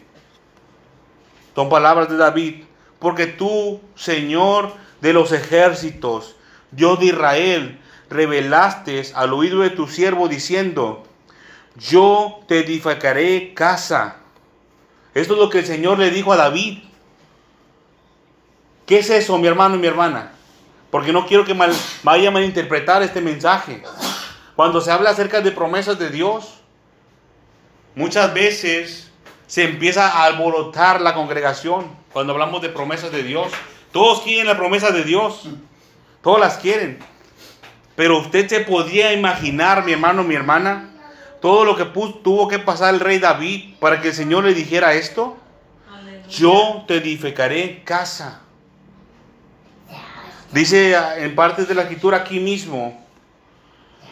son 1.55 1.69
palabras 1.69 2.09
de 2.09 2.17
David, 2.17 2.65
porque 2.99 3.27
tú, 3.27 3.81
Señor 3.95 4.73
de 5.01 5.13
los 5.13 5.33
ejércitos, 5.33 6.37
Dios 6.71 6.99
de 7.01 7.07
Israel, 7.07 7.81
revelaste 8.09 9.03
al 9.15 9.33
oído 9.33 9.61
de 9.61 9.71
tu 9.71 9.89
siervo 9.89 10.29
diciendo, 10.29 11.05
yo 11.77 12.41
te 12.49 12.61
edificaré 12.61 13.53
casa. 13.53 14.17
Esto 15.15 15.35
es 15.35 15.39
lo 15.41 15.51
que 15.51 15.59
el 15.61 15.67
Señor 15.67 15.99
le 15.99 16.11
dijo 16.11 16.33
a 16.33 16.37
David. 16.37 16.79
¿Qué 18.87 19.01
es 19.01 19.11
eso, 19.11 19.37
mi 19.37 19.49
hermano 19.49 19.75
y 19.75 19.79
mi 19.79 19.89
hermana? 19.89 20.33
Porque 20.93 21.13
no 21.13 21.27
quiero 21.27 21.45
que 21.45 21.55
mal, 21.55 21.73
vaya 22.05 22.29
a 22.29 22.33
malinterpretar 22.33 23.03
este 23.03 23.21
mensaje. 23.21 23.83
Cuando 24.55 24.81
se 24.81 24.93
habla 24.93 25.11
acerca 25.11 25.41
de 25.41 25.51
promesas 25.51 25.99
de 25.99 26.09
Dios, 26.09 26.61
muchas 27.97 28.33
veces 28.33 29.11
se 29.49 29.65
empieza 29.65 30.09
a 30.09 30.25
alborotar 30.25 31.01
la 31.01 31.15
congregación 31.15 31.91
cuando 32.13 32.33
hablamos 32.33 32.63
de 32.63 32.69
promesas 32.69 33.11
de 33.11 33.25
Dios. 33.25 33.53
Todos 33.91 34.23
quieren 34.23 34.47
la 34.47 34.57
promesa 34.57 34.93
de 34.93 35.03
Dios. 35.03 35.49
Todos 36.23 36.39
las 36.39 36.59
quieren. 36.59 37.01
Pero 37.97 38.19
usted 38.19 38.49
se 38.49 38.61
podía 38.61 39.13
imaginar, 39.13 39.85
mi 39.85 39.93
hermano, 39.93 40.23
mi 40.23 40.37
hermana, 40.37 40.91
todo 41.41 41.65
lo 41.65 41.77
que 41.77 41.85
tuvo 41.85 42.47
que 42.47 42.61
pasar 42.61 42.95
el 42.95 43.01
rey 43.01 43.19
David 43.19 43.75
para 43.81 44.01
que 44.01 44.09
el 44.09 44.15
Señor 44.15 44.45
le 44.45 44.55
dijera 44.55 44.95
esto. 44.95 45.37
Yo 46.29 46.85
te 46.87 46.97
edificaré 46.97 47.83
casa. 47.85 48.46
Dice 50.57 50.97
ah, 50.97 51.19
en 51.19 51.35
partes 51.35 51.69
de 51.69 51.75
la 51.75 51.83
escritura 51.83 52.17
aquí 52.17 52.41
mismo 52.41 52.99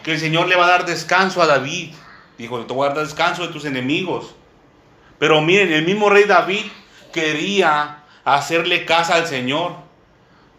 que 0.03 0.11
el 0.11 0.19
Señor 0.19 0.47
le 0.47 0.55
va 0.55 0.65
a 0.67 0.69
dar 0.69 0.85
descanso 0.85 1.41
a 1.41 1.47
David. 1.47 1.95
Dijo, 2.37 2.63
te 2.67 2.71
voy 2.71 2.85
a 2.85 2.93
dar 2.93 3.03
descanso 3.03 3.47
de 3.47 3.51
tus 3.51 3.65
enemigos. 3.65 4.35
Pero 5.17 5.41
miren, 5.41 5.73
el 5.73 5.83
mismo 5.85 6.07
rey 6.07 6.25
David 6.25 6.65
quería 7.11 8.03
hacerle 8.23 8.85
casa 8.85 9.15
al 9.15 9.25
Señor. 9.25 9.73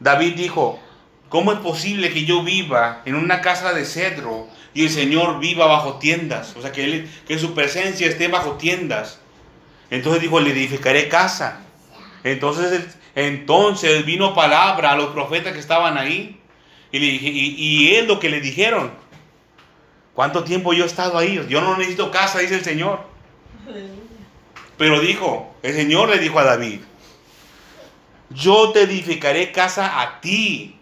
David 0.01 0.35
dijo, 0.35 0.81
¿cómo 1.29 1.53
es 1.53 1.61
posible 1.61 2.13
que 2.13 2.25
yo 2.25 2.43
viva 2.43 3.03
en 3.05 3.15
una 3.15 3.41
casa 3.41 3.73
de 3.73 3.85
cedro 3.85 4.49
y 4.75 4.83
el 4.83 4.91
Señor 4.91 5.39
viva 5.39 5.67
bajo 5.67 6.01
tiendas? 6.01 6.57
O 6.57 6.63
sea, 6.63 6.73
que, 6.73 7.07
que 7.29 7.39
su 7.39 7.55
presencia 7.55 8.09
esté 8.09 8.27
bajo 8.27 8.55
tiendas. 8.55 9.21
Entonces 9.91 10.21
dijo, 10.21 10.41
le 10.41 10.51
edificaré 10.51 11.09
casa. 11.09 11.61
Entonces, 12.25 12.96
entonces 13.17 14.05
vino 14.05 14.35
palabra 14.35 14.93
a 14.93 14.97
los 14.97 15.09
profetas 15.09 15.55
que 15.55 15.59
estaban 15.59 15.99
ahí. 15.99 16.39
Y, 16.93 16.99
le 17.01 17.07
dije- 17.07 17.99
es 17.99 18.07
lo 18.07 18.21
que 18.21 18.29
le 18.29 18.41
dijeron. 18.41 18.93
¿Cuánto 20.15 20.45
tiempo 20.45 20.73
yo 20.73 20.85
he 20.85 20.87
estado 20.87 21.19
ahí? 21.19 21.45
Yo 21.49 21.61
no 21.63 21.77
necesito 21.77 22.11
casa, 22.11 22.39
dice 22.39 22.55
el 22.55 22.65
Señor. 22.65 23.01
Pero 24.79 25.01
dijo, 25.01 25.55
el 25.63 25.75
Señor 25.75 26.11
le 26.11 26.19
dijo 26.19 26.39
a 26.39 26.45
David, 26.45 26.81
yo 28.31 28.71
te 28.73 28.83
edificaré 28.83 29.51
casa 29.51 30.01
a 30.03 30.21
ti. 30.21 30.77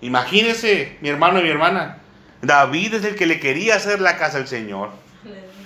Imagínese, 0.00 0.98
mi 1.00 1.08
hermano 1.08 1.40
y 1.40 1.44
mi 1.44 1.48
hermana, 1.50 1.98
David 2.42 2.94
es 2.94 3.04
el 3.04 3.14
que 3.14 3.26
le 3.26 3.40
quería 3.40 3.76
hacer 3.76 4.00
la 4.00 4.16
casa 4.16 4.38
al 4.38 4.48
Señor. 4.48 4.90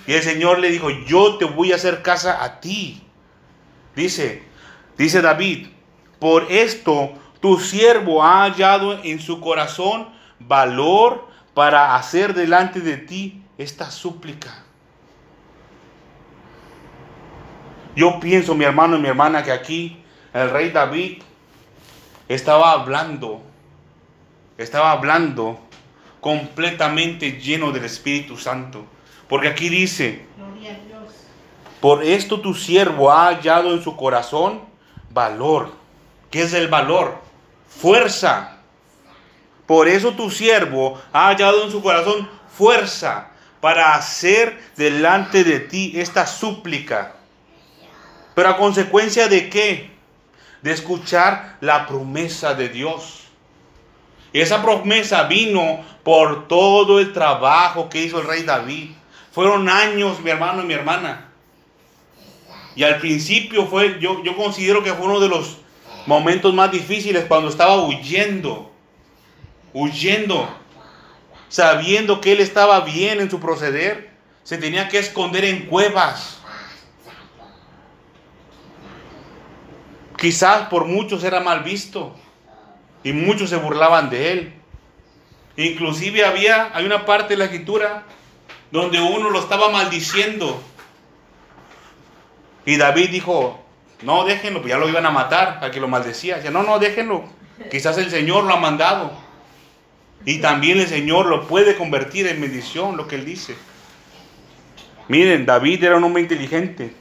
Y 0.07 0.13
el 0.13 0.23
Señor 0.23 0.59
le 0.59 0.69
dijo, 0.71 0.89
yo 1.07 1.37
te 1.37 1.45
voy 1.45 1.71
a 1.71 1.75
hacer 1.75 2.01
casa 2.01 2.43
a 2.43 2.59
ti. 2.59 3.01
Dice, 3.95 4.41
dice 5.03 5.21
David, 5.21 5.67
por 6.19 6.51
esto 6.51 7.13
tu 7.39 7.59
siervo 7.59 8.23
ha 8.23 8.43
hallado 8.43 8.99
en 9.03 9.19
su 9.19 9.39
corazón 9.39 10.09
valor 10.39 11.27
para 11.53 11.95
hacer 11.95 12.33
delante 12.33 12.81
de 12.81 12.97
ti 12.97 13.43
esta 13.57 13.89
súplica. 13.91 14.63
Yo 17.95 18.19
pienso, 18.19 18.55
mi 18.55 18.65
hermano 18.65 18.97
y 18.97 18.99
mi 19.01 19.07
hermana, 19.07 19.43
que 19.43 19.51
aquí 19.51 20.03
el 20.33 20.49
rey 20.51 20.69
David 20.69 21.21
estaba 22.27 22.71
hablando, 22.71 23.41
estaba 24.57 24.91
hablando 24.91 25.59
completamente 26.21 27.39
lleno 27.39 27.71
del 27.71 27.85
Espíritu 27.85 28.37
Santo. 28.37 28.85
Porque 29.27 29.47
aquí 29.47 29.69
dice, 29.69 30.25
Gloria 30.37 30.71
a 30.71 30.87
Dios. 30.87 31.13
por 31.81 32.03
esto 32.03 32.41
tu 32.41 32.53
siervo 32.53 33.11
ha 33.11 33.27
hallado 33.27 33.73
en 33.73 33.81
su 33.81 33.95
corazón 33.95 34.68
valor. 35.11 35.71
¿Qué 36.31 36.43
es 36.43 36.53
el 36.53 36.67
valor? 36.67 37.17
Fuerza. 37.67 38.57
Por 39.65 39.87
eso 39.87 40.13
tu 40.13 40.31
siervo 40.31 40.99
ha 41.13 41.27
hallado 41.27 41.63
en 41.63 41.71
su 41.71 41.81
corazón 41.81 42.27
fuerza 42.57 43.29
para 43.61 43.93
hacer 43.93 44.59
delante 44.75 45.43
de 45.43 45.59
ti 45.59 45.93
esta 45.95 46.25
súplica. 46.25 47.15
Pero 48.33 48.49
a 48.49 48.57
consecuencia 48.57 49.27
de 49.27 49.49
qué? 49.49 49.91
De 50.61 50.71
escuchar 50.71 51.57
la 51.61 51.85
promesa 51.85 52.53
de 52.53 52.69
Dios. 52.69 53.25
Y 54.31 54.41
esa 54.41 54.61
promesa 54.61 55.23
vino 55.23 55.83
por 56.03 56.47
todo 56.47 56.99
el 56.99 57.13
trabajo 57.13 57.89
que 57.89 58.01
hizo 58.01 58.19
el 58.19 58.27
rey 58.27 58.43
David. 58.43 58.91
Fueron 59.31 59.69
años, 59.69 60.19
mi 60.21 60.29
hermano 60.29 60.63
y 60.63 60.65
mi 60.65 60.73
hermana. 60.73 61.28
Y 62.79 62.83
al 62.85 62.97
principio 62.99 63.65
fue, 63.65 63.99
yo, 63.99 64.23
yo 64.23 64.37
considero 64.37 64.81
que 64.81 64.93
fue 64.93 65.05
uno 65.05 65.19
de 65.19 65.27
los 65.27 65.57
momentos 66.05 66.53
más 66.53 66.71
difíciles 66.71 67.25
cuando 67.25 67.49
estaba 67.49 67.75
huyendo. 67.83 68.71
Huyendo. 69.73 70.47
Sabiendo 71.49 72.21
que 72.21 72.31
él 72.31 72.39
estaba 72.39 72.79
bien 72.79 73.19
en 73.19 73.29
su 73.29 73.41
proceder. 73.41 74.11
Se 74.43 74.57
tenía 74.57 74.87
que 74.87 74.97
esconder 74.97 75.43
en 75.43 75.65
cuevas. 75.65 76.39
Quizás 80.17 80.69
por 80.69 80.85
muchos 80.85 81.25
era 81.25 81.41
mal 81.41 81.63
visto. 81.65 82.15
Y 83.03 83.11
muchos 83.11 83.49
se 83.49 83.57
burlaban 83.57 84.09
de 84.09 84.31
él. 84.31 84.53
Inclusive 85.57 86.23
había, 86.23 86.73
hay 86.73 86.85
una 86.85 87.05
parte 87.05 87.33
de 87.33 87.39
la 87.39 87.43
escritura 87.43 88.05
donde 88.71 89.01
uno 89.01 89.31
lo 89.31 89.41
estaba 89.41 89.67
maldiciendo. 89.67 90.63
Y 92.65 92.77
David 92.77 93.09
dijo, 93.09 93.59
no, 94.01 94.25
déjenlo, 94.25 94.61
pues 94.61 94.71
ya 94.71 94.77
lo 94.77 94.87
iban 94.87 95.05
a 95.05 95.11
matar, 95.11 95.59
a 95.63 95.71
que 95.71 95.79
lo 95.79 95.87
maldecía. 95.87 96.37
Dice, 96.37 96.51
no, 96.51 96.63
no, 96.63 96.79
déjenlo. 96.79 97.23
Quizás 97.71 97.97
el 97.97 98.09
Señor 98.09 98.45
lo 98.45 98.53
ha 98.53 98.59
mandado. 98.59 99.11
Y 100.25 100.39
también 100.39 100.79
el 100.79 100.87
Señor 100.87 101.25
lo 101.25 101.47
puede 101.47 101.75
convertir 101.75 102.27
en 102.27 102.41
bendición, 102.41 102.97
lo 102.97 103.07
que 103.07 103.15
él 103.15 103.25
dice. 103.25 103.55
Miren, 105.07 105.45
David 105.45 105.83
era 105.83 105.97
un 105.97 106.03
hombre 106.03 106.21
inteligente. 106.21 106.93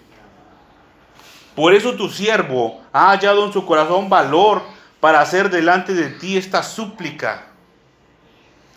Por 1.55 1.75
eso 1.75 1.95
tu 1.95 2.09
siervo 2.09 2.81
ha 2.93 3.11
hallado 3.11 3.45
en 3.45 3.53
su 3.53 3.67
corazón 3.67 4.09
valor 4.09 4.63
para 5.01 5.21
hacer 5.21 5.51
delante 5.51 5.93
de 5.93 6.11
ti 6.11 6.37
esta 6.37 6.63
súplica. 6.63 7.47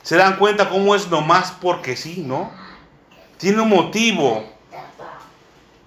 Se 0.02 0.16
dan 0.16 0.38
cuenta 0.38 0.70
cómo 0.70 0.96
es 0.96 1.08
nomás 1.10 1.52
porque 1.52 1.96
sí, 1.96 2.24
¿no? 2.26 2.52
Tiene 3.38 3.62
un 3.62 3.70
motivo. 3.70 4.52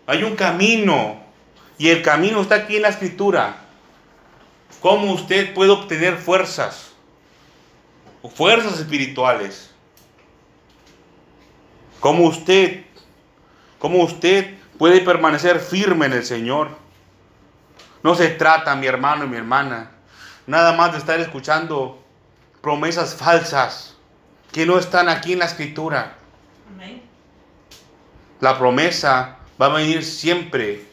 Hay 0.07 0.23
un 0.23 0.37
camino. 0.37 1.23
Y 1.79 1.89
el 1.89 2.03
camino 2.03 2.41
está 2.41 2.57
aquí 2.57 2.77
en 2.77 2.83
la 2.83 2.89
escritura. 2.89 3.57
¿Cómo 4.81 5.13
usted 5.13 5.55
puede 5.55 5.71
obtener 5.71 6.17
fuerzas? 6.19 6.93
O 8.23 8.29
fuerzas 8.29 8.79
espirituales. 8.79 9.71
¿Cómo 12.01 12.25
usted, 12.25 12.85
cómo 13.79 14.03
usted 14.03 14.59
puede 14.79 15.01
permanecer 15.01 15.59
firme 15.59 16.07
en 16.07 16.13
el 16.13 16.25
Señor? 16.25 16.69
No 18.03 18.15
se 18.15 18.29
trata, 18.29 18.77
mi 18.77 18.87
hermano 18.87 19.25
y 19.25 19.29
mi 19.29 19.39
hermana, 19.39 19.91
nada 20.47 20.75
más 20.75 20.93
de 20.93 20.99
estar 20.99 21.19
escuchando 21.19 22.05
promesas 22.61 23.15
falsas 23.15 23.97
que 24.53 24.67
no 24.67 24.79
están 24.79 25.09
aquí 25.09 25.33
en 25.33 25.39
la 25.39 25.47
escritura. 25.47 26.19
La 28.41 28.59
promesa 28.59 29.39
va 29.61 29.67
a 29.67 29.77
venir 29.77 30.05
siempre, 30.05 30.85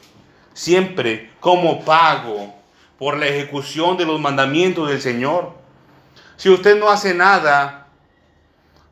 siempre 0.54 1.32
como 1.40 1.84
pago 1.84 2.54
por 2.98 3.18
la 3.18 3.28
ejecución 3.28 3.98
de 3.98 4.06
los 4.06 4.20
mandamientos 4.20 4.90
del 4.90 5.02
Señor. 5.02 5.54
Si 6.38 6.50
usted 6.50 6.80
no 6.80 6.90
hace 6.90 7.14
nada, 7.14 7.88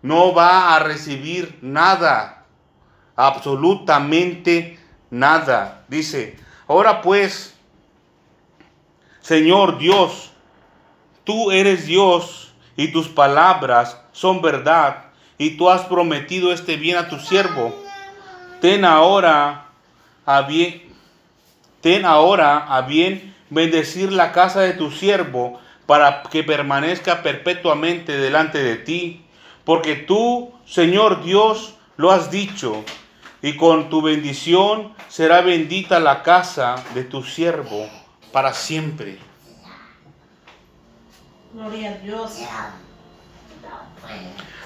no 0.02 0.34
va 0.34 0.76
a 0.76 0.80
recibir 0.80 1.60
nada, 1.62 2.46
absolutamente 3.16 4.80
nada. 5.10 5.84
Dice, 5.88 6.38
ahora 6.68 7.02
pues, 7.02 7.56
Señor 9.22 9.78
Dios, 9.78 10.32
tú 11.24 11.52
eres 11.52 11.86
Dios 11.86 12.54
y 12.76 12.92
tus 12.92 13.08
palabras 13.08 14.00
son 14.12 14.42
verdad 14.42 15.06
y 15.38 15.58
tú 15.58 15.70
has 15.70 15.82
prometido 15.82 16.52
este 16.52 16.78
bien 16.78 16.98
a 16.98 17.10
tu 17.10 17.20
siervo. 17.20 17.89
Ten 18.62 18.84
ahora 18.84 19.68
a 20.26 20.42
bien, 20.42 20.94
ten 21.82 22.06
ahora 22.06 22.58
a 22.58 22.82
bien 22.82 23.34
bendecir 23.50 24.12
la 24.12 24.32
casa 24.32 24.62
de 24.62 24.74
tu 24.74 24.92
siervo 24.92 25.60
para 25.86 26.24
que 26.24 26.44
permanezca 26.44 27.24
perpetuamente 27.24 28.18
delante 28.18 28.62
de 28.62 28.76
ti, 28.76 29.26
porque 29.64 29.96
tú, 29.96 30.52
Señor 30.66 31.24
Dios, 31.24 31.76
lo 31.98 32.12
has 32.12 32.30
dicho, 32.32 32.84
y 33.42 33.56
con 33.56 33.90
tu 33.90 34.02
bendición 34.02 34.94
será 35.08 35.42
bendita 35.42 36.00
la 36.00 36.22
casa 36.22 36.76
de 36.94 37.06
tu 37.06 37.24
siervo 37.24 37.90
para 38.32 38.54
siempre. 38.54 39.18
Gloria 41.54 41.92
a 41.92 41.94
Dios. 41.96 42.40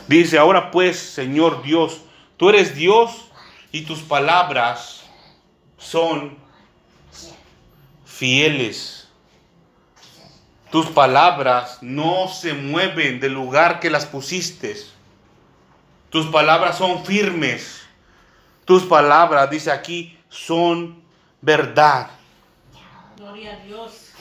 Dice, 0.07 0.37
ahora 0.37 0.71
pues, 0.71 0.99
Señor 0.99 1.61
Dios, 1.61 2.01
tú 2.37 2.49
eres 2.49 2.75
Dios 2.75 3.31
y 3.73 3.81
tus 3.81 4.01
palabras 4.01 5.01
son 5.79 6.37
fieles. 8.05 9.09
Tus 10.71 10.85
palabras 10.85 11.79
no 11.81 12.27
se 12.27 12.53
mueven 12.53 13.19
del 13.19 13.33
lugar 13.33 13.79
que 13.79 13.89
las 13.89 14.05
pusiste. 14.05 14.77
Tus 16.11 16.27
palabras 16.27 16.77
son 16.77 17.03
firmes. 17.03 17.81
Tus 18.63 18.83
palabras, 18.83 19.49
dice 19.49 19.71
aquí, 19.71 20.19
son 20.29 21.03
verdad. 21.41 22.11
Gloria 23.17 23.53
a 23.53 23.65
Dios. 23.65 24.11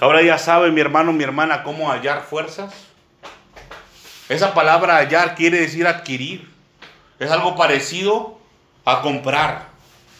Ahora 0.00 0.22
ya 0.22 0.38
sabe 0.38 0.70
mi 0.70 0.80
hermano, 0.80 1.12
mi 1.12 1.24
hermana, 1.24 1.62
cómo 1.62 1.90
hallar 1.90 2.22
fuerzas. 2.22 2.72
Esa 4.30 4.54
palabra 4.54 4.96
hallar 4.96 5.34
quiere 5.34 5.60
decir 5.60 5.86
adquirir. 5.86 6.53
Es 7.24 7.30
algo 7.30 7.56
parecido 7.56 8.38
a 8.84 9.00
comprar. 9.00 9.68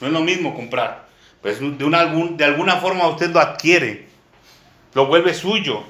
No 0.01 0.07
es 0.07 0.13
lo 0.13 0.21
mismo 0.21 0.55
comprar. 0.55 1.07
Pues 1.43 1.61
de, 1.61 1.85
una, 1.85 2.07
de 2.07 2.45
alguna 2.45 2.77
forma 2.77 3.07
usted 3.09 3.31
lo 3.31 3.41
adquiere. 3.41 4.09
Lo 4.95 5.07
vuelve 5.07 5.35
suyo. 5.35 5.85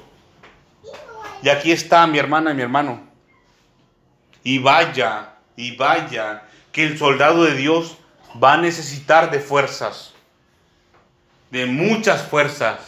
Y 1.41 1.47
aquí 1.47 1.71
está 1.71 2.05
mi 2.05 2.17
hermana 2.17 2.51
y 2.51 2.55
mi 2.55 2.63
hermano. 2.63 3.01
Y 4.43 4.59
vaya, 4.59 5.35
y 5.55 5.77
vaya, 5.77 6.43
que 6.73 6.83
el 6.83 6.97
soldado 6.97 7.45
de 7.45 7.55
Dios 7.55 7.97
va 8.43 8.55
a 8.55 8.57
necesitar 8.57 9.31
de 9.31 9.39
fuerzas. 9.39 10.13
De 11.49 11.65
muchas 11.65 12.23
fuerzas. 12.23 12.79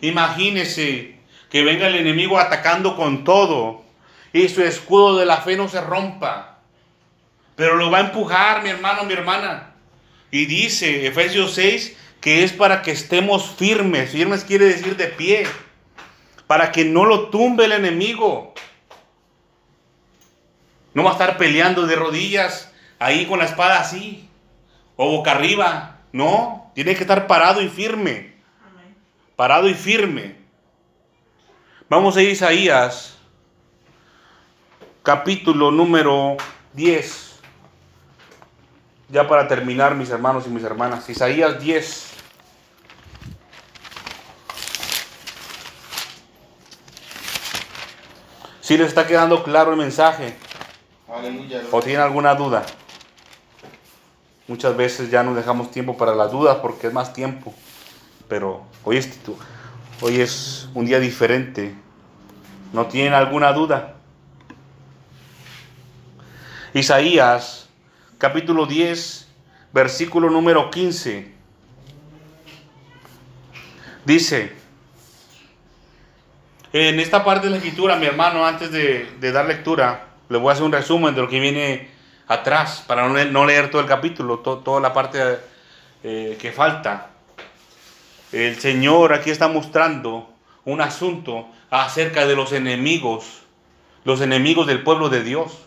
Imagínese 0.00 1.16
que 1.50 1.64
venga 1.64 1.88
el 1.88 1.96
enemigo 1.96 2.38
atacando 2.38 2.94
con 2.94 3.24
todo 3.24 3.82
y 4.32 4.48
su 4.48 4.62
escudo 4.62 5.18
de 5.18 5.26
la 5.26 5.38
fe 5.38 5.56
no 5.56 5.68
se 5.68 5.80
rompa. 5.80 6.51
Pero 7.56 7.76
lo 7.76 7.90
va 7.90 7.98
a 7.98 8.02
empujar, 8.02 8.62
mi 8.62 8.70
hermano, 8.70 9.04
mi 9.04 9.12
hermana. 9.12 9.74
Y 10.30 10.46
dice 10.46 11.06
Efesios 11.06 11.54
6 11.54 11.98
que 12.20 12.44
es 12.44 12.52
para 12.52 12.82
que 12.82 12.92
estemos 12.92 13.50
firmes. 13.50 14.12
Firmes 14.12 14.44
quiere 14.44 14.66
decir 14.66 14.96
de 14.96 15.08
pie. 15.08 15.46
Para 16.46 16.70
que 16.70 16.84
no 16.84 17.04
lo 17.04 17.28
tumbe 17.30 17.64
el 17.64 17.72
enemigo. 17.72 18.54
No 20.94 21.02
va 21.02 21.10
a 21.10 21.12
estar 21.14 21.36
peleando 21.36 21.86
de 21.86 21.96
rodillas 21.96 22.72
ahí 22.98 23.26
con 23.26 23.40
la 23.40 23.46
espada 23.46 23.80
así. 23.80 24.28
O 24.96 25.10
boca 25.10 25.32
arriba. 25.32 25.98
No, 26.12 26.70
tiene 26.74 26.94
que 26.94 27.02
estar 27.02 27.26
parado 27.26 27.60
y 27.60 27.68
firme 27.68 28.32
parado 29.42 29.68
y 29.68 29.74
firme. 29.74 30.36
Vamos 31.88 32.16
a 32.16 32.22
Isaías, 32.22 33.18
capítulo 35.02 35.72
número 35.72 36.36
10. 36.74 37.31
Ya 39.12 39.28
para 39.28 39.46
terminar, 39.46 39.94
mis 39.94 40.08
hermanos 40.08 40.44
y 40.46 40.48
mis 40.48 40.64
hermanas. 40.64 41.06
Isaías 41.10 41.60
10. 41.60 42.12
Si 48.62 48.78
les 48.78 48.88
está 48.88 49.06
quedando 49.06 49.42
claro 49.44 49.72
el 49.72 49.76
mensaje 49.76 50.34
Aleluya. 51.06 51.60
o 51.70 51.82
tienen 51.82 52.00
alguna 52.00 52.34
duda. 52.34 52.64
Muchas 54.48 54.74
veces 54.78 55.10
ya 55.10 55.22
no 55.22 55.34
dejamos 55.34 55.70
tiempo 55.70 55.98
para 55.98 56.14
las 56.14 56.32
dudas 56.32 56.56
porque 56.62 56.86
es 56.86 56.94
más 56.94 57.12
tiempo. 57.12 57.52
Pero 58.28 58.62
hoy 58.82 58.96
es, 58.96 59.10
hoy 60.00 60.22
es 60.22 60.70
un 60.72 60.86
día 60.86 60.98
diferente. 60.98 61.74
¿No 62.72 62.86
tienen 62.86 63.12
alguna 63.12 63.52
duda? 63.52 63.96
Isaías, 66.72 67.68
capítulo 68.26 68.66
10, 68.66 69.26
versículo 69.72 70.30
número 70.30 70.70
15. 70.70 71.28
Dice, 74.04 74.52
en 76.72 77.00
esta 77.00 77.24
parte 77.24 77.46
de 77.48 77.50
la 77.50 77.56
escritura, 77.56 77.96
mi 77.96 78.06
hermano, 78.06 78.46
antes 78.46 78.70
de, 78.70 79.32
dar 79.32 79.46
lectura, 79.46 80.06
le 80.28 80.38
voy 80.38 80.50
a 80.50 80.52
hacer 80.52 80.64
un 80.64 80.70
resumen 80.70 81.16
de 81.16 81.20
lo 81.20 81.28
que 81.28 81.40
viene 81.40 81.88
atrás, 82.28 82.84
para 82.86 83.08
no 83.08 83.44
leer, 83.44 83.72
todo 83.72 83.80
el 83.80 83.88
capítulo, 83.88 84.38
to- 84.38 84.58
toda 84.58 84.80
la 84.80 84.92
parte 84.92 85.18
eh, 86.04 86.38
que 86.40 86.52
falta. 86.52 87.10
El 88.30 88.54
Señor 88.60 89.14
aquí 89.14 89.30
está 89.30 89.48
mostrando 89.48 90.32
un 90.64 90.80
asunto 90.80 91.48
acerca 91.70 92.24
de 92.24 92.36
los 92.36 92.52
enemigos, 92.52 93.40
los 94.04 94.20
enemigos 94.20 94.68
del 94.68 94.84
pueblo 94.84 95.08
de 95.08 95.24
Dios. 95.24 95.58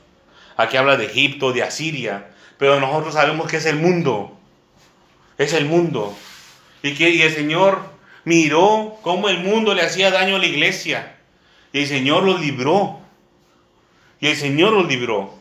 Aquí 0.55 0.77
habla 0.77 0.95
de 0.95 1.07
Egipto, 1.07 1.51
de 1.51 1.63
Asiria, 1.63 2.29
pero 2.57 2.79
nosotros 2.79 3.13
sabemos 3.13 3.47
que 3.47 3.57
es 3.57 3.65
el 3.65 3.75
mundo, 3.77 4.37
es 5.37 5.53
el 5.53 5.65
mundo. 5.65 6.15
Y 6.83 6.93
que 6.95 7.09
y 7.09 7.21
el 7.21 7.33
Señor 7.33 7.81
miró 8.23 8.97
cómo 9.01 9.27
el 9.29 9.39
mundo 9.39 9.73
le 9.73 9.81
hacía 9.81 10.11
daño 10.11 10.35
a 10.35 10.39
la 10.39 10.45
iglesia. 10.45 11.15
Y 11.73 11.79
el 11.81 11.87
Señor 11.87 12.23
los 12.23 12.39
libró. 12.39 12.99
Y 14.19 14.27
el 14.27 14.35
Señor 14.37 14.71
los 14.73 14.87
libró. 14.87 15.33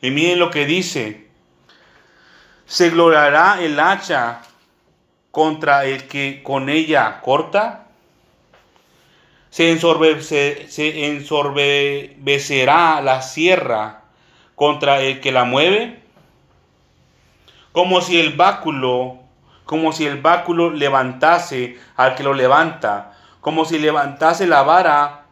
Y 0.00 0.10
miren 0.10 0.38
lo 0.38 0.50
que 0.50 0.66
dice. 0.66 1.26
Se 2.66 2.90
gloriará 2.90 3.60
el 3.60 3.80
hacha 3.80 4.42
contra 5.30 5.84
el 5.86 6.04
que 6.06 6.42
con 6.44 6.68
ella 6.68 7.20
corta. 7.22 7.86
Se, 9.50 9.72
ensorbe- 9.72 10.20
se- 10.20 10.66
se 10.68 11.06
ensorbecerá 11.06 13.00
la 13.00 13.22
sierra 13.22 14.02
contra 14.54 15.00
el 15.00 15.20
que 15.20 15.32
la 15.32 15.44
mueve. 15.44 16.03
Como 17.74 18.00
si 18.00 18.20
el 18.20 18.36
báculo, 18.36 19.18
como 19.64 19.90
si 19.90 20.06
el 20.06 20.22
báculo 20.22 20.70
levantase 20.70 21.76
al 21.96 22.14
que 22.14 22.22
lo 22.22 22.32
levanta, 22.32 23.18
como 23.40 23.64
si 23.64 23.80
levantase 23.80 24.46
la 24.46 24.62
vara 24.62 25.26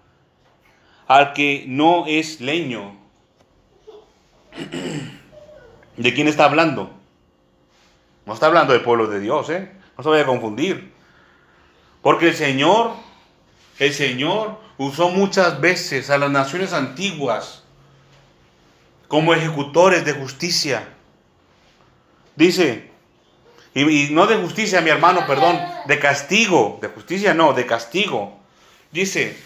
al 1.06 1.34
que 1.34 1.64
no 1.68 2.04
es 2.08 2.40
leño. 2.40 2.96
¿De 5.96 6.14
quién 6.14 6.26
está 6.26 6.46
hablando? 6.46 6.90
No 8.26 8.34
está 8.34 8.46
hablando 8.46 8.72
del 8.72 8.82
pueblo 8.82 9.06
de 9.06 9.20
Dios, 9.20 9.48
¿eh? 9.48 9.70
No 9.96 10.02
se 10.02 10.10
vaya 10.10 10.24
a 10.24 10.26
confundir. 10.26 10.92
Porque 12.02 12.30
el 12.30 12.34
Señor, 12.34 12.90
el 13.78 13.92
Señor 13.92 14.58
usó 14.78 15.10
muchas 15.10 15.60
veces 15.60 16.10
a 16.10 16.18
las 16.18 16.32
naciones 16.32 16.72
antiguas 16.72 17.62
como 19.06 19.32
ejecutores 19.32 20.04
de 20.04 20.14
justicia. 20.14 20.88
Dice, 22.36 22.90
y, 23.74 24.08
no 24.10 24.26
de 24.26 24.36
justicia, 24.36 24.80
mi 24.80 24.90
hermano, 24.90 25.26
perdón, 25.26 25.58
de 25.86 25.98
castigo, 25.98 26.78
de 26.80 26.88
justicia 26.88 27.34
no, 27.34 27.52
de 27.52 27.66
castigo. 27.66 28.38
Dice, 28.90 29.36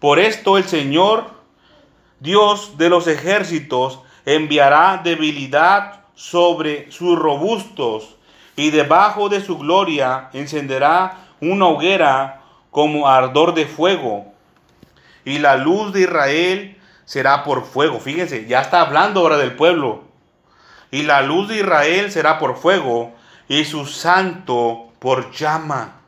por 0.00 0.18
esto 0.18 0.58
el 0.58 0.64
Señor, 0.64 1.30
Dios 2.20 2.76
de 2.78 2.88
los 2.88 3.06
ejércitos, 3.06 4.00
enviará 4.24 5.00
debilidad 5.04 6.00
sobre 6.14 6.90
sus 6.90 7.18
robustos 7.18 8.16
y 8.56 8.70
debajo 8.70 9.28
de 9.28 9.40
su 9.40 9.58
gloria 9.58 10.30
encenderá 10.32 11.28
una 11.40 11.66
hoguera 11.66 12.42
como 12.70 13.06
ardor 13.06 13.54
de 13.54 13.66
fuego. 13.66 14.32
Y 15.24 15.38
la 15.38 15.56
luz 15.56 15.92
de 15.92 16.02
Israel 16.02 16.78
será 17.04 17.44
por 17.44 17.64
fuego. 17.64 18.00
Fíjense, 18.00 18.46
ya 18.46 18.62
está 18.62 18.80
hablando 18.80 19.20
ahora 19.20 19.36
del 19.36 19.54
pueblo. 19.54 20.04
Y 20.96 21.02
la 21.02 21.20
luz 21.20 21.48
de 21.48 21.58
Israel 21.58 22.10
será 22.10 22.38
por 22.38 22.56
fuego 22.56 23.12
y 23.50 23.66
su 23.66 23.84
santo 23.84 24.94
por 24.98 25.30
llama. 25.30 26.00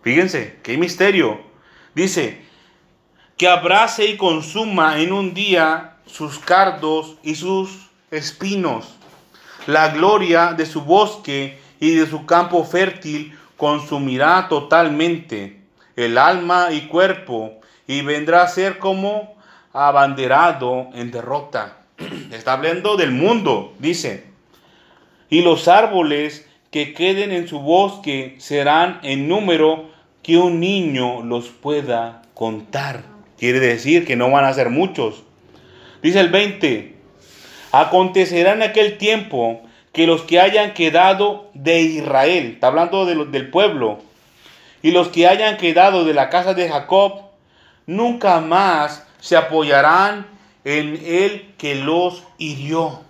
Fíjense, 0.00 0.60
qué 0.62 0.78
misterio. 0.78 1.42
Dice, 1.94 2.42
que 3.36 3.48
abrace 3.48 4.06
y 4.06 4.16
consuma 4.16 4.98
en 4.98 5.12
un 5.12 5.34
día 5.34 5.96
sus 6.06 6.38
cardos 6.38 7.16
y 7.22 7.34
sus 7.34 7.90
espinos. 8.10 8.94
La 9.66 9.88
gloria 9.88 10.54
de 10.54 10.64
su 10.64 10.80
bosque 10.80 11.60
y 11.80 11.96
de 11.96 12.06
su 12.06 12.24
campo 12.24 12.64
fértil 12.64 13.38
consumirá 13.58 14.48
totalmente 14.48 15.60
el 15.96 16.16
alma 16.16 16.72
y 16.72 16.88
cuerpo 16.88 17.60
y 17.86 18.00
vendrá 18.00 18.42
a 18.42 18.48
ser 18.48 18.78
como 18.78 19.36
abanderado 19.74 20.88
en 20.94 21.10
derrota. 21.10 21.83
Está 22.32 22.54
hablando 22.54 22.96
del 22.96 23.10
mundo, 23.10 23.74
dice. 23.78 24.24
Y 25.30 25.42
los 25.42 25.68
árboles 25.68 26.46
que 26.70 26.92
queden 26.94 27.32
en 27.32 27.48
su 27.48 27.60
bosque 27.60 28.34
serán 28.38 29.00
en 29.02 29.28
número 29.28 29.90
que 30.22 30.38
un 30.38 30.60
niño 30.60 31.22
los 31.22 31.48
pueda 31.48 32.22
contar. 32.34 33.02
Quiere 33.38 33.60
decir 33.60 34.06
que 34.06 34.16
no 34.16 34.30
van 34.30 34.44
a 34.44 34.54
ser 34.54 34.70
muchos. 34.70 35.22
Dice 36.02 36.20
el 36.20 36.30
20, 36.30 36.94
acontecerá 37.72 38.52
en 38.52 38.62
aquel 38.62 38.98
tiempo 38.98 39.62
que 39.92 40.06
los 40.06 40.22
que 40.22 40.40
hayan 40.40 40.74
quedado 40.74 41.50
de 41.54 41.80
Israel, 41.82 42.52
está 42.54 42.66
hablando 42.66 43.06
de 43.06 43.24
del 43.26 43.50
pueblo, 43.50 44.00
y 44.82 44.90
los 44.90 45.08
que 45.08 45.26
hayan 45.26 45.56
quedado 45.56 46.04
de 46.04 46.14
la 46.14 46.28
casa 46.28 46.52
de 46.52 46.68
Jacob, 46.68 47.22
nunca 47.86 48.40
más 48.40 49.06
se 49.20 49.36
apoyarán 49.36 50.33
en 50.64 51.00
el 51.04 51.54
que 51.58 51.74
los 51.74 52.24
hirió. 52.38 53.00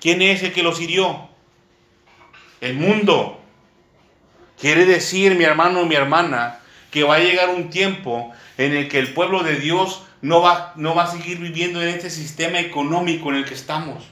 ¿Quién 0.00 0.22
es 0.22 0.42
el 0.42 0.52
que 0.52 0.62
los 0.62 0.80
hirió? 0.80 1.28
El 2.60 2.74
mundo. 2.74 3.40
Quiere 4.58 4.84
decir, 4.84 5.34
mi 5.36 5.44
hermano 5.44 5.86
mi 5.86 5.94
hermana, 5.94 6.60
que 6.90 7.02
va 7.02 7.16
a 7.16 7.20
llegar 7.20 7.50
un 7.50 7.70
tiempo 7.70 8.32
en 8.58 8.76
el 8.76 8.88
que 8.88 8.98
el 8.98 9.12
pueblo 9.12 9.42
de 9.42 9.56
Dios 9.56 10.02
no 10.22 10.42
va, 10.42 10.72
no 10.76 10.94
va 10.94 11.04
a 11.04 11.10
seguir 11.10 11.38
viviendo 11.38 11.82
en 11.82 11.88
este 11.88 12.10
sistema 12.10 12.60
económico 12.60 13.30
en 13.30 13.36
el 13.36 13.44
que 13.44 13.54
estamos. 13.54 14.04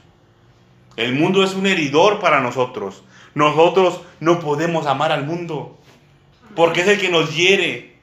El 0.95 1.13
mundo 1.13 1.43
es 1.43 1.53
un 1.53 1.67
heridor 1.67 2.19
para 2.19 2.41
nosotros. 2.41 3.03
Nosotros 3.35 4.01
no 4.19 4.39
podemos 4.39 4.87
amar 4.87 5.11
al 5.11 5.25
mundo 5.25 5.77
porque 6.55 6.81
es 6.81 6.87
el 6.87 6.99
que 6.99 7.09
nos 7.09 7.35
hiere. 7.35 7.95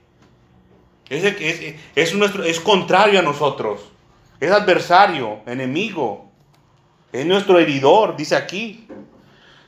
Es, 1.09 2.15
nuestro, 2.15 2.45
es 2.45 2.59
contrario 2.61 3.19
a 3.19 3.23
nosotros. 3.23 3.81
Es 4.41 4.51
adversario, 4.51 5.41
enemigo. 5.47 6.31
Es 7.13 7.25
nuestro 7.27 7.59
heridor, 7.59 8.17
dice 8.17 8.37
aquí. 8.37 8.89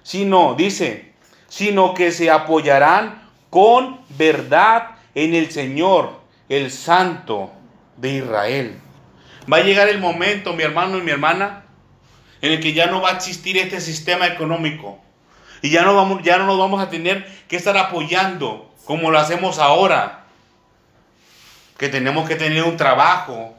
Sino, 0.03 0.55
dice, 0.55 1.13
sino 1.49 1.95
que 1.95 2.13
se 2.13 2.31
apoyarán 2.31 3.29
con 3.51 4.01
verdad 4.11 4.97
en 5.15 5.35
el 5.35 5.51
Señor, 5.51 6.21
el 6.49 6.71
Santo 6.71 7.53
de 7.97 8.15
Israel. 8.17 8.81
Va 9.51 9.59
a 9.59 9.63
llegar 9.63 9.89
el 9.89 9.99
momento, 9.99 10.53
mi 10.53 10.63
hermano 10.63 10.99
y 10.99 11.03
mi 11.03 11.11
hermana, 11.11 11.65
en 12.41 12.53
el 12.53 12.61
que 12.61 12.73
ya 12.73 12.87
no 12.87 13.01
va 13.01 13.11
a 13.11 13.13
existir 13.15 13.57
este 13.57 13.81
sistema 13.81 14.27
económico. 14.27 14.99
Y 15.63 15.71
ya 15.71 15.83
no, 15.83 15.95
vamos, 15.95 16.23
ya 16.23 16.39
no 16.39 16.47
nos 16.47 16.59
vamos 16.59 16.81
a 16.81 16.91
tener 16.91 17.27
que 17.49 17.57
estar 17.57 17.77
apoyando 17.77 18.73
como 18.85 19.11
lo 19.11 19.19
hacemos 19.19 19.59
ahora. 19.59 20.27
Que 21.77 21.89
tenemos 21.89 22.29
que 22.29 22.37
tener 22.37 22.63
un 22.65 22.77
trabajo. 22.77 23.58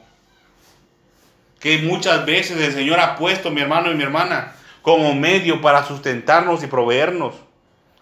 Que 1.60 1.78
muchas 1.78 2.26
veces 2.26 2.60
el 2.60 2.72
Señor 2.72 2.98
ha 2.98 3.16
puesto, 3.16 3.50
mi 3.50 3.60
hermano 3.60 3.92
y 3.92 3.94
mi 3.94 4.02
hermana, 4.02 4.54
como 4.82 5.14
medio 5.14 5.60
para 5.60 5.84
sustentarnos 5.84 6.64
y 6.64 6.66
proveernos. 6.66 7.34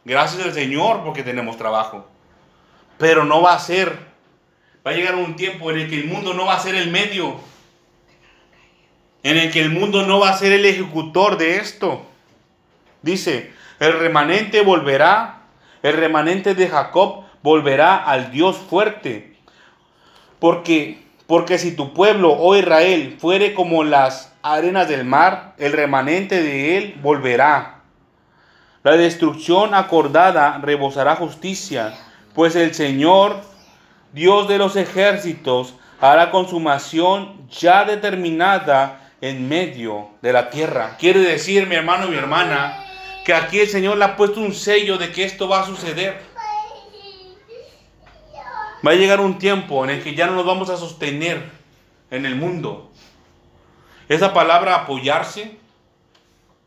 Gracias 0.04 0.42
al 0.42 0.54
Señor 0.54 1.02
porque 1.04 1.22
tenemos 1.22 1.58
trabajo. 1.58 2.06
Pero 2.96 3.24
no 3.24 3.42
va 3.42 3.54
a 3.54 3.58
ser. 3.58 3.98
Va 4.86 4.92
a 4.92 4.94
llegar 4.94 5.16
un 5.16 5.36
tiempo 5.36 5.70
en 5.70 5.80
el 5.80 5.90
que 5.90 5.98
el 5.98 6.06
mundo 6.06 6.32
no 6.34 6.46
va 6.46 6.54
a 6.54 6.60
ser 6.60 6.74
el 6.74 6.90
medio. 6.90 7.36
En 9.22 9.36
el 9.36 9.50
que 9.50 9.60
el 9.60 9.70
mundo 9.70 10.06
no 10.06 10.20
va 10.20 10.30
a 10.30 10.38
ser 10.38 10.52
el 10.52 10.64
ejecutor 10.64 11.36
de 11.36 11.56
esto. 11.56 12.06
Dice, 13.02 13.52
el 13.80 13.92
remanente 13.98 14.62
volverá, 14.62 15.42
el 15.82 15.94
remanente 15.94 16.54
de 16.54 16.68
Jacob 16.68 17.24
volverá 17.42 17.96
al 17.96 18.30
Dios 18.30 18.56
fuerte. 18.56 19.36
Porque, 20.38 21.04
porque 21.28 21.58
si 21.58 21.72
tu 21.72 21.92
pueblo, 21.92 22.32
oh 22.32 22.56
Israel, 22.56 23.18
fuere 23.20 23.52
como 23.52 23.84
las 23.84 24.32
arenas 24.42 24.88
del 24.88 25.04
mar, 25.04 25.52
el 25.58 25.72
remanente 25.72 26.42
de 26.42 26.78
él 26.78 26.98
volverá. 27.02 27.82
La 28.82 28.96
destrucción 28.96 29.74
acordada 29.74 30.58
rebosará 30.62 31.16
justicia, 31.16 31.94
pues 32.34 32.56
el 32.56 32.72
Señor, 32.72 33.42
Dios 34.14 34.48
de 34.48 34.56
los 34.56 34.74
ejércitos, 34.76 35.74
hará 36.00 36.30
consumación 36.30 37.46
ya 37.50 37.84
determinada 37.84 39.12
en 39.20 39.50
medio 39.50 40.08
de 40.22 40.32
la 40.32 40.48
tierra. 40.48 40.96
Quiere 40.98 41.20
decir, 41.20 41.66
mi 41.66 41.74
hermano 41.74 42.06
y 42.06 42.12
mi 42.12 42.16
hermana, 42.16 42.82
que 43.26 43.34
aquí 43.34 43.60
el 43.60 43.68
Señor 43.68 43.98
le 43.98 44.06
ha 44.06 44.16
puesto 44.16 44.40
un 44.40 44.54
sello 44.54 44.96
de 44.96 45.12
que 45.12 45.24
esto 45.24 45.46
va 45.46 45.60
a 45.60 45.66
suceder. 45.66 46.22
Va 48.86 48.92
a 48.92 48.94
llegar 48.94 49.20
un 49.20 49.38
tiempo 49.38 49.84
en 49.84 49.90
el 49.90 50.02
que 50.02 50.14
ya 50.14 50.26
no 50.26 50.34
nos 50.34 50.46
vamos 50.46 50.70
a 50.70 50.76
sostener 50.76 51.50
en 52.10 52.26
el 52.26 52.36
mundo. 52.36 52.90
Esa 54.08 54.32
palabra 54.32 54.74
apoyarse, 54.74 55.58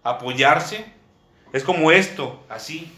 apoyarse, 0.04 0.86
es 1.54 1.64
como 1.64 1.92
esto, 1.92 2.44
así. 2.50 2.92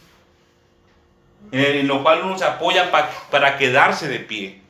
En 1.52 1.88
lo 1.88 2.02
cual 2.04 2.24
uno 2.24 2.38
se 2.38 2.46
apoya 2.46 2.92
para 3.30 3.58
quedarse 3.58 4.08
de 4.08 4.20
pie. 4.20 4.62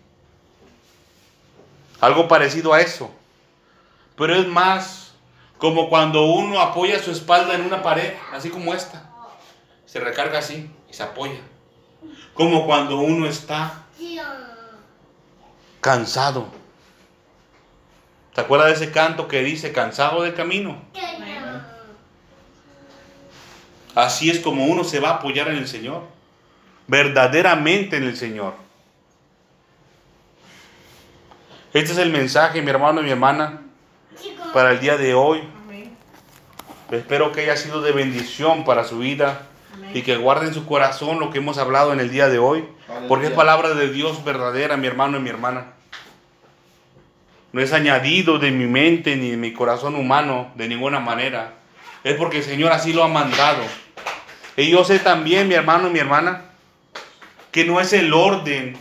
Algo 2.02 2.28
parecido 2.28 2.74
a 2.74 2.82
eso. 2.82 3.14
Pero 4.18 4.36
es 4.36 4.48
más 4.48 5.14
como 5.58 5.90
cuando 5.90 6.26
uno 6.26 6.60
apoya 6.60 7.02
su 7.02 7.12
espalda 7.12 7.56
en 7.56 7.62
una 7.62 7.82
pared, 7.82 8.14
así 8.34 8.50
como 8.50 8.74
esta. 8.74 9.10
Se 9.86 10.00
recarga 10.00 10.40
así 10.40 10.70
y 10.90 10.94
se 10.94 11.04
apoya. 11.04 11.40
Como 12.34 12.66
cuando 12.66 12.98
uno 12.98 13.28
está 13.28 13.83
cansado. 15.84 16.48
¿Te 18.34 18.42
acuerdas 18.42 18.68
de 18.68 18.86
ese 18.86 18.92
canto 18.92 19.28
que 19.28 19.44
dice 19.44 19.74
cansado 19.74 20.24
del 20.24 20.34
camino? 20.34 20.82
Así 23.94 24.32
es 24.32 24.40
como 24.40 24.66
uno 24.66 24.84
se 24.84 25.00
va 25.00 25.10
a 25.10 25.14
apoyar 25.16 25.50
en 25.50 25.58
el 25.58 25.68
Señor. 25.68 26.04
Verdaderamente 26.88 27.98
en 27.98 28.04
el 28.04 28.18
Señor. 28.18 28.56
Este 31.74 31.92
es 31.92 31.98
el 31.98 32.12
mensaje, 32.12 32.62
mi 32.62 32.70
hermano 32.70 33.02
y 33.02 33.04
mi 33.04 33.12
hermana, 33.12 33.62
para 34.54 34.72
el 34.72 34.80
día 34.80 34.98
de 34.98 35.14
hoy. 35.14 35.44
Espero 36.92 37.32
que 37.32 37.42
haya 37.42 37.58
sido 37.58 37.82
de 37.82 37.92
bendición 37.92 38.64
para 38.64 38.84
su 38.84 39.00
vida 39.00 39.48
y 39.94 40.02
que 40.02 40.18
guarde 40.18 40.48
en 40.48 40.54
su 40.54 40.66
corazón 40.66 41.20
lo 41.20 41.30
que 41.30 41.38
hemos 41.40 41.58
hablado 41.58 41.94
en 41.94 42.00
el 42.00 42.10
día 42.12 42.28
de 42.30 42.40
hoy, 42.40 42.64
porque 43.08 43.28
es 43.28 43.32
palabra 43.34 43.70
de 43.74 43.92
Dios 43.92 44.24
verdadera, 44.24 44.78
mi 44.78 44.88
hermano 44.88 45.18
y 45.18 45.22
mi 45.22 45.30
hermana. 45.30 45.68
No 47.52 47.62
es 47.62 47.72
añadido 47.74 48.40
de 48.40 48.52
mi 48.52 48.66
mente 48.66 49.16
ni 49.16 49.32
de 49.32 49.38
mi 49.38 49.54
corazón 49.54 49.96
humano 49.96 50.52
de 50.56 50.68
ninguna 50.68 51.00
manera. 51.00 51.54
es 52.04 52.16
porque 52.16 52.40
el 52.40 52.44
Señor 52.44 52.72
así 52.74 52.92
lo 52.92 53.02
ha 53.04 53.08
mandado. 53.08 53.62
Y 54.58 54.70
yo 54.70 54.84
sé 54.84 55.00
también, 55.00 55.48
mi 55.48 55.54
hermano 55.54 55.88
y 55.88 55.92
mi 55.92 56.00
hermana, 56.00 56.42
que 57.52 57.64
no 57.64 57.80
es 57.80 57.94
el 57.94 58.12
orden, 58.14 58.76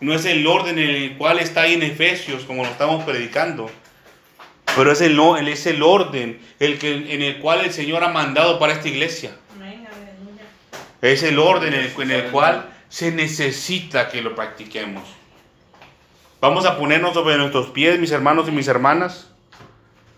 no 0.00 0.12
es 0.12 0.24
el 0.24 0.44
orden 0.46 0.76
en 0.78 0.90
el 0.90 1.16
cual 1.16 1.38
está 1.38 1.62
ahí 1.62 1.74
en 1.74 1.82
Efesios, 1.84 2.42
como 2.44 2.64
lo 2.64 2.68
estamos 2.70 3.04
predicando, 3.04 3.70
pero 4.74 4.90
es 4.90 5.00
el- 5.00 5.20
es 5.48 5.66
el 5.66 5.82
orden 5.84 6.40
el 6.58 6.78
que, 6.80 6.94
en 7.14 7.22
el 7.22 7.38
cual 7.38 7.60
el 7.60 7.72
Señor 7.72 8.02
ha 8.02 8.08
mandado 8.08 8.58
para 8.58 8.72
esta 8.72 8.88
iglesia. 8.88 9.30
Es 11.02 11.22
el 11.22 11.38
orden 11.38 11.74
en 11.74 11.80
el, 11.80 12.02
en 12.02 12.10
el 12.10 12.30
cual 12.30 12.70
se 12.88 13.12
necesita 13.12 14.08
que 14.08 14.22
lo 14.22 14.34
practiquemos. 14.34 15.04
Vamos 16.40 16.66
a 16.66 16.78
ponernos 16.78 17.14
sobre 17.14 17.36
nuestros 17.36 17.68
pies, 17.68 17.98
mis 17.98 18.12
hermanos 18.12 18.48
y 18.48 18.52
mis 18.52 18.68
hermanas. 18.68 19.30